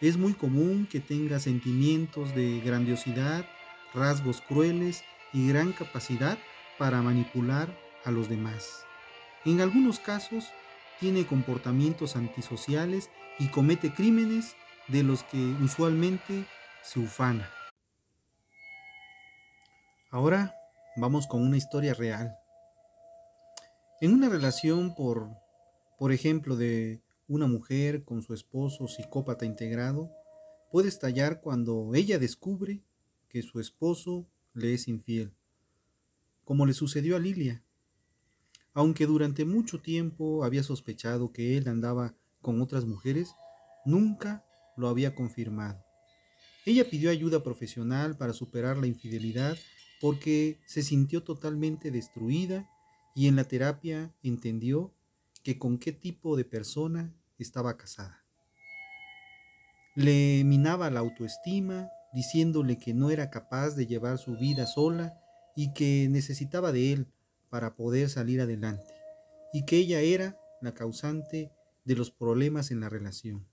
Es 0.00 0.16
muy 0.16 0.32
común 0.32 0.88
que 0.90 0.98
tenga 0.98 1.38
sentimientos 1.38 2.34
de 2.34 2.60
grandiosidad, 2.60 3.44
rasgos 3.92 4.40
crueles 4.40 5.04
y 5.34 5.48
gran 5.48 5.72
capacidad 5.72 6.38
para 6.78 7.02
manipular 7.02 7.68
a 8.06 8.10
los 8.10 8.30
demás. 8.30 8.86
En 9.44 9.60
algunos 9.60 10.00
casos 10.00 10.46
tiene 11.00 11.26
comportamientos 11.26 12.16
antisociales 12.16 13.10
y 13.38 13.48
comete 13.48 13.92
crímenes 13.92 14.56
de 14.88 15.02
los 15.02 15.22
que 15.24 15.36
usualmente 15.62 16.46
se 16.82 17.00
ufana. 17.00 17.50
Ahora 20.10 20.54
vamos 20.96 21.26
con 21.26 21.42
una 21.42 21.58
historia 21.58 21.92
real. 21.92 22.36
En 24.00 24.14
una 24.14 24.30
relación 24.30 24.94
por, 24.94 25.28
por 25.98 26.10
ejemplo, 26.10 26.56
de 26.56 27.02
una 27.30 27.46
mujer 27.46 28.02
con 28.02 28.22
su 28.22 28.34
esposo 28.34 28.88
psicópata 28.88 29.46
integrado, 29.46 30.10
puede 30.72 30.88
estallar 30.88 31.40
cuando 31.40 31.94
ella 31.94 32.18
descubre 32.18 32.82
que 33.28 33.40
su 33.42 33.60
esposo 33.60 34.26
le 34.52 34.74
es 34.74 34.88
infiel, 34.88 35.32
como 36.44 36.66
le 36.66 36.72
sucedió 36.72 37.14
a 37.14 37.20
Lilia. 37.20 37.62
Aunque 38.74 39.06
durante 39.06 39.44
mucho 39.44 39.80
tiempo 39.80 40.42
había 40.42 40.64
sospechado 40.64 41.32
que 41.32 41.56
él 41.56 41.68
andaba 41.68 42.16
con 42.42 42.60
otras 42.60 42.84
mujeres, 42.84 43.32
nunca 43.84 44.44
lo 44.76 44.88
había 44.88 45.14
confirmado. 45.14 45.84
Ella 46.66 46.90
pidió 46.90 47.10
ayuda 47.10 47.44
profesional 47.44 48.16
para 48.16 48.32
superar 48.32 48.76
la 48.76 48.88
infidelidad 48.88 49.56
porque 50.00 50.58
se 50.66 50.82
sintió 50.82 51.22
totalmente 51.22 51.92
destruida 51.92 52.68
y 53.14 53.28
en 53.28 53.36
la 53.36 53.44
terapia 53.44 54.12
entendió 54.24 54.92
que 55.44 55.60
con 55.60 55.78
qué 55.78 55.92
tipo 55.92 56.36
de 56.36 56.44
persona 56.44 57.14
estaba 57.42 57.76
casada. 57.76 58.24
Le 59.94 60.44
minaba 60.44 60.90
la 60.90 61.00
autoestima, 61.00 61.90
diciéndole 62.12 62.78
que 62.78 62.94
no 62.94 63.10
era 63.10 63.30
capaz 63.30 63.70
de 63.74 63.86
llevar 63.86 64.18
su 64.18 64.36
vida 64.36 64.66
sola 64.66 65.20
y 65.56 65.72
que 65.72 66.08
necesitaba 66.10 66.72
de 66.72 66.92
él 66.92 67.06
para 67.48 67.74
poder 67.74 68.08
salir 68.08 68.40
adelante, 68.40 68.94
y 69.52 69.64
que 69.64 69.76
ella 69.76 70.00
era 70.00 70.38
la 70.60 70.74
causante 70.74 71.52
de 71.84 71.96
los 71.96 72.10
problemas 72.10 72.70
en 72.70 72.80
la 72.80 72.88
relación. 72.88 73.46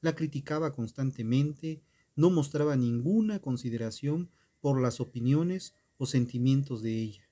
La 0.00 0.14
criticaba 0.14 0.72
constantemente, 0.72 1.82
no 2.16 2.30
mostraba 2.30 2.76
ninguna 2.76 3.40
consideración 3.40 4.30
por 4.60 4.80
las 4.80 5.00
opiniones 5.00 5.74
o 5.98 6.06
sentimientos 6.06 6.82
de 6.82 6.98
ella. 7.00 7.28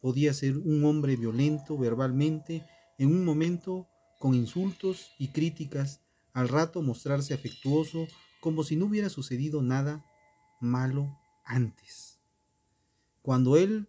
Podía 0.00 0.32
ser 0.32 0.56
un 0.56 0.84
hombre 0.84 1.16
violento 1.16 1.76
verbalmente, 1.76 2.64
en 2.98 3.08
un 3.08 3.24
momento 3.24 3.88
con 4.22 4.34
insultos 4.34 5.10
y 5.18 5.32
críticas, 5.32 6.00
al 6.32 6.48
rato 6.48 6.80
mostrarse 6.80 7.34
afectuoso 7.34 8.06
como 8.40 8.62
si 8.62 8.76
no 8.76 8.86
hubiera 8.86 9.08
sucedido 9.08 9.62
nada 9.62 10.06
malo 10.60 11.18
antes. 11.44 12.20
Cuando 13.20 13.56
él 13.56 13.88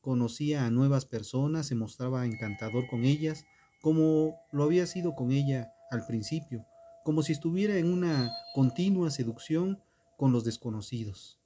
conocía 0.00 0.66
a 0.66 0.70
nuevas 0.70 1.04
personas, 1.04 1.66
se 1.66 1.74
mostraba 1.74 2.24
encantador 2.24 2.86
con 2.86 3.02
ellas, 3.04 3.44
como 3.80 4.36
lo 4.52 4.62
había 4.62 4.86
sido 4.86 5.16
con 5.16 5.32
ella 5.32 5.72
al 5.90 6.06
principio, 6.06 6.64
como 7.04 7.24
si 7.24 7.32
estuviera 7.32 7.76
en 7.76 7.92
una 7.92 8.30
continua 8.54 9.10
seducción 9.10 9.82
con 10.16 10.30
los 10.30 10.44
desconocidos. 10.44 11.40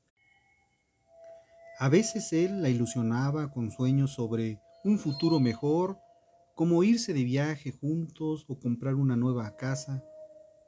A 1.78 1.89
veces 1.89 2.34
él 2.34 2.61
la 2.61 2.68
ilusionaba 2.68 3.51
con 3.51 3.70
sueños 3.70 4.12
sobre 4.12 4.61
un 4.84 4.99
futuro 4.99 5.41
mejor, 5.41 6.01
como 6.57 6.83
irse 6.83 7.13
de 7.13 7.23
viaje 7.23 7.71
juntos 7.71 8.47
o 8.49 8.59
comprar 8.59 8.95
una 8.95 9.15
nueva 9.15 9.57
casa, 9.59 10.03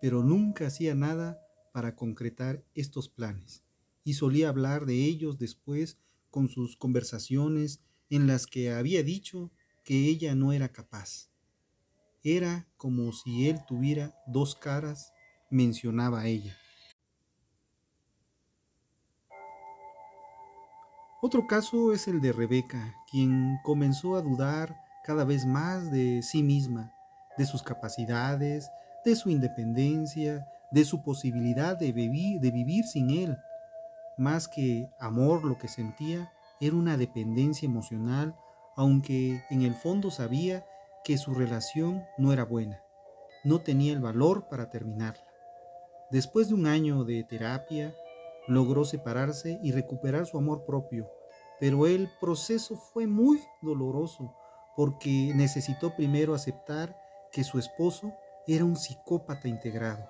pero 0.03 0.23
nunca 0.23 0.67
hacía 0.67 0.95
nada 0.95 1.41
para 1.73 1.97
concretar 1.97 2.63
estos 2.75 3.09
planes, 3.09 3.65
y 4.05 4.13
solía 4.13 4.51
hablar 4.51 4.85
de 4.85 5.07
ellos 5.07 5.39
después 5.39 5.99
con 6.31 6.49
sus 6.49 6.77
conversaciones 6.77 7.81
en 8.11 8.27
las 8.27 8.47
que 8.47 8.71
había 8.71 9.03
dicho 9.03 9.51
que 9.83 10.09
ella 10.09 10.35
no 10.35 10.53
era 10.53 10.69
capaz. 10.69 11.31
Era 12.23 12.69
como 12.77 13.11
si 13.13 13.49
él 13.49 13.59
tuviera 13.67 14.15
dos 14.27 14.57
caras, 14.57 15.11
mencionaba 15.51 16.27
ella. 16.27 16.55
Otro 21.23 21.47
caso 21.47 21.95
es 21.95 22.09
el 22.09 22.21
de 22.21 22.33
Rebeca, 22.33 22.95
quien 23.11 23.57
comenzó 23.65 24.17
a 24.17 24.21
dudar 24.21 24.88
cada 25.09 25.25
vez 25.25 25.47
más 25.47 25.91
de 25.91 26.21
sí 26.21 26.43
misma, 26.43 26.93
de 27.39 27.47
sus 27.47 27.63
capacidades, 27.63 28.71
de 29.07 29.17
su 29.17 29.31
independencia, 29.31 30.47
de 30.71 30.85
su 30.85 31.03
posibilidad 31.03 31.79
de 31.79 31.93
vivir, 31.93 32.85
sin 32.85 33.09
él. 33.09 33.39
Más 34.19 34.49
que 34.49 34.91
amor 35.01 35.47
lo 35.47 35.57
que 35.57 35.67
sentía 35.67 36.31
era 36.61 36.77
una 36.77 36.99
dependencia 36.99 37.65
emocional, 37.65 38.37
aunque 38.77 39.43
en 39.49 39.63
el 39.63 39.75
fondo 39.75 40.11
sabía 40.11 40.67
que 41.05 41.17
su 41.17 41.33
relación 41.33 42.05
no 42.19 42.35
era 42.35 42.45
buena. 42.45 42.83
No 43.45 43.63
tenía 43.63 43.95
el 43.95 44.01
valor 44.01 44.47
para 44.51 44.69
terminarla. 44.69 45.25
Después 46.11 46.49
de 46.49 46.55
un 46.55 46.67
año 46.67 47.05
de 47.05 47.25
terapia, 47.25 47.95
logró 48.47 48.85
separarse 48.85 49.59
y 49.63 49.73
recuperar 49.73 50.27
su 50.27 50.37
amor 50.37 50.67
propio, 50.67 51.11
pero 51.59 51.87
el 51.87 52.11
proceso 52.21 52.77
fue 52.77 53.07
muy 53.07 53.41
doloroso 53.63 54.35
porque 54.79 55.33
necesitó 55.35 55.97
primero 55.97 56.35
aceptar 56.35 56.97
que 57.33 57.43
su 57.43 57.59
esposo 57.59 58.15
era 58.47 58.65
un 58.65 58.77
psicópata 58.77 59.49
integrado 59.49 60.09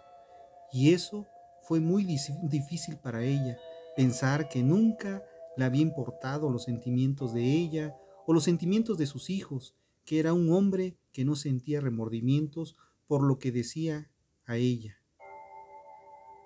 y 0.70 0.92
eso 0.92 1.26
fue 1.62 1.80
muy 1.80 2.04
difícil 2.04 2.98
para 2.98 3.22
ella 3.22 3.56
pensar 3.96 4.50
que 4.50 4.62
nunca 4.62 5.24
le 5.56 5.64
había 5.64 5.80
importado 5.80 6.50
los 6.50 6.64
sentimientos 6.64 7.32
de 7.32 7.44
ella 7.44 7.96
o 8.26 8.34
los 8.34 8.44
sentimientos 8.44 8.98
de 8.98 9.06
sus 9.06 9.30
hijos, 9.30 9.74
que 10.04 10.18
era 10.18 10.34
un 10.34 10.52
hombre 10.52 10.98
que 11.12 11.24
no 11.24 11.34
sentía 11.34 11.80
remordimientos 11.80 12.76
por 13.06 13.22
lo 13.22 13.38
que 13.38 13.52
decía 13.52 14.10
a 14.44 14.56
ella, 14.56 14.98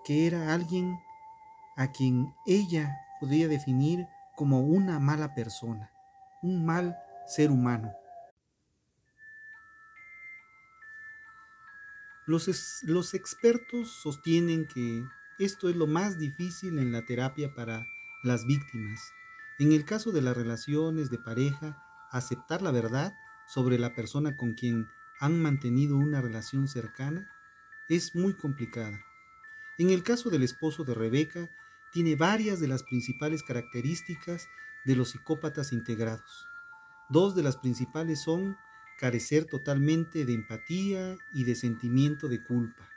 que 0.04 0.28
era 0.28 0.54
alguien 0.54 0.96
a 1.76 1.90
quien 1.90 2.32
ella 2.46 2.96
podía 3.18 3.48
definir 3.48 4.06
como 4.36 4.60
una 4.60 5.00
mala 5.00 5.34
persona, 5.34 5.90
un 6.40 6.64
mal 6.64 6.96
ser 7.26 7.50
humano. 7.50 7.92
Los, 12.24 12.46
expertos 13.14 13.90
sostienen 13.90 14.66
que 14.66 15.04
esto 15.38 15.68
es 15.68 15.74
lo 15.74 15.88
más 15.88 16.18
difícil 16.18 16.78
en 16.78 16.92
la 16.92 17.04
terapia 17.04 17.52
para 17.54 17.86
las 18.22 18.46
víctimas. 18.46 19.00
En 19.58 19.72
el 19.72 19.84
caso 19.84 20.12
de 20.12 20.22
las 20.22 20.36
relaciones 20.36 21.10
de 21.10 21.18
pareja, 21.18 21.82
aceptar 22.10 22.62
la 22.62 22.70
verdad 22.70 23.14
sobre 23.48 23.78
la 23.78 23.94
persona 23.94 24.36
con 24.36 24.54
quien 24.54 24.88
han 25.18 25.40
mantenido 25.42 25.96
una 25.96 26.20
relación 26.20 26.68
cercana 26.68 27.28
es 27.88 28.14
muy 28.14 28.34
complicada. 28.34 29.04
En 29.78 29.90
el 29.90 30.04
caso 30.04 30.30
del 30.30 30.44
esposo 30.44 30.84
de 30.84 30.94
Rebeca, 30.94 31.50
tiene 31.92 32.14
varias 32.14 32.60
de 32.60 32.68
las 32.68 32.84
principales 32.84 33.42
características 33.42 34.48
de 34.84 34.96
los 34.96 35.10
psicópatas 35.10 35.72
integrados. 35.72 36.46
Dos 37.08 37.34
de 37.34 37.42
las 37.42 37.56
principales 37.56 38.22
son 38.22 38.56
carecer 39.03 39.46
totalmente 39.46 40.24
de 40.24 40.32
empatía 40.32 41.16
y 41.34 41.42
de 41.42 41.57
sentimiento 41.57 42.28
de 42.28 42.40
culpa. 42.40 42.88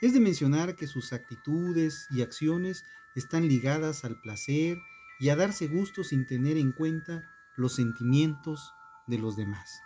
Es 0.00 0.14
de 0.14 0.20
mencionar 0.20 0.76
que 0.76 0.86
sus 0.86 1.12
actitudes 1.12 2.06
y 2.08 2.22
acciones 2.22 2.86
están 3.14 3.46
ligadas 3.46 4.06
al 4.06 4.18
placer 4.22 4.78
y 5.18 5.28
a 5.28 5.36
darse 5.36 5.66
gusto 5.66 6.04
sin 6.04 6.24
tener 6.24 6.56
en 6.56 6.72
cuenta 6.72 7.28
los 7.54 7.74
sentimientos 7.74 8.72
de 9.08 9.18
los 9.18 9.36
demás. 9.36 9.82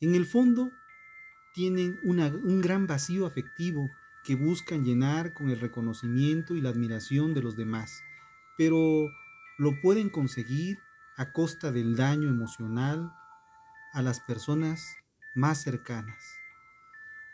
En 0.00 0.14
el 0.14 0.24
fondo, 0.24 0.70
tienen 1.52 1.98
un 2.04 2.60
gran 2.60 2.86
vacío 2.86 3.26
afectivo 3.26 3.90
que 4.22 4.36
buscan 4.36 4.84
llenar 4.84 5.34
con 5.34 5.50
el 5.50 5.58
reconocimiento 5.58 6.54
y 6.54 6.60
la 6.60 6.68
admiración 6.68 7.34
de 7.34 7.42
los 7.42 7.56
demás, 7.56 8.04
pero 8.56 9.10
lo 9.58 9.80
pueden 9.80 10.10
conseguir 10.10 10.78
a 11.16 11.32
costa 11.32 11.72
del 11.72 11.96
daño 11.96 12.28
emocional 12.28 13.12
a 13.98 14.02
las 14.02 14.20
personas 14.20 14.96
más 15.34 15.60
cercanas. 15.60 16.22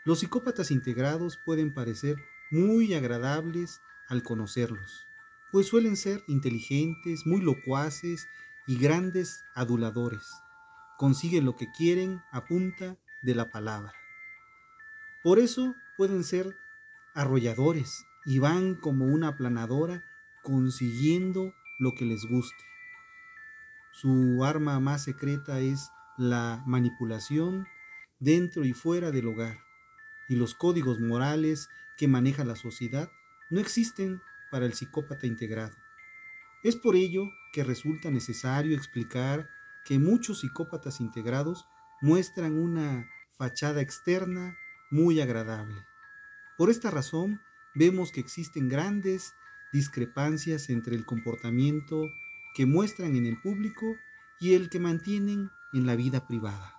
Los 0.03 0.21
psicópatas 0.21 0.71
integrados 0.71 1.37
pueden 1.45 1.71
parecer 1.71 2.15
muy 2.49 2.95
agradables 2.95 3.81
al 4.07 4.23
conocerlos, 4.23 5.05
pues 5.51 5.67
suelen 5.67 5.95
ser 5.95 6.23
inteligentes, 6.27 7.27
muy 7.27 7.41
locuaces 7.41 8.27
y 8.65 8.79
grandes 8.79 9.43
aduladores. 9.53 10.27
Consiguen 10.97 11.45
lo 11.45 11.55
que 11.55 11.71
quieren 11.71 12.23
a 12.31 12.45
punta 12.45 12.97
de 13.21 13.35
la 13.35 13.51
palabra. 13.51 13.93
Por 15.21 15.37
eso 15.37 15.75
pueden 15.97 16.23
ser 16.23 16.57
arrolladores 17.13 18.07
y 18.25 18.39
van 18.39 18.73
como 18.73 19.05
una 19.05 19.27
aplanadora 19.27 20.03
consiguiendo 20.41 21.53
lo 21.77 21.93
que 21.93 22.05
les 22.05 22.25
guste. 22.25 22.63
Su 23.91 24.43
arma 24.43 24.79
más 24.79 25.03
secreta 25.03 25.59
es 25.59 25.91
la 26.17 26.63
manipulación 26.65 27.67
dentro 28.19 28.65
y 28.65 28.73
fuera 28.73 29.11
del 29.11 29.27
hogar, 29.27 29.59
y 30.27 30.35
los 30.35 30.55
códigos 30.55 30.99
morales 30.99 31.69
que 31.97 32.07
maneja 32.07 32.43
la 32.43 32.55
sociedad 32.55 33.09
no 33.49 33.59
existen 33.59 34.21
para 34.51 34.65
el 34.65 34.73
psicópata 34.73 35.27
integrado. 35.27 35.75
Es 36.63 36.75
por 36.75 36.95
ello 36.95 37.29
que 37.53 37.63
resulta 37.63 38.09
necesario 38.09 38.75
explicar 38.75 39.49
que 39.85 39.99
muchos 39.99 40.39
psicópatas 40.39 40.99
integrados 40.99 41.65
muestran 42.01 42.57
una 42.57 43.09
fachada 43.37 43.81
externa 43.81 44.57
muy 44.89 45.21
agradable. 45.21 45.85
Por 46.57 46.69
esta 46.69 46.89
razón, 46.89 47.41
vemos 47.75 48.11
que 48.11 48.19
existen 48.19 48.69
grandes 48.69 49.33
discrepancias 49.73 50.69
entre 50.69 50.95
el 50.95 51.05
comportamiento 51.05 52.09
que 52.55 52.65
muestran 52.65 53.15
en 53.15 53.25
el 53.25 53.39
público 53.41 53.97
y 54.39 54.53
el 54.53 54.69
que 54.69 54.79
mantienen 54.79 55.51
en 55.75 55.85
la 55.85 55.95
vida 55.95 56.27
privada. 56.27 56.73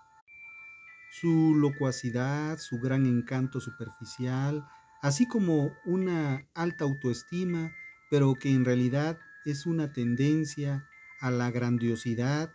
Su 1.20 1.55
locuacidad, 1.55 2.59
su 2.59 2.80
gran 2.80 3.07
encanto 3.07 3.61
superficial, 3.61 4.66
así 5.03 5.28
como 5.28 5.72
una 5.84 6.47
alta 6.55 6.84
autoestima, 6.84 7.72
pero 8.11 8.34
que 8.34 8.53
en 8.53 8.64
realidad 8.64 9.18
es 9.44 9.66
una 9.66 9.92
tendencia 9.92 10.88
a 11.20 11.30
la 11.30 11.51
grandiosidad 11.51 12.53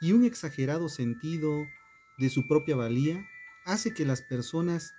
y 0.00 0.12
un 0.12 0.24
exagerado 0.24 0.88
sentido 0.88 1.66
de 2.18 2.28
su 2.28 2.46
propia 2.46 2.76
valía, 2.76 3.26
hace 3.64 3.94
que 3.94 4.04
las 4.04 4.22
personas 4.22 4.94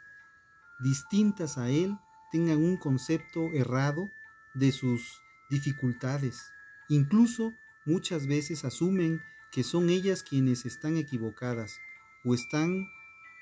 distintas 0.79 1.57
a 1.57 1.69
él 1.69 1.97
tengan 2.31 2.57
un 2.57 2.77
concepto 2.77 3.51
errado 3.53 4.09
de 4.53 4.71
sus 4.71 5.21
dificultades. 5.49 6.51
Incluso 6.89 7.53
muchas 7.85 8.27
veces 8.27 8.65
asumen 8.65 9.21
que 9.55 9.63
son 9.63 9.89
ellas 9.89 10.21
quienes 10.21 10.65
están 10.65 10.97
equivocadas 10.97 11.79
o 12.25 12.33
están 12.33 12.89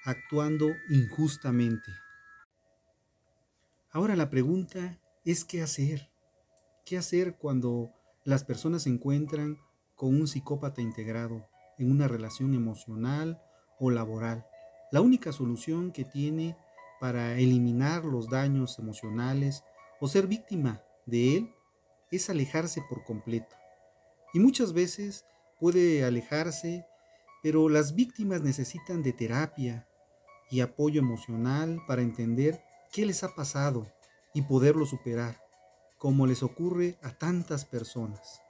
actuando 0.05 0.69
injustamente. 0.87 1.91
Ahora 3.89 4.15
la 4.15 4.29
pregunta 4.29 4.99
es 5.25 5.43
qué 5.43 5.63
hacer. 5.63 6.11
¿Qué 6.85 6.99
hacer 6.99 7.35
cuando 7.37 7.93
las 8.25 8.43
personas 8.43 8.83
se 8.83 8.91
encuentran 8.91 9.57
con 9.95 10.09
un 10.09 10.27
psicópata 10.27 10.83
integrado 10.83 11.47
en 11.79 11.89
una 11.89 12.07
relación 12.07 12.53
emocional 12.53 13.41
o 13.79 13.89
laboral? 13.89 14.45
La 14.91 15.01
única 15.01 15.31
solución 15.31 15.91
que 15.91 16.05
tiene 16.05 16.55
para 16.99 17.39
eliminar 17.39 18.05
los 18.05 18.29
daños 18.29 18.77
emocionales 18.77 19.63
o 19.99 20.07
ser 20.07 20.27
víctima 20.27 20.83
de 21.07 21.37
él 21.37 21.55
es 22.11 22.29
alejarse 22.29 22.83
por 22.87 23.03
completo. 23.03 23.55
Y 24.31 24.39
muchas 24.39 24.73
veces 24.73 25.25
puede 25.63 26.03
alejarse, 26.03 26.85
pero 27.41 27.69
las 27.69 27.95
víctimas 27.95 28.41
necesitan 28.41 29.01
de 29.01 29.13
terapia 29.13 29.87
y 30.51 30.59
apoyo 30.59 30.99
emocional 30.99 31.79
para 31.87 32.01
entender 32.01 32.61
qué 32.91 33.05
les 33.05 33.23
ha 33.23 33.33
pasado 33.33 33.87
y 34.33 34.41
poderlo 34.41 34.85
superar, 34.85 35.41
como 35.97 36.27
les 36.27 36.43
ocurre 36.43 36.97
a 37.01 37.11
tantas 37.11 37.63
personas. 37.63 38.41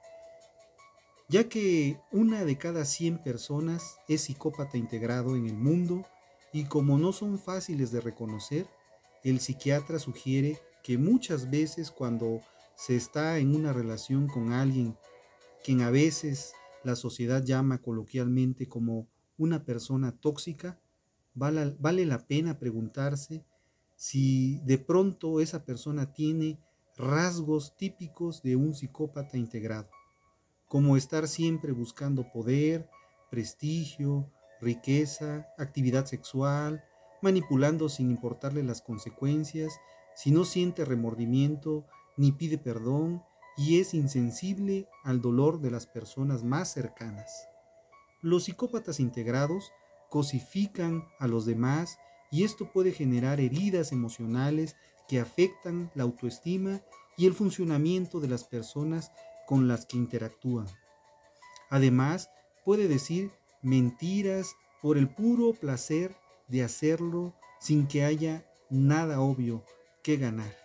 Ya 1.28 1.48
que 1.48 2.00
una 2.10 2.44
de 2.44 2.58
cada 2.58 2.84
100 2.84 3.18
personas 3.18 4.00
es 4.08 4.22
psicópata 4.22 4.76
integrado 4.76 5.36
en 5.36 5.46
el 5.46 5.54
mundo 5.54 6.04
y 6.52 6.64
como 6.64 6.98
no 6.98 7.12
son 7.12 7.38
fáciles 7.38 7.92
de 7.92 8.00
reconocer, 8.00 8.66
el 9.22 9.38
psiquiatra 9.38 10.00
sugiere 10.00 10.58
que 10.82 10.98
muchas 10.98 11.48
veces 11.48 11.92
cuando 11.92 12.40
se 12.74 12.96
está 12.96 13.38
en 13.38 13.54
una 13.54 13.72
relación 13.72 14.26
con 14.26 14.52
alguien 14.52 14.98
quien 15.62 15.80
a 15.80 15.90
veces 15.90 16.54
la 16.84 16.96
sociedad 16.96 17.42
llama 17.42 17.80
coloquialmente 17.80 18.68
como 18.68 19.08
una 19.36 19.64
persona 19.64 20.12
tóxica, 20.12 20.80
vale, 21.34 22.06
la 22.06 22.26
pena 22.26 22.58
preguntarse 22.58 23.44
si 23.96 24.60
de 24.60 24.78
pronto 24.78 25.40
esa 25.40 25.64
persona 25.64 26.12
tiene 26.12 26.60
rasgos 26.96 27.76
típicos 27.76 28.42
de 28.42 28.56
un 28.56 28.74
psicópata 28.74 29.36
integrado, 29.36 29.88
como 30.68 30.96
estar 30.96 31.26
siempre 31.26 31.72
buscando 31.72 32.30
poder, 32.30 32.88
prestigio, 33.30 34.30
riqueza, 34.60 35.48
actividad 35.58 36.06
sexual, 36.06 36.84
manipulando 37.22 37.88
sin 37.88 38.10
importarle 38.10 38.62
las 38.62 38.82
consecuencias, 38.82 39.80
si 40.14 40.30
no 40.30 40.44
siente 40.44 40.84
remordimiento 40.84 41.86
ni 42.16 42.32
pide 42.32 42.58
perdón 42.58 43.22
y 43.56 43.80
es 43.80 43.94
insensible 43.94 44.88
al 45.02 45.20
dolor 45.20 45.60
de 45.60 45.70
las 45.70 45.86
personas 45.86 46.42
más 46.42 46.72
cercanas. 46.72 47.48
Los 48.20 48.44
psicópatas 48.44 49.00
integrados 49.00 49.72
cosifican 50.10 51.04
a 51.18 51.26
los 51.26 51.46
demás 51.46 51.98
y 52.30 52.44
esto 52.44 52.72
puede 52.72 52.92
generar 52.92 53.40
heridas 53.40 53.92
emocionales 53.92 54.76
que 55.08 55.20
afectan 55.20 55.90
la 55.94 56.04
autoestima 56.04 56.82
y 57.16 57.26
el 57.26 57.34
funcionamiento 57.34 58.20
de 58.20 58.28
las 58.28 58.44
personas 58.44 59.12
con 59.46 59.68
las 59.68 59.86
que 59.86 59.96
interactúan. 59.96 60.66
Además, 61.70 62.30
puede 62.64 62.88
decir 62.88 63.30
mentiras 63.62 64.54
por 64.82 64.98
el 64.98 65.08
puro 65.08 65.52
placer 65.52 66.16
de 66.48 66.62
hacerlo 66.62 67.34
sin 67.60 67.86
que 67.86 68.04
haya 68.04 68.46
nada 68.70 69.20
obvio 69.20 69.64
que 70.02 70.16
ganar. 70.16 70.63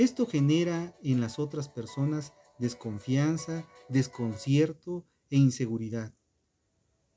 Esto 0.00 0.24
genera 0.24 0.96
en 1.02 1.20
las 1.20 1.38
otras 1.38 1.68
personas 1.68 2.32
desconfianza, 2.58 3.68
desconcierto 3.90 5.04
e 5.28 5.36
inseguridad. 5.36 6.14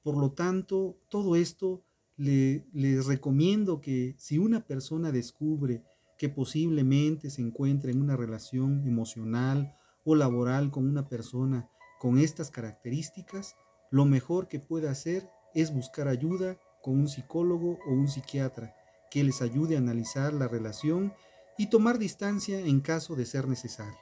Por 0.02 0.18
lo 0.18 0.34
tanto, 0.34 1.00
todo 1.08 1.38
esto 1.38 1.86
les 2.18 3.06
recomiendo 3.06 3.80
que 3.80 4.16
si 4.18 4.38
una 4.38 4.66
persona 4.66 5.14
descubre 5.14 5.82
que 6.18 6.28
posiblemente 6.28 7.30
se 7.30 7.42
encuentra 7.42 7.90
en 7.90 8.02
una 8.02 8.18
relación 8.18 8.86
emocional 8.86 9.78
o 10.04 10.16
laboral 10.16 10.70
con 10.70 10.86
una 10.86 11.08
persona 11.08 11.70
con 12.02 12.18
estas 12.18 12.52
características, 12.52 13.56
lo 13.92 14.04
mejor 14.04 14.50
que 14.50 14.60
puede 14.60 14.90
hacer 14.90 15.30
es 15.56 15.74
buscar 15.74 16.10
ayuda 16.10 16.60
con 16.82 17.00
un 17.00 17.08
psicólogo 17.08 17.80
o 17.88 17.94
un 17.94 18.10
psiquiatra 18.10 18.76
que 19.10 19.24
les 19.24 19.42
ayude 19.42 19.78
a 19.78 19.80
analizar 19.80 20.34
la 20.34 20.50
relación 20.50 21.14
y 21.58 21.68
tomar 21.68 21.98
distancia 21.98 22.60
en 22.60 22.82
caso 22.82 23.16
de 23.16 23.26
ser 23.26 23.48
necesario. 23.48 23.98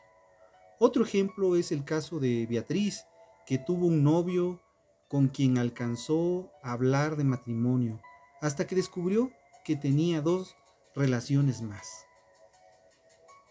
Otro 0.79 1.03
ejemplo 1.03 1.55
es 1.55 1.71
el 1.71 1.83
caso 1.83 2.19
de 2.19 2.47
Beatriz, 2.47 3.05
que 3.45 3.57
tuvo 3.57 3.87
un 3.87 4.03
novio 4.03 4.61
con 5.07 5.27
quien 5.27 5.57
alcanzó 5.57 6.51
a 6.63 6.71
hablar 6.71 7.17
de 7.17 7.23
matrimonio, 7.23 8.01
hasta 8.41 8.65
que 8.65 8.75
descubrió 8.75 9.31
que 9.63 9.75
tenía 9.75 10.21
dos 10.21 10.55
relaciones 10.95 11.61
más. 11.61 12.05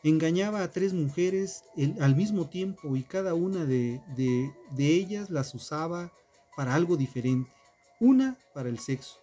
Engañaba 0.02 0.62
a 0.62 0.70
tres 0.70 0.94
mujeres 0.94 1.62
al 2.00 2.16
mismo 2.16 2.48
tiempo 2.48 2.96
y 2.96 3.02
cada 3.02 3.34
una 3.34 3.66
de, 3.66 4.00
de 4.16 4.86
ellas 4.86 5.28
las 5.28 5.54
usaba 5.54 6.10
para 6.56 6.74
algo 6.74 6.96
diferente. 6.96 7.52
Una 8.00 8.38
para 8.54 8.70
el 8.70 8.78
sexo, 8.78 9.20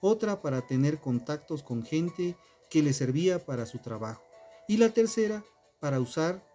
otra 0.00 0.40
para 0.40 0.66
tener 0.66 1.00
contactos 1.00 1.64
con 1.64 1.82
gente 1.82 2.36
que 2.70 2.82
le 2.82 2.92
servía 2.92 3.44
para 3.44 3.66
su 3.66 3.78
trabajo 3.78 4.22
y 4.68 4.76
la 4.76 4.90
tercera 4.90 5.44
para 5.80 6.00
usar 6.00 6.46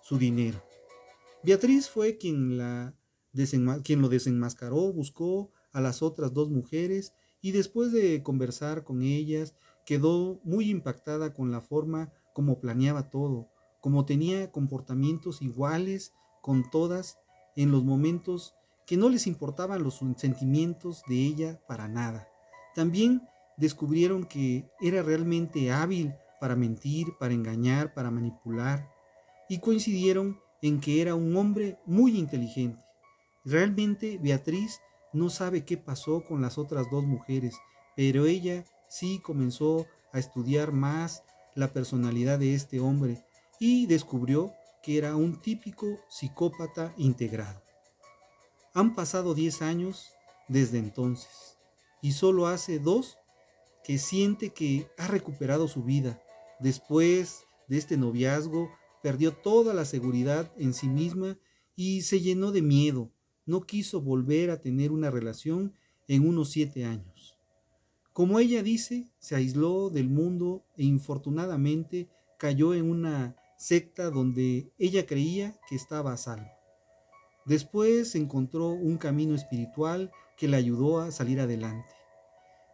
su 0.00 0.18
dinero. 0.18 0.62
Beatriz 1.44 1.88
fue 1.88 2.16
quien, 2.16 2.56
la 2.56 2.94
quien 3.84 4.02
lo 4.02 4.08
desenmascaró, 4.08 4.92
buscó 4.92 5.50
a 5.72 5.80
las 5.80 6.02
otras 6.02 6.32
dos 6.32 6.50
mujeres 6.50 7.14
y 7.40 7.52
después 7.52 7.92
de 7.92 8.22
conversar 8.22 8.84
con 8.84 9.02
ellas 9.02 9.54
quedó 9.84 10.40
muy 10.44 10.70
impactada 10.70 11.32
con 11.32 11.50
la 11.50 11.60
forma 11.60 12.12
como 12.34 12.60
planeaba 12.60 13.10
todo, 13.10 13.48
como 13.80 14.04
tenía 14.04 14.52
comportamientos 14.52 15.42
iguales 15.42 16.12
con 16.40 16.70
todas 16.70 17.18
en 17.56 17.70
los 17.70 17.84
momentos 17.84 18.54
que 18.86 18.96
no 18.96 19.08
les 19.08 19.26
importaban 19.26 19.82
los 19.82 20.00
sentimientos 20.16 21.02
de 21.08 21.16
ella 21.16 21.60
para 21.66 21.88
nada. 21.88 22.28
También 22.74 23.22
descubrieron 23.56 24.24
que 24.24 24.68
era 24.80 25.02
realmente 25.02 25.70
hábil 25.70 26.14
para 26.40 26.56
mentir, 26.56 27.08
para 27.18 27.34
engañar, 27.34 27.94
para 27.94 28.10
manipular, 28.10 28.90
y 29.48 29.58
coincidieron 29.58 30.40
en 30.62 30.80
que 30.80 31.02
era 31.02 31.14
un 31.14 31.36
hombre 31.36 31.78
muy 31.84 32.18
inteligente. 32.18 32.82
Realmente 33.44 34.18
Beatriz 34.18 34.80
no 35.12 35.28
sabe 35.28 35.64
qué 35.64 35.76
pasó 35.76 36.24
con 36.24 36.40
las 36.40 36.58
otras 36.58 36.90
dos 36.90 37.04
mujeres, 37.04 37.54
pero 37.96 38.26
ella 38.26 38.64
sí 38.88 39.20
comenzó 39.20 39.86
a 40.12 40.18
estudiar 40.18 40.72
más 40.72 41.22
la 41.54 41.72
personalidad 41.72 42.38
de 42.38 42.54
este 42.54 42.80
hombre 42.80 43.24
y 43.58 43.86
descubrió 43.86 44.52
que 44.82 44.98
era 44.98 45.16
un 45.16 45.40
típico 45.40 46.00
psicópata 46.08 46.94
integrado. 46.96 47.62
Han 48.74 48.94
pasado 48.94 49.34
10 49.34 49.62
años 49.62 50.12
desde 50.48 50.78
entonces 50.78 51.58
y 52.00 52.12
solo 52.12 52.46
hace 52.46 52.78
dos 52.78 53.18
que 53.84 53.98
siente 53.98 54.50
que 54.50 54.88
ha 54.98 55.08
recuperado 55.08 55.68
su 55.68 55.82
vida. 55.82 56.22
Después 56.60 57.44
de 57.68 57.78
este 57.78 57.96
noviazgo, 57.96 58.70
perdió 59.02 59.32
toda 59.32 59.74
la 59.74 59.84
seguridad 59.84 60.52
en 60.56 60.74
sí 60.74 60.88
misma 60.88 61.38
y 61.74 62.02
se 62.02 62.20
llenó 62.20 62.52
de 62.52 62.62
miedo. 62.62 63.10
No 63.46 63.62
quiso 63.62 64.00
volver 64.00 64.50
a 64.50 64.60
tener 64.60 64.92
una 64.92 65.10
relación 65.10 65.74
en 66.06 66.26
unos 66.26 66.50
siete 66.50 66.84
años. 66.84 67.38
Como 68.12 68.38
ella 68.38 68.62
dice, 68.62 69.10
se 69.18 69.34
aisló 69.34 69.88
del 69.88 70.08
mundo 70.08 70.64
e 70.76 70.84
infortunadamente 70.84 72.10
cayó 72.38 72.74
en 72.74 72.90
una 72.90 73.36
secta 73.56 74.10
donde 74.10 74.70
ella 74.78 75.06
creía 75.06 75.56
que 75.68 75.76
estaba 75.76 76.12
a 76.12 76.16
salvo. 76.16 76.50
Después 77.46 78.14
encontró 78.14 78.68
un 78.68 78.98
camino 78.98 79.34
espiritual 79.34 80.12
que 80.36 80.48
le 80.48 80.56
ayudó 80.56 81.00
a 81.00 81.10
salir 81.10 81.40
adelante. 81.40 81.88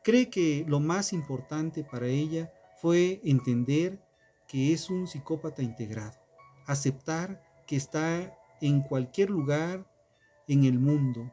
Cree 0.09 0.30
que 0.30 0.64
lo 0.66 0.80
más 0.80 1.12
importante 1.12 1.84
para 1.84 2.06
ella 2.06 2.50
fue 2.80 3.20
entender 3.24 4.02
que 4.46 4.72
es 4.72 4.88
un 4.88 5.06
psicópata 5.06 5.62
integrado, 5.62 6.16
aceptar 6.64 7.42
que 7.66 7.76
está 7.76 8.34
en 8.62 8.80
cualquier 8.80 9.28
lugar 9.28 9.86
en 10.46 10.64
el 10.64 10.78
mundo, 10.78 11.30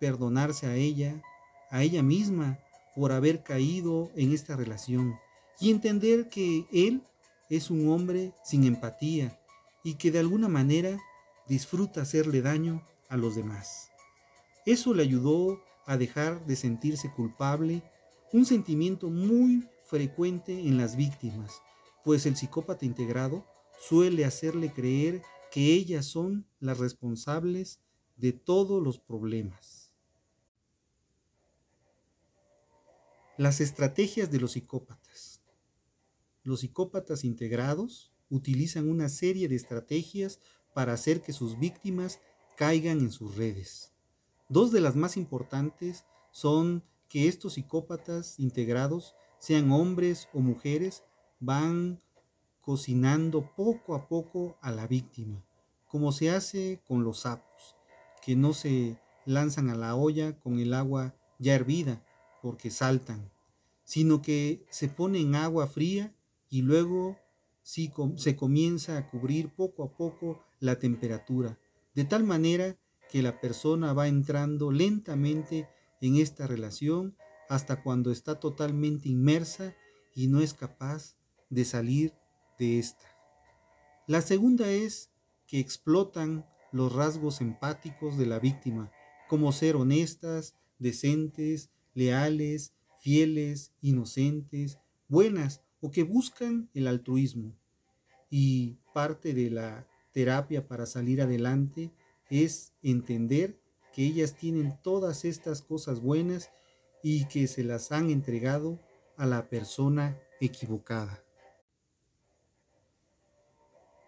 perdonarse 0.00 0.66
a 0.66 0.74
ella, 0.74 1.22
a 1.70 1.84
ella 1.84 2.02
misma 2.02 2.58
por 2.96 3.12
haber 3.12 3.44
caído 3.44 4.10
en 4.16 4.32
esta 4.32 4.56
relación 4.56 5.14
y 5.60 5.70
entender 5.70 6.28
que 6.28 6.66
él 6.72 7.04
es 7.48 7.70
un 7.70 7.88
hombre 7.88 8.32
sin 8.42 8.64
empatía 8.64 9.38
y 9.84 9.94
que 9.94 10.10
de 10.10 10.18
alguna 10.18 10.48
manera 10.48 10.98
disfruta 11.46 12.02
hacerle 12.02 12.42
daño 12.42 12.84
a 13.08 13.16
los 13.16 13.36
demás. 13.36 13.92
Eso 14.66 14.92
le 14.92 15.04
ayudó 15.04 15.62
a 15.86 15.96
dejar 15.96 16.44
de 16.46 16.56
sentirse 16.56 17.12
culpable, 17.12 17.84
un 18.32 18.44
sentimiento 18.44 19.10
muy 19.10 19.68
frecuente 19.84 20.66
en 20.66 20.76
las 20.76 20.96
víctimas, 20.96 21.62
pues 22.04 22.26
el 22.26 22.36
psicópata 22.36 22.84
integrado 22.84 23.46
suele 23.78 24.24
hacerle 24.24 24.72
creer 24.72 25.22
que 25.50 25.72
ellas 25.72 26.06
son 26.06 26.46
las 26.60 26.78
responsables 26.78 27.80
de 28.16 28.32
todos 28.32 28.82
los 28.82 28.98
problemas. 28.98 29.92
Las 33.36 33.60
estrategias 33.60 34.30
de 34.30 34.40
los 34.40 34.52
psicópatas. 34.52 35.40
Los 36.42 36.60
psicópatas 36.60 37.24
integrados 37.24 38.12
utilizan 38.30 38.88
una 38.90 39.08
serie 39.08 39.48
de 39.48 39.54
estrategias 39.54 40.40
para 40.74 40.92
hacer 40.92 41.22
que 41.22 41.32
sus 41.32 41.58
víctimas 41.58 42.20
caigan 42.56 42.98
en 42.98 43.12
sus 43.12 43.36
redes. 43.36 43.92
Dos 44.48 44.72
de 44.72 44.80
las 44.80 44.96
más 44.96 45.16
importantes 45.16 46.04
son 46.32 46.82
que 47.08 47.28
estos 47.28 47.54
psicópatas 47.54 48.38
integrados, 48.38 49.14
sean 49.38 49.70
hombres 49.70 50.28
o 50.32 50.40
mujeres, 50.40 51.04
van 51.40 52.00
cocinando 52.60 53.50
poco 53.56 53.94
a 53.94 54.08
poco 54.08 54.58
a 54.60 54.70
la 54.70 54.86
víctima, 54.86 55.42
como 55.86 56.12
se 56.12 56.30
hace 56.30 56.82
con 56.86 57.04
los 57.04 57.20
sapos, 57.20 57.76
que 58.24 58.36
no 58.36 58.52
se 58.52 58.98
lanzan 59.24 59.70
a 59.70 59.74
la 59.74 59.94
olla 59.94 60.38
con 60.38 60.58
el 60.58 60.74
agua 60.74 61.14
ya 61.38 61.54
hervida 61.54 62.04
porque 62.42 62.70
saltan, 62.70 63.30
sino 63.84 64.20
que 64.20 64.66
se 64.70 64.88
pone 64.88 65.36
agua 65.36 65.66
fría 65.66 66.14
y 66.50 66.62
luego 66.62 67.16
se 67.62 68.36
comienza 68.36 68.96
a 68.96 69.08
cubrir 69.10 69.50
poco 69.54 69.82
a 69.82 69.96
poco 69.96 70.42
la 70.60 70.78
temperatura, 70.78 71.58
de 71.94 72.04
tal 72.04 72.24
manera 72.24 72.76
que 73.10 73.22
la 73.22 73.40
persona 73.40 73.92
va 73.92 74.08
entrando 74.08 74.70
lentamente 74.70 75.68
en 76.00 76.16
esta 76.16 76.46
relación 76.46 77.16
hasta 77.48 77.82
cuando 77.82 78.10
está 78.10 78.38
totalmente 78.38 79.08
inmersa 79.08 79.74
y 80.14 80.26
no 80.28 80.40
es 80.40 80.54
capaz 80.54 81.16
de 81.50 81.64
salir 81.64 82.14
de 82.58 82.78
esta. 82.78 83.06
La 84.06 84.20
segunda 84.20 84.70
es 84.70 85.10
que 85.46 85.58
explotan 85.58 86.46
los 86.72 86.92
rasgos 86.92 87.40
empáticos 87.40 88.18
de 88.18 88.26
la 88.26 88.38
víctima, 88.38 88.92
como 89.28 89.52
ser 89.52 89.76
honestas, 89.76 90.54
decentes, 90.78 91.70
leales, 91.94 92.72
fieles, 93.00 93.72
inocentes, 93.80 94.78
buenas 95.08 95.62
o 95.80 95.90
que 95.90 96.02
buscan 96.02 96.68
el 96.74 96.86
altruismo. 96.86 97.56
Y 98.30 98.78
parte 98.92 99.32
de 99.32 99.50
la 99.50 99.86
terapia 100.12 100.66
para 100.66 100.86
salir 100.86 101.22
adelante 101.22 101.92
es 102.30 102.72
entender 102.82 103.60
que 103.92 104.04
ellas 104.04 104.34
tienen 104.34 104.78
todas 104.82 105.24
estas 105.24 105.62
cosas 105.62 106.00
buenas 106.00 106.50
y 107.02 107.26
que 107.26 107.46
se 107.46 107.64
las 107.64 107.92
han 107.92 108.10
entregado 108.10 108.80
a 109.16 109.26
la 109.26 109.48
persona 109.48 110.18
equivocada. 110.40 111.22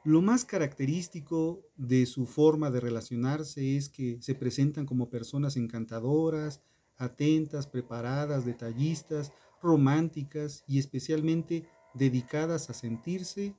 Lo 0.05 0.23
más 0.23 0.47
característico 0.47 1.63
de 1.77 2.07
su 2.07 2.27
forma 2.27 2.71
de 2.71 2.81
relacionarse 2.81 3.77
es 3.77 3.91
que 3.91 4.17
se 4.23 4.35
presentan 4.35 4.87
como 4.87 5.11
personas 5.11 5.57
encantadoras, 5.57 6.63
atentas, 6.97 7.67
preparadas, 7.67 8.47
detallistas, 8.47 9.33
románticas 9.63 10.65
y 10.67 10.79
especialmente 10.79 11.69
dedicadas 11.95 12.71
a 12.71 12.75
sentirse 12.75 13.55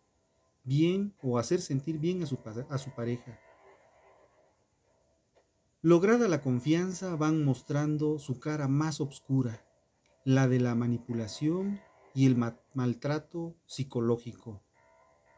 bien 0.64 1.14
o 1.22 1.38
hacer 1.38 1.62
sentir 1.62 2.00
bien 2.00 2.24
a 2.24 2.26
su, 2.26 2.38
pareja. 2.38 3.40
Lograda 5.84 6.28
la 6.28 6.42
confianza, 6.42 7.16
van 7.16 7.44
mostrando 7.44 8.20
su 8.20 8.40
cara 8.40 8.68
más 8.68 9.02
oscura, 9.02 9.66
la 10.24 10.48
de 10.48 10.60
la 10.60 10.76
manipulación 10.76 11.82
y 12.14 12.28
el 12.28 12.38
maltrato 12.76 13.56
psicológico. 13.66 14.62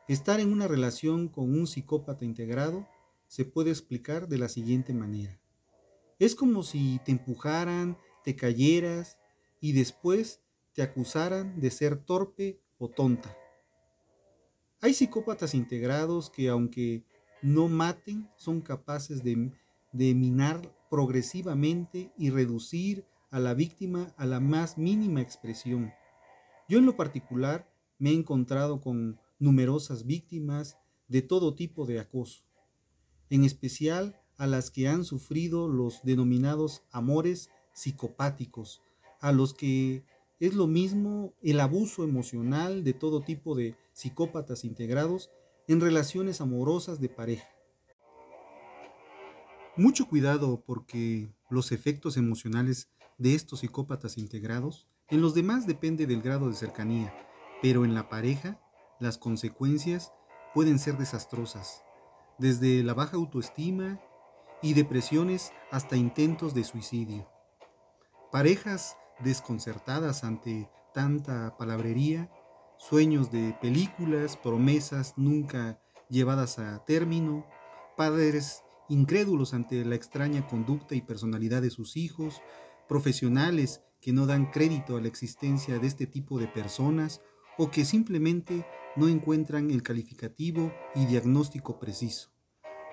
Estar 0.10 0.41
en 0.41 0.52
una 0.52 0.68
relación 0.68 1.30
con 1.30 1.58
un 1.58 1.66
psicópata 1.66 2.26
integrado 2.26 2.86
se 3.28 3.46
puede 3.46 3.70
explicar 3.70 4.28
de 4.28 4.38
la 4.38 4.50
siguiente 4.50 4.94
manera. 4.94 5.39
Es 6.20 6.36
como 6.36 6.64
si 6.64 7.00
te 7.06 7.14
empujaran, 7.14 7.98
te 8.26 8.36
cayeras 8.36 9.18
y 9.62 9.72
después 9.72 10.41
te 10.74 10.82
acusaran 10.82 11.62
de 11.62 11.72
ser 11.72 12.04
torpe 12.04 12.60
o 12.80 12.89
tonta. 12.89 13.34
Hay 14.82 14.94
psicópatas 14.94 15.56
integrados 15.56 16.30
que 16.30 16.50
aunque 16.50 17.06
no 17.41 17.70
maten, 17.70 18.30
son 18.36 18.60
capaces 18.60 19.24
de, 19.24 19.54
de 19.94 20.14
minar 20.14 20.76
progresivamente 20.89 22.12
y 22.18 22.30
reducir 22.30 23.06
a 23.32 23.39
la 23.39 23.54
víctima 23.54 24.14
a 24.18 24.26
la 24.26 24.39
más 24.39 24.78
mínima 24.78 25.22
expresión. 25.22 25.94
Yo 26.68 26.78
en 26.78 26.86
lo 26.86 26.96
particular 26.98 27.72
me 27.98 28.10
he 28.10 28.14
encontrado 28.14 28.82
con 28.82 29.20
numerosas 29.39 30.06
víctimas 30.06 30.78
de 31.08 31.22
todo 31.22 31.56
tipo 31.56 31.86
de 31.86 32.00
acoso, 32.00 32.44
en 33.30 33.44
especial 33.44 34.20
a 34.38 34.48
las 34.48 34.72
que 34.72 34.88
han 34.88 35.04
sufrido 35.04 35.68
los 35.68 36.04
denominados 36.04 36.84
amores 36.91 37.50
psicopáticos, 37.74 38.82
a 39.20 39.32
los 39.32 39.54
que 39.54 40.06
es 40.39 40.54
lo 40.54 40.68
mismo 40.68 41.34
el 41.41 41.60
abuso 41.60 42.04
emocional 42.04 42.84
de 42.84 42.94
todo 42.94 43.22
tipo 43.22 43.56
de 43.56 43.76
psicópatas 43.94 44.66
integrados 44.66 45.30
en 45.68 45.80
relaciones 45.80 46.41
amorosas 46.41 47.00
de 47.00 47.10
pareja. 47.10 47.53
Mucho 49.76 50.07
cuidado 50.07 50.63
porque 50.67 51.34
los 51.49 51.71
efectos 51.71 52.15
emocionales 52.15 52.89
de 53.17 53.34
estos 53.34 53.61
psicópatas 53.61 54.19
integrados 54.19 54.88
en 55.09 55.19
los 55.19 55.34
demás 55.34 55.65
depende 55.65 56.05
del 56.05 56.21
grado 56.21 56.47
de 56.47 56.53
cercanía, 56.53 57.11
pero 57.59 57.84
en 57.84 57.95
la 57.95 58.07
pareja 58.07 58.61
las 58.99 59.17
consecuencias 59.17 60.13
pueden 60.53 60.78
ser 60.78 60.99
desastrosas, 60.99 61.82
desde 62.38 62.84
la 62.84 62.93
baja 62.93 63.17
autoestima 63.17 63.99
y 64.61 64.76
depresiones 64.76 65.51
hasta 65.71 65.95
intentos 65.95 66.53
de 66.53 66.65
suicidio. 66.65 67.28
Parejas 68.32 68.95
desconcertadas 69.24 70.24
ante 70.24 70.69
tanta 70.93 71.57
palabrería, 71.57 72.30
sueños 72.78 73.32
de 73.32 73.57
películas, 73.59 74.38
promesas 74.38 75.15
nunca 75.17 75.80
llevadas 76.09 76.59
a 76.59 76.86
término, 76.86 77.43
padres 77.97 78.63
incrédulos 78.90 79.54
ante 79.54 79.84
la 79.86 79.96
extraña 79.96 80.48
conducta 80.48 80.96
y 80.96 81.02
personalidad 81.02 81.62
de 81.62 81.70
sus 81.70 81.98
hijos, 81.98 82.42
profesionales 82.88 83.82
que 84.02 84.14
no 84.14 84.26
dan 84.26 84.52
crédito 84.52 84.98
a 84.98 85.02
la 85.02 85.08
existencia 85.08 85.80
de 85.80 85.88
este 85.88 86.06
tipo 86.08 86.40
de 86.40 86.48
personas 86.48 87.22
o 87.58 87.72
que 87.72 87.86
simplemente 87.86 88.66
no 88.96 89.08
encuentran 89.08 89.72
el 89.72 89.82
calificativo 89.84 90.74
y 90.96 91.06
diagnóstico 91.06 91.80
preciso. 91.80 92.32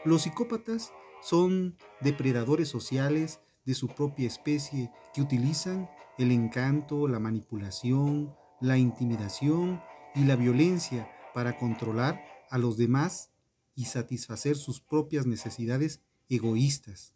Los 0.05 0.23
psicópatas 0.23 0.93
son 1.21 1.77
depredadores 2.01 2.69
sociales 2.69 3.41
de 3.65 3.75
su 3.75 3.89
propia 3.89 4.27
especie 4.27 4.91
que 5.13 5.21
utilizan 5.21 5.91
el 6.19 6.33
encanto, 6.33 7.09
la 7.09 7.19
manipulación, 7.19 8.35
la 8.61 8.79
intimidación 8.79 9.83
y 10.15 10.25
la 10.25 10.37
violencia 10.37 11.11
para 11.35 11.59
controlar 11.59 12.21
a 12.51 12.59
los 12.59 12.77
demás 12.77 13.33
y 13.81 13.87
satisfacer 13.87 14.57
sus 14.57 14.79
propias 14.79 15.25
necesidades 15.25 16.03
egoístas. 16.29 17.15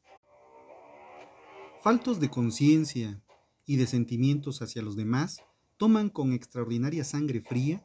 Faltos 1.82 2.20
de 2.20 2.30
conciencia 2.30 3.22
y 3.66 3.76
de 3.76 3.86
sentimientos 3.86 4.62
hacia 4.62 4.80
los 4.80 4.96
demás, 4.96 5.42
toman 5.76 6.08
con 6.08 6.32
extraordinaria 6.32 7.04
sangre 7.04 7.42
fría 7.42 7.84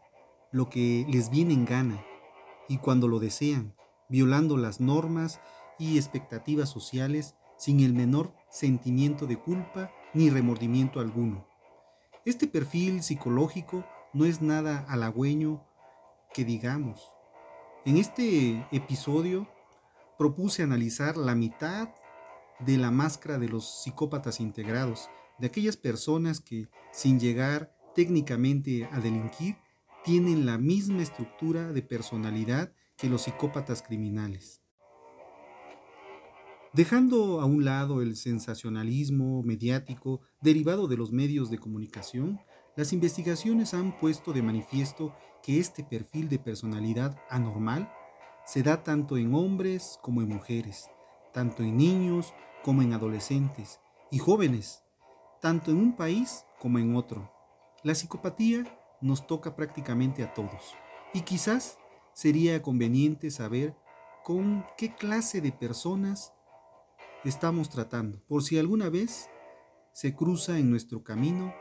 lo 0.54 0.70
que 0.70 1.06
les 1.10 1.30
viene 1.30 1.54
en 1.54 1.66
gana 1.66 2.06
y 2.70 2.78
cuando 2.78 3.10
lo 3.10 3.20
desean, 3.20 3.74
violando 4.08 4.56
las 4.56 4.80
normas 4.80 5.42
y 5.78 5.98
expectativas 5.98 6.70
sociales 6.70 7.36
sin 7.58 7.82
el 7.82 7.94
menor 7.94 8.34
sentimiento 8.50 9.28
de 9.28 9.38
culpa 9.38 9.92
ni 10.14 10.30
remordimiento 10.30 11.02
alguno. 11.02 11.46
Este 12.24 12.48
perfil 12.48 13.04
psicológico 13.04 13.84
no 14.14 14.24
es 14.24 14.42
nada 14.42 14.86
halagüeño 14.88 15.66
que 16.34 16.46
digamos. 16.46 17.19
En 17.86 17.96
este 17.96 18.68
episodio 18.74 19.48
propuse 20.18 20.64
analizar 20.64 21.16
la 21.16 21.34
mitad 21.34 21.88
de 22.60 22.78
la 22.78 22.92
máscara 22.92 23.40
de 23.40 23.48
los 23.48 23.84
psicópatas 23.84 24.42
integrados, 24.42 25.10
de 25.38 25.48
aquellas 25.48 25.78
personas 25.78 26.42
que, 26.42 26.68
sin 26.92 27.22
llegar 27.22 27.74
técnicamente 27.96 28.90
a 28.92 29.00
delinquir, 29.00 29.56
tienen 30.04 30.46
la 30.46 30.58
misma 30.58 31.02
estructura 31.02 31.72
de 31.72 31.82
personalidad 31.82 32.74
que 32.98 33.10
los 33.10 33.22
psicópatas 33.22 33.82
criminales. 33.82 34.62
Dejando 36.74 37.40
a 37.40 37.46
un 37.46 37.64
lado 37.64 38.02
el 38.02 38.18
sensacionalismo 38.18 39.42
mediático 39.42 40.20
derivado 40.42 40.90
de 40.90 40.98
los 40.98 41.14
medios 41.14 41.50
de 41.50 41.60
comunicación, 41.60 42.42
las 42.76 42.92
investigaciones 42.92 43.74
han 43.74 43.98
puesto 43.98 44.34
de 44.34 44.42
manifiesto 44.42 45.16
que 45.44 45.60
este 45.60 45.84
perfil 45.84 46.30
de 46.30 46.40
personalidad 46.40 47.18
anormal 47.30 47.92
se 48.46 48.64
da 48.64 48.84
tanto 48.84 49.18
en 49.18 49.34
hombres 49.36 50.00
como 50.02 50.22
en 50.22 50.30
mujeres, 50.30 50.90
tanto 51.34 51.64
en 51.64 51.78
niños 51.78 52.34
como 52.64 52.82
en 52.82 52.94
adolescentes 52.94 53.80
y 54.12 54.18
jóvenes, 54.20 54.84
tanto 55.42 55.72
en 55.72 55.78
un 55.78 55.96
país 55.96 56.46
como 56.60 56.80
en 56.80 56.96
otro. 56.96 57.32
La 57.84 57.96
psicopatía 57.96 58.66
nos 59.02 59.28
toca 59.28 59.56
prácticamente 59.56 60.24
a 60.24 60.34
todos 60.34 60.76
y 61.14 61.22
quizás 61.22 61.78
sería 62.14 62.62
conveniente 62.62 63.32
saber 63.32 63.76
con 64.24 64.66
qué 64.78 64.94
clase 64.94 65.42
de 65.42 65.52
personas 65.52 66.34
estamos 67.24 67.70
tratando, 67.70 68.22
por 68.28 68.44
si 68.44 68.58
alguna 68.60 68.90
vez 68.90 69.30
se 69.92 70.16
cruza 70.16 70.58
en 70.58 70.70
nuestro 70.70 71.04
camino 71.04 71.54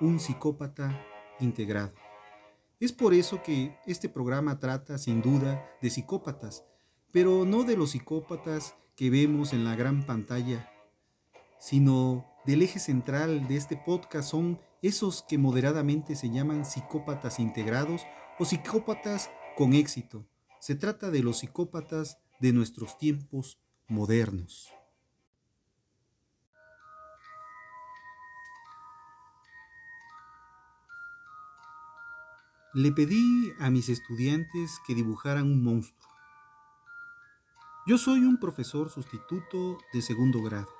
un 0.00 0.18
psicópata 0.18 1.00
integrado. 1.40 2.03
Es 2.80 2.92
por 2.92 3.14
eso 3.14 3.42
que 3.42 3.76
este 3.86 4.08
programa 4.08 4.58
trata 4.58 4.98
sin 4.98 5.22
duda 5.22 5.64
de 5.80 5.90
psicópatas, 5.90 6.64
pero 7.12 7.44
no 7.44 7.64
de 7.64 7.76
los 7.76 7.92
psicópatas 7.92 8.74
que 8.96 9.10
vemos 9.10 9.52
en 9.52 9.64
la 9.64 9.76
gran 9.76 10.04
pantalla, 10.04 10.70
sino 11.58 12.26
del 12.44 12.62
eje 12.62 12.78
central 12.78 13.46
de 13.48 13.56
este 13.56 13.76
podcast 13.76 14.30
son 14.30 14.60
esos 14.82 15.22
que 15.22 15.38
moderadamente 15.38 16.14
se 16.14 16.30
llaman 16.30 16.64
psicópatas 16.64 17.38
integrados 17.38 18.02
o 18.38 18.44
psicópatas 18.44 19.30
con 19.56 19.72
éxito. 19.72 20.26
Se 20.60 20.74
trata 20.74 21.10
de 21.10 21.22
los 21.22 21.38
psicópatas 21.38 22.18
de 22.40 22.52
nuestros 22.52 22.98
tiempos 22.98 23.60
modernos. 23.88 24.68
Le 32.76 32.90
pedí 32.90 33.52
a 33.60 33.70
mis 33.70 33.88
estudiantes 33.88 34.80
que 34.84 34.96
dibujaran 34.96 35.44
un 35.44 35.62
monstruo. 35.62 36.12
Yo 37.86 37.98
soy 37.98 38.24
un 38.24 38.40
profesor 38.40 38.90
sustituto 38.90 39.78
de 39.92 40.02
segundo 40.02 40.42
grado 40.42 40.74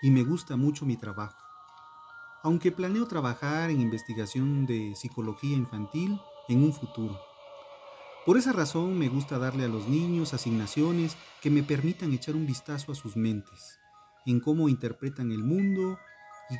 y 0.00 0.10
me 0.10 0.22
gusta 0.22 0.56
mucho 0.56 0.86
mi 0.86 0.96
trabajo, 0.96 1.36
aunque 2.42 2.72
planeo 2.72 3.06
trabajar 3.06 3.68
en 3.68 3.82
investigación 3.82 4.64
de 4.64 4.94
psicología 4.96 5.54
infantil 5.54 6.18
en 6.48 6.64
un 6.64 6.72
futuro. 6.72 7.20
Por 8.24 8.38
esa 8.38 8.52
razón 8.52 8.98
me 8.98 9.10
gusta 9.10 9.38
darle 9.38 9.66
a 9.66 9.68
los 9.68 9.86
niños 9.86 10.32
asignaciones 10.32 11.18
que 11.42 11.50
me 11.50 11.62
permitan 11.62 12.14
echar 12.14 12.34
un 12.34 12.46
vistazo 12.46 12.92
a 12.92 12.94
sus 12.94 13.14
mentes, 13.14 13.78
en 14.24 14.40
cómo 14.40 14.70
interpretan 14.70 15.32
el 15.32 15.44
mundo 15.44 15.98
y 16.48 16.54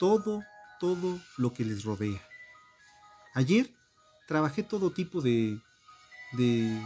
todo, 0.00 0.42
todo 0.80 1.20
lo 1.38 1.52
que 1.52 1.64
les 1.64 1.84
rodea. 1.84 2.20
Ayer 3.34 3.72
trabajé 4.26 4.62
todo 4.62 4.90
tipo 4.90 5.20
de, 5.20 5.60
de, 6.32 6.80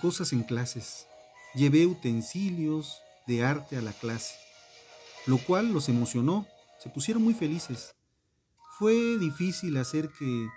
cosas 0.00 0.32
en 0.32 0.42
clases. 0.42 1.06
Llevé 1.54 1.86
utensilios 1.86 2.98
de 3.26 3.44
arte 3.44 3.76
a 3.76 3.82
la 3.82 3.92
clase, 3.92 4.34
lo 5.26 5.38
cual 5.38 5.72
los 5.72 5.88
emocionó, 5.88 6.46
se 6.78 6.90
pusieron 6.90 7.22
muy 7.22 7.34
felices. 7.34 7.94
Fue 8.78 9.16
difícil 9.18 9.76
hacer 9.78 10.10
que 10.18 10.48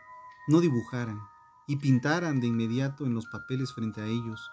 no 0.47 0.59
dibujaran, 0.59 1.19
y 1.67 1.77
pintaran 1.77 2.39
de 2.39 2.47
inmediato 2.47 3.05
en 3.05 3.13
los 3.13 3.27
papeles 3.27 3.73
frente 3.73 4.01
a 4.01 4.07
ellos. 4.07 4.49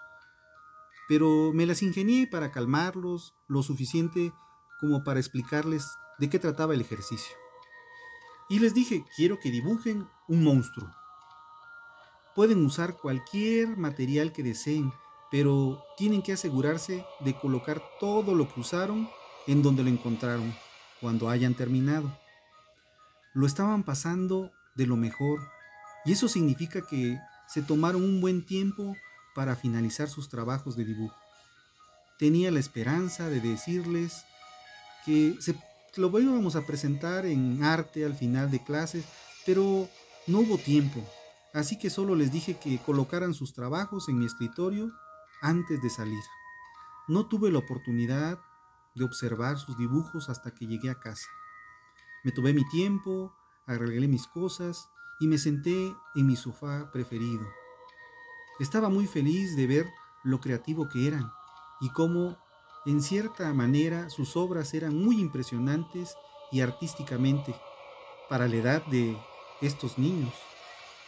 Pero 1.07 1.51
me 1.53 1.65
las 1.65 1.81
ingenié 1.81 2.27
para 2.27 2.51
calmarlos 2.51 3.33
lo 3.47 3.63
suficiente 3.63 4.31
como 4.79 5.03
para 5.03 5.19
explicarles 5.19 5.87
de 6.19 6.29
qué 6.29 6.37
trataba 6.37 6.75
el 6.75 6.81
ejercicio. 6.81 7.35
Y 8.49 8.59
les 8.59 8.73
dije, 8.73 9.03
quiero 9.15 9.39
que 9.39 9.51
dibujen 9.51 10.07
un 10.27 10.43
monstruo. 10.43 10.89
Pueden 12.35 12.65
usar 12.65 12.97
cualquier 12.97 13.77
material 13.77 14.31
que 14.31 14.43
deseen, 14.43 14.93
pero 15.31 15.83
tienen 15.97 16.21
que 16.21 16.33
asegurarse 16.33 17.05
de 17.19 17.37
colocar 17.37 17.81
todo 17.99 18.35
lo 18.35 18.51
que 18.53 18.59
usaron 18.59 19.09
en 19.47 19.61
donde 19.63 19.83
lo 19.83 19.89
encontraron 19.89 20.53
cuando 21.01 21.29
hayan 21.29 21.55
terminado. 21.55 22.17
Lo 23.33 23.45
estaban 23.45 23.83
pasando 23.83 24.51
de 24.75 24.87
lo 24.87 24.95
mejor 24.95 25.39
y 26.05 26.13
eso 26.13 26.27
significa 26.27 26.81
que 26.81 27.19
se 27.47 27.61
tomaron 27.61 28.03
un 28.03 28.21
buen 28.21 28.45
tiempo 28.45 28.95
para 29.35 29.55
finalizar 29.55 30.09
sus 30.09 30.29
trabajos 30.29 30.75
de 30.75 30.85
dibujo. 30.85 31.15
Tenía 32.17 32.51
la 32.51 32.59
esperanza 32.59 33.29
de 33.29 33.41
decirles 33.41 34.25
que 35.05 35.35
se 35.39 35.55
lo 35.97 36.19
íbamos 36.19 36.55
a 36.55 36.65
presentar 36.65 37.25
en 37.25 37.63
arte 37.63 38.05
al 38.05 38.15
final 38.15 38.51
de 38.51 38.63
clases, 38.63 39.05
pero 39.45 39.87
no 40.27 40.39
hubo 40.39 40.57
tiempo. 40.57 41.03
así 41.53 41.79
que 41.79 41.89
solo 41.89 42.13
les 42.13 42.31
dije 42.31 42.59
que 42.59 42.77
colocaran 42.79 43.33
sus 43.33 43.53
trabajos 43.53 44.09
en 44.09 44.19
mi 44.19 44.25
escritorio 44.25 44.91
antes 45.41 45.81
de 45.81 45.89
salir. 45.89 46.23
No 47.07 47.27
tuve 47.27 47.51
la 47.51 47.59
oportunidad 47.59 48.39
de 48.95 49.05
observar 49.05 49.57
sus 49.57 49.77
dibujos 49.77 50.29
hasta 50.29 50.53
que 50.53 50.67
llegué 50.67 50.89
a 50.89 50.99
casa. 50.99 51.27
Me 52.23 52.31
tomé 52.31 52.53
mi 52.53 52.67
tiempo, 52.69 53.33
arreglé 53.65 54.07
mis 54.07 54.27
cosas 54.27 54.89
y 55.19 55.27
me 55.27 55.37
senté 55.37 55.95
en 56.15 56.27
mi 56.27 56.35
sofá 56.35 56.91
preferido. 56.91 57.47
Estaba 58.59 58.89
muy 58.89 59.07
feliz 59.07 59.55
de 59.55 59.67
ver 59.67 59.87
lo 60.23 60.39
creativo 60.39 60.89
que 60.89 61.07
eran 61.07 61.31
y 61.79 61.89
cómo, 61.89 62.37
en 62.87 63.01
cierta 63.01 63.53
manera, 63.53 64.09
sus 64.09 64.37
obras 64.37 64.73
eran 64.73 64.95
muy 64.95 65.19
impresionantes 65.19 66.15
y 66.53 66.61
artísticamente 66.61 67.53
para 68.29 68.47
la 68.47 68.55
edad 68.55 68.85
de 68.85 69.17
estos 69.61 69.97
niños. 69.97 70.33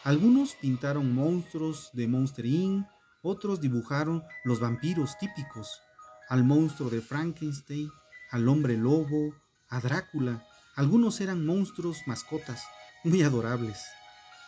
Algunos 0.03 0.55
pintaron 0.55 1.15
monstruos 1.15 1.89
de 1.93 2.09
Monster 2.09 2.45
Inc., 2.45 2.86
otros 3.21 3.61
dibujaron 3.61 4.23
los 4.43 4.59
vampiros 4.59 5.17
típicos, 5.19 5.82
al 6.27 6.43
monstruo 6.43 6.89
de 6.89 6.99
Frankenstein, 6.99 7.89
al 8.30 8.49
hombre 8.49 8.75
lobo, 8.75 9.34
a 9.69 9.80
Drácula. 9.80 10.45
Algunos 10.75 11.21
eran 11.21 11.45
monstruos 11.45 11.99
mascotas, 12.07 12.61
muy 13.05 13.23
adorables. 13.23 13.80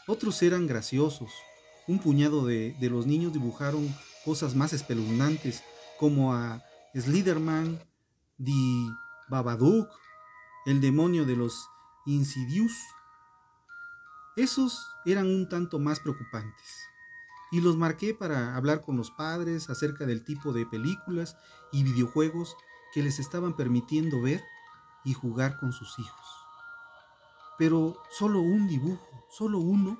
Otros 0.05 0.41
eran 0.41 0.67
graciosos. 0.67 1.32
Un 1.88 1.99
puñado 1.99 2.45
de, 2.45 2.75
de 2.79 2.89
los 2.89 3.05
niños 3.05 3.32
dibujaron 3.32 3.93
cosas 4.25 4.53
más 4.53 4.73
espeluznantes, 4.73 5.63
como 5.97 6.34
a 6.34 6.61
Sliderman, 6.93 7.79
The 8.43 8.91
Babadook, 9.29 9.89
el 10.65 10.81
demonio 10.81 11.25
de 11.25 11.37
los 11.37 11.69
Insidious. 12.05 12.73
Esos 14.35 14.85
eran 15.05 15.27
un 15.27 15.47
tanto 15.47 15.79
más 15.79 16.01
preocupantes 16.01 16.81
y 17.51 17.61
los 17.61 17.77
marqué 17.77 18.13
para 18.13 18.57
hablar 18.57 18.81
con 18.81 18.97
los 18.97 19.09
padres 19.11 19.69
acerca 19.69 20.05
del 20.05 20.25
tipo 20.25 20.51
de 20.51 20.65
películas 20.65 21.37
y 21.71 21.83
videojuegos 21.83 22.57
que 22.93 23.03
les 23.03 23.19
estaban 23.19 23.55
permitiendo 23.55 24.21
ver 24.21 24.43
y 25.05 25.13
jugar 25.13 25.59
con 25.59 25.71
sus 25.71 25.97
hijos. 25.97 26.27
Pero 27.57 28.01
solo 28.09 28.41
un 28.41 28.67
dibujo, 28.67 29.07
solo 29.29 29.59
uno, 29.59 29.97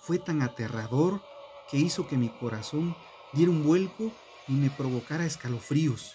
fue 0.00 0.18
tan 0.18 0.42
aterrador 0.42 1.22
que 1.70 1.76
hizo 1.76 2.08
que 2.08 2.16
mi 2.16 2.30
corazón 2.30 2.96
diera 3.32 3.52
un 3.52 3.64
vuelco 3.64 4.10
y 4.48 4.52
me 4.52 4.70
provocara 4.70 5.24
escalofríos. 5.24 6.14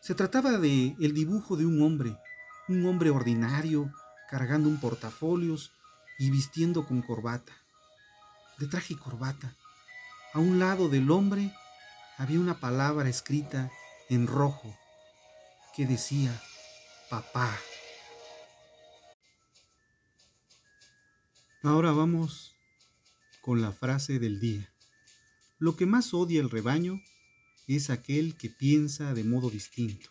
Se 0.00 0.14
trataba 0.14 0.58
de 0.58 0.96
el 1.00 1.14
dibujo 1.14 1.56
de 1.56 1.66
un 1.66 1.82
hombre, 1.82 2.16
un 2.68 2.86
hombre 2.86 3.10
ordinario, 3.10 3.92
cargando 4.30 4.68
un 4.68 4.80
portafolios 4.80 5.72
y 6.18 6.30
vistiendo 6.30 6.86
con 6.86 7.02
corbata 7.02 7.52
de 8.58 8.66
traje 8.66 8.94
y 8.94 8.96
corbata. 8.96 9.56
A 10.34 10.40
un 10.40 10.58
lado 10.58 10.88
del 10.88 11.10
hombre 11.10 11.52
había 12.16 12.40
una 12.40 12.60
palabra 12.60 13.08
escrita 13.08 13.70
en 14.08 14.26
rojo 14.26 14.76
que 15.74 15.86
decía 15.86 16.32
papá. 17.08 17.56
Ahora 21.62 21.92
vamos 21.92 22.54
con 23.40 23.62
la 23.62 23.72
frase 23.72 24.18
del 24.18 24.40
día. 24.40 24.72
Lo 25.58 25.76
que 25.76 25.86
más 25.86 26.12
odia 26.14 26.40
el 26.40 26.50
rebaño 26.50 27.00
es 27.76 27.90
aquel 27.90 28.36
que 28.36 28.48
piensa 28.48 29.14
de 29.14 29.24
modo 29.24 29.50
distinto. 29.50 30.08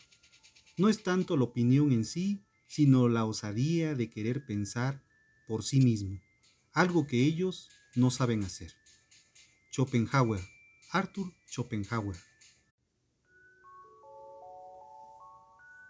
No 0.78 0.90
es 0.90 1.04
tanto 1.04 1.36
la 1.38 1.46
opinión 1.46 1.92
en 1.92 2.06
sí, 2.06 2.44
sino 2.68 3.10
la 3.10 3.26
osadía 3.26 3.96
de 3.96 4.10
querer 4.10 4.46
pensar 4.46 5.04
por 5.48 5.64
sí 5.64 5.82
mismo, 5.82 6.20
algo 6.74 7.08
que 7.08 7.24
ellos 7.24 7.70
no 7.96 8.12
saben 8.12 8.44
hacer. 8.44 8.74
Schopenhauer, 9.72 10.42
Arthur 10.92 11.34
Schopenhauer. 11.48 12.18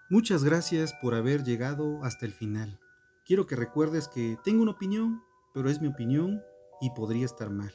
Muchas 0.09 0.45
gracias 0.45 0.93
por 1.01 1.15
haber 1.15 1.43
llegado 1.43 2.01
hasta 2.03 2.26
el 2.26 2.32
final. 2.32 2.80
Quiero 3.26 3.45
que 3.45 3.57
recuerdes 3.57 4.07
que 4.07 4.38
tengo 4.45 4.61
una 4.61 4.72
opinión, 4.72 5.22
pero 5.53 5.70
es 5.70 5.82
mi 5.82 5.89
opinión 5.89 6.41
y 6.80 6.91
podría 6.91 7.26
estar 7.26 7.49
mal. 7.49 7.74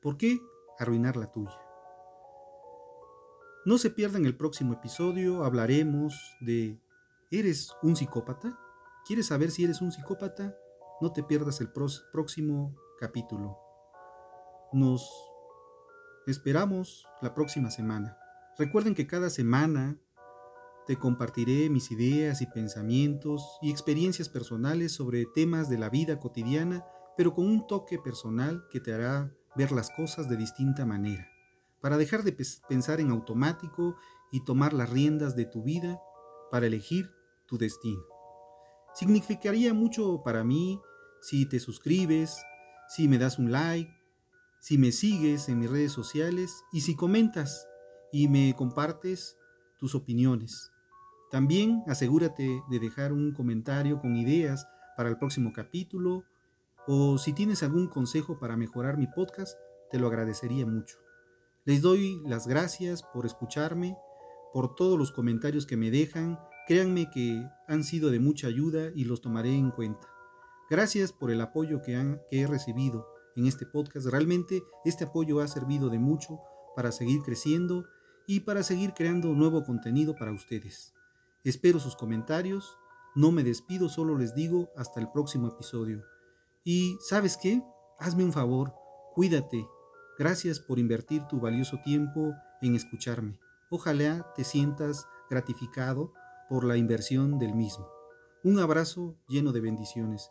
¿Por 0.00 0.16
qué 0.16 0.38
arruinar 0.78 1.16
la 1.18 1.30
tuya? 1.30 1.67
No 3.68 3.76
se 3.76 3.90
pierdan 3.90 4.24
el 4.24 4.34
próximo 4.34 4.72
episodio, 4.72 5.44
hablaremos 5.44 6.14
de 6.40 6.80
¿Eres 7.30 7.70
un 7.82 7.96
psicópata? 7.96 8.58
¿Quieres 9.06 9.26
saber 9.26 9.50
si 9.50 9.62
eres 9.62 9.82
un 9.82 9.92
psicópata? 9.92 10.56
No 11.02 11.12
te 11.12 11.22
pierdas 11.22 11.60
el 11.60 11.68
próximo 11.70 12.74
capítulo. 12.98 13.58
Nos 14.72 15.06
esperamos 16.26 17.06
la 17.20 17.34
próxima 17.34 17.70
semana. 17.70 18.16
Recuerden 18.56 18.94
que 18.94 19.06
cada 19.06 19.28
semana 19.28 19.98
te 20.86 20.96
compartiré 20.96 21.68
mis 21.68 21.90
ideas 21.90 22.40
y 22.40 22.46
pensamientos 22.46 23.58
y 23.60 23.70
experiencias 23.70 24.30
personales 24.30 24.92
sobre 24.92 25.26
temas 25.34 25.68
de 25.68 25.76
la 25.76 25.90
vida 25.90 26.20
cotidiana, 26.20 26.86
pero 27.18 27.34
con 27.34 27.44
un 27.44 27.66
toque 27.66 27.98
personal 27.98 28.64
que 28.70 28.80
te 28.80 28.94
hará 28.94 29.30
ver 29.56 29.72
las 29.72 29.90
cosas 29.90 30.26
de 30.30 30.38
distinta 30.38 30.86
manera, 30.86 31.28
para 31.80 31.96
dejar 31.96 32.22
de 32.22 32.36
pensar 32.68 33.00
en 33.00 33.10
automático 33.10 33.96
y 34.30 34.44
tomar 34.44 34.72
las 34.72 34.90
riendas 34.90 35.36
de 35.36 35.46
tu 35.46 35.62
vida 35.62 36.00
para 36.50 36.66
elegir 36.66 37.10
tu 37.46 37.58
destino. 37.58 38.02
Significaría 38.94 39.74
mucho 39.74 40.22
para 40.24 40.44
mí 40.44 40.80
si 41.20 41.46
te 41.48 41.60
suscribes, 41.60 42.36
si 42.88 43.08
me 43.08 43.18
das 43.18 43.38
un 43.38 43.52
like, 43.52 43.90
si 44.60 44.78
me 44.78 44.92
sigues 44.92 45.48
en 45.48 45.60
mis 45.60 45.70
redes 45.70 45.92
sociales 45.92 46.64
y 46.72 46.80
si 46.80 46.96
comentas 46.96 47.66
y 48.12 48.28
me 48.28 48.54
compartes 48.56 49.36
tus 49.78 49.94
opiniones. 49.94 50.70
También 51.30 51.82
asegúrate 51.86 52.62
de 52.68 52.78
dejar 52.78 53.12
un 53.12 53.32
comentario 53.32 54.00
con 54.00 54.16
ideas 54.16 54.66
para 54.96 55.10
el 55.10 55.18
próximo 55.18 55.52
capítulo 55.52 56.24
o 56.86 57.18
si 57.18 57.34
tienes 57.34 57.62
algún 57.62 57.86
consejo 57.88 58.38
para 58.38 58.56
mejorar 58.56 58.96
mi 58.96 59.06
podcast, 59.06 59.58
te 59.90 59.98
lo 59.98 60.06
agradecería 60.06 60.64
mucho. 60.64 61.07
Les 61.68 61.82
doy 61.82 62.22
las 62.24 62.46
gracias 62.46 63.02
por 63.02 63.26
escucharme, 63.26 63.94
por 64.54 64.74
todos 64.74 64.98
los 64.98 65.12
comentarios 65.12 65.66
que 65.66 65.76
me 65.76 65.90
dejan. 65.90 66.40
Créanme 66.66 67.10
que 67.10 67.46
han 67.66 67.84
sido 67.84 68.10
de 68.10 68.20
mucha 68.20 68.46
ayuda 68.46 68.90
y 68.94 69.04
los 69.04 69.20
tomaré 69.20 69.54
en 69.54 69.70
cuenta. 69.70 70.08
Gracias 70.70 71.12
por 71.12 71.30
el 71.30 71.42
apoyo 71.42 71.82
que, 71.82 71.92
he 72.30 72.46
recibido 72.46 73.06
en 73.36 73.46
este 73.46 73.66
podcast. 73.66 74.06
Realmente 74.06 74.62
este 74.86 75.04
apoyo 75.04 75.40
ha 75.40 75.46
servido 75.46 75.90
de 75.90 75.98
mucho 75.98 76.40
para 76.74 76.90
seguir 76.90 77.20
creciendo 77.20 77.84
y 78.26 78.40
para 78.40 78.62
seguir 78.62 78.94
creando 78.94 79.34
nuevo 79.34 79.62
contenido 79.62 80.16
para 80.16 80.32
ustedes. 80.32 80.94
Espero 81.44 81.80
sus 81.80 81.96
comentarios. 81.96 82.78
No 83.14 83.30
me 83.30 83.44
despido, 83.44 83.90
solo 83.90 84.16
les 84.16 84.34
digo 84.34 84.70
hasta 84.74 85.00
el 85.00 85.10
próximo 85.10 85.48
episodio. 85.48 86.02
Y 86.64 86.96
¿sabes 87.02 87.36
qué? 87.36 87.62
Hazme 87.98 88.24
un 88.24 88.32
favor, 88.32 88.72
cuídate. 89.14 89.68
Gracias 90.18 90.58
por 90.58 90.80
invertir 90.80 91.22
tu 91.28 91.38
valioso 91.38 91.78
tiempo 91.84 92.34
en 92.60 92.74
escucharme. 92.74 93.38
Ojalá 93.70 94.32
te 94.34 94.42
sientas 94.42 95.06
gratificado 95.30 96.12
por 96.48 96.64
la 96.64 96.76
inversión 96.76 97.38
del 97.38 97.54
mismo. 97.54 97.86
Un 98.42 98.58
abrazo 98.58 99.16
lleno 99.28 99.52
de 99.52 99.60
bendiciones. 99.60 100.30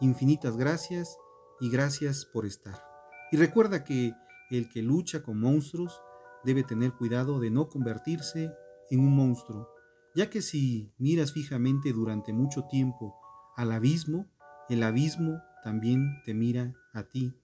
Infinitas 0.00 0.56
gracias 0.56 1.18
y 1.60 1.68
gracias 1.68 2.24
por 2.24 2.46
estar. 2.46 2.82
Y 3.30 3.36
recuerda 3.36 3.84
que 3.84 4.14
el 4.50 4.70
que 4.70 4.80
lucha 4.80 5.22
con 5.22 5.38
monstruos 5.38 6.00
debe 6.42 6.62
tener 6.62 6.92
cuidado 6.92 7.38
de 7.38 7.50
no 7.50 7.68
convertirse 7.68 8.50
en 8.90 9.00
un 9.00 9.14
monstruo, 9.14 9.68
ya 10.14 10.30
que 10.30 10.40
si 10.40 10.94
miras 10.96 11.32
fijamente 11.32 11.92
durante 11.92 12.32
mucho 12.32 12.64
tiempo 12.70 13.14
al 13.56 13.72
abismo, 13.72 14.30
el 14.70 14.82
abismo 14.82 15.42
también 15.62 16.22
te 16.24 16.32
mira 16.32 16.72
a 16.94 17.02
ti. 17.02 17.34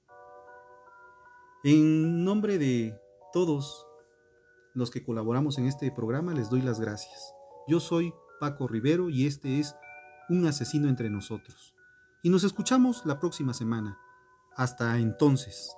En 1.65 2.25
nombre 2.25 2.59
de 2.59 2.99
todos 3.33 3.87
los 4.75 4.91
que 4.91 5.05
colaboramos 5.05 5.59
en 5.59 5.67
este 5.67 5.91
programa, 5.93 6.35
les 6.35 6.51
doy 6.51 6.63
las 6.63 6.81
gracias. 6.81 7.35
Yo 7.69 7.79
soy 7.79 8.13
Paco 8.41 8.67
Rivero 8.67 9.11
y 9.11 9.27
este 9.27 9.61
es 9.61 9.77
Un 10.29 10.47
asesino 10.47 10.89
entre 10.89 11.11
nosotros 11.11 11.75
y 12.23 12.31
nos 12.31 12.45
escuchamos 12.45 13.05
la 13.05 13.19
próxima 13.19 13.53
semana. 13.53 13.99
Hasta 14.57 14.97
entonces. 14.99 15.77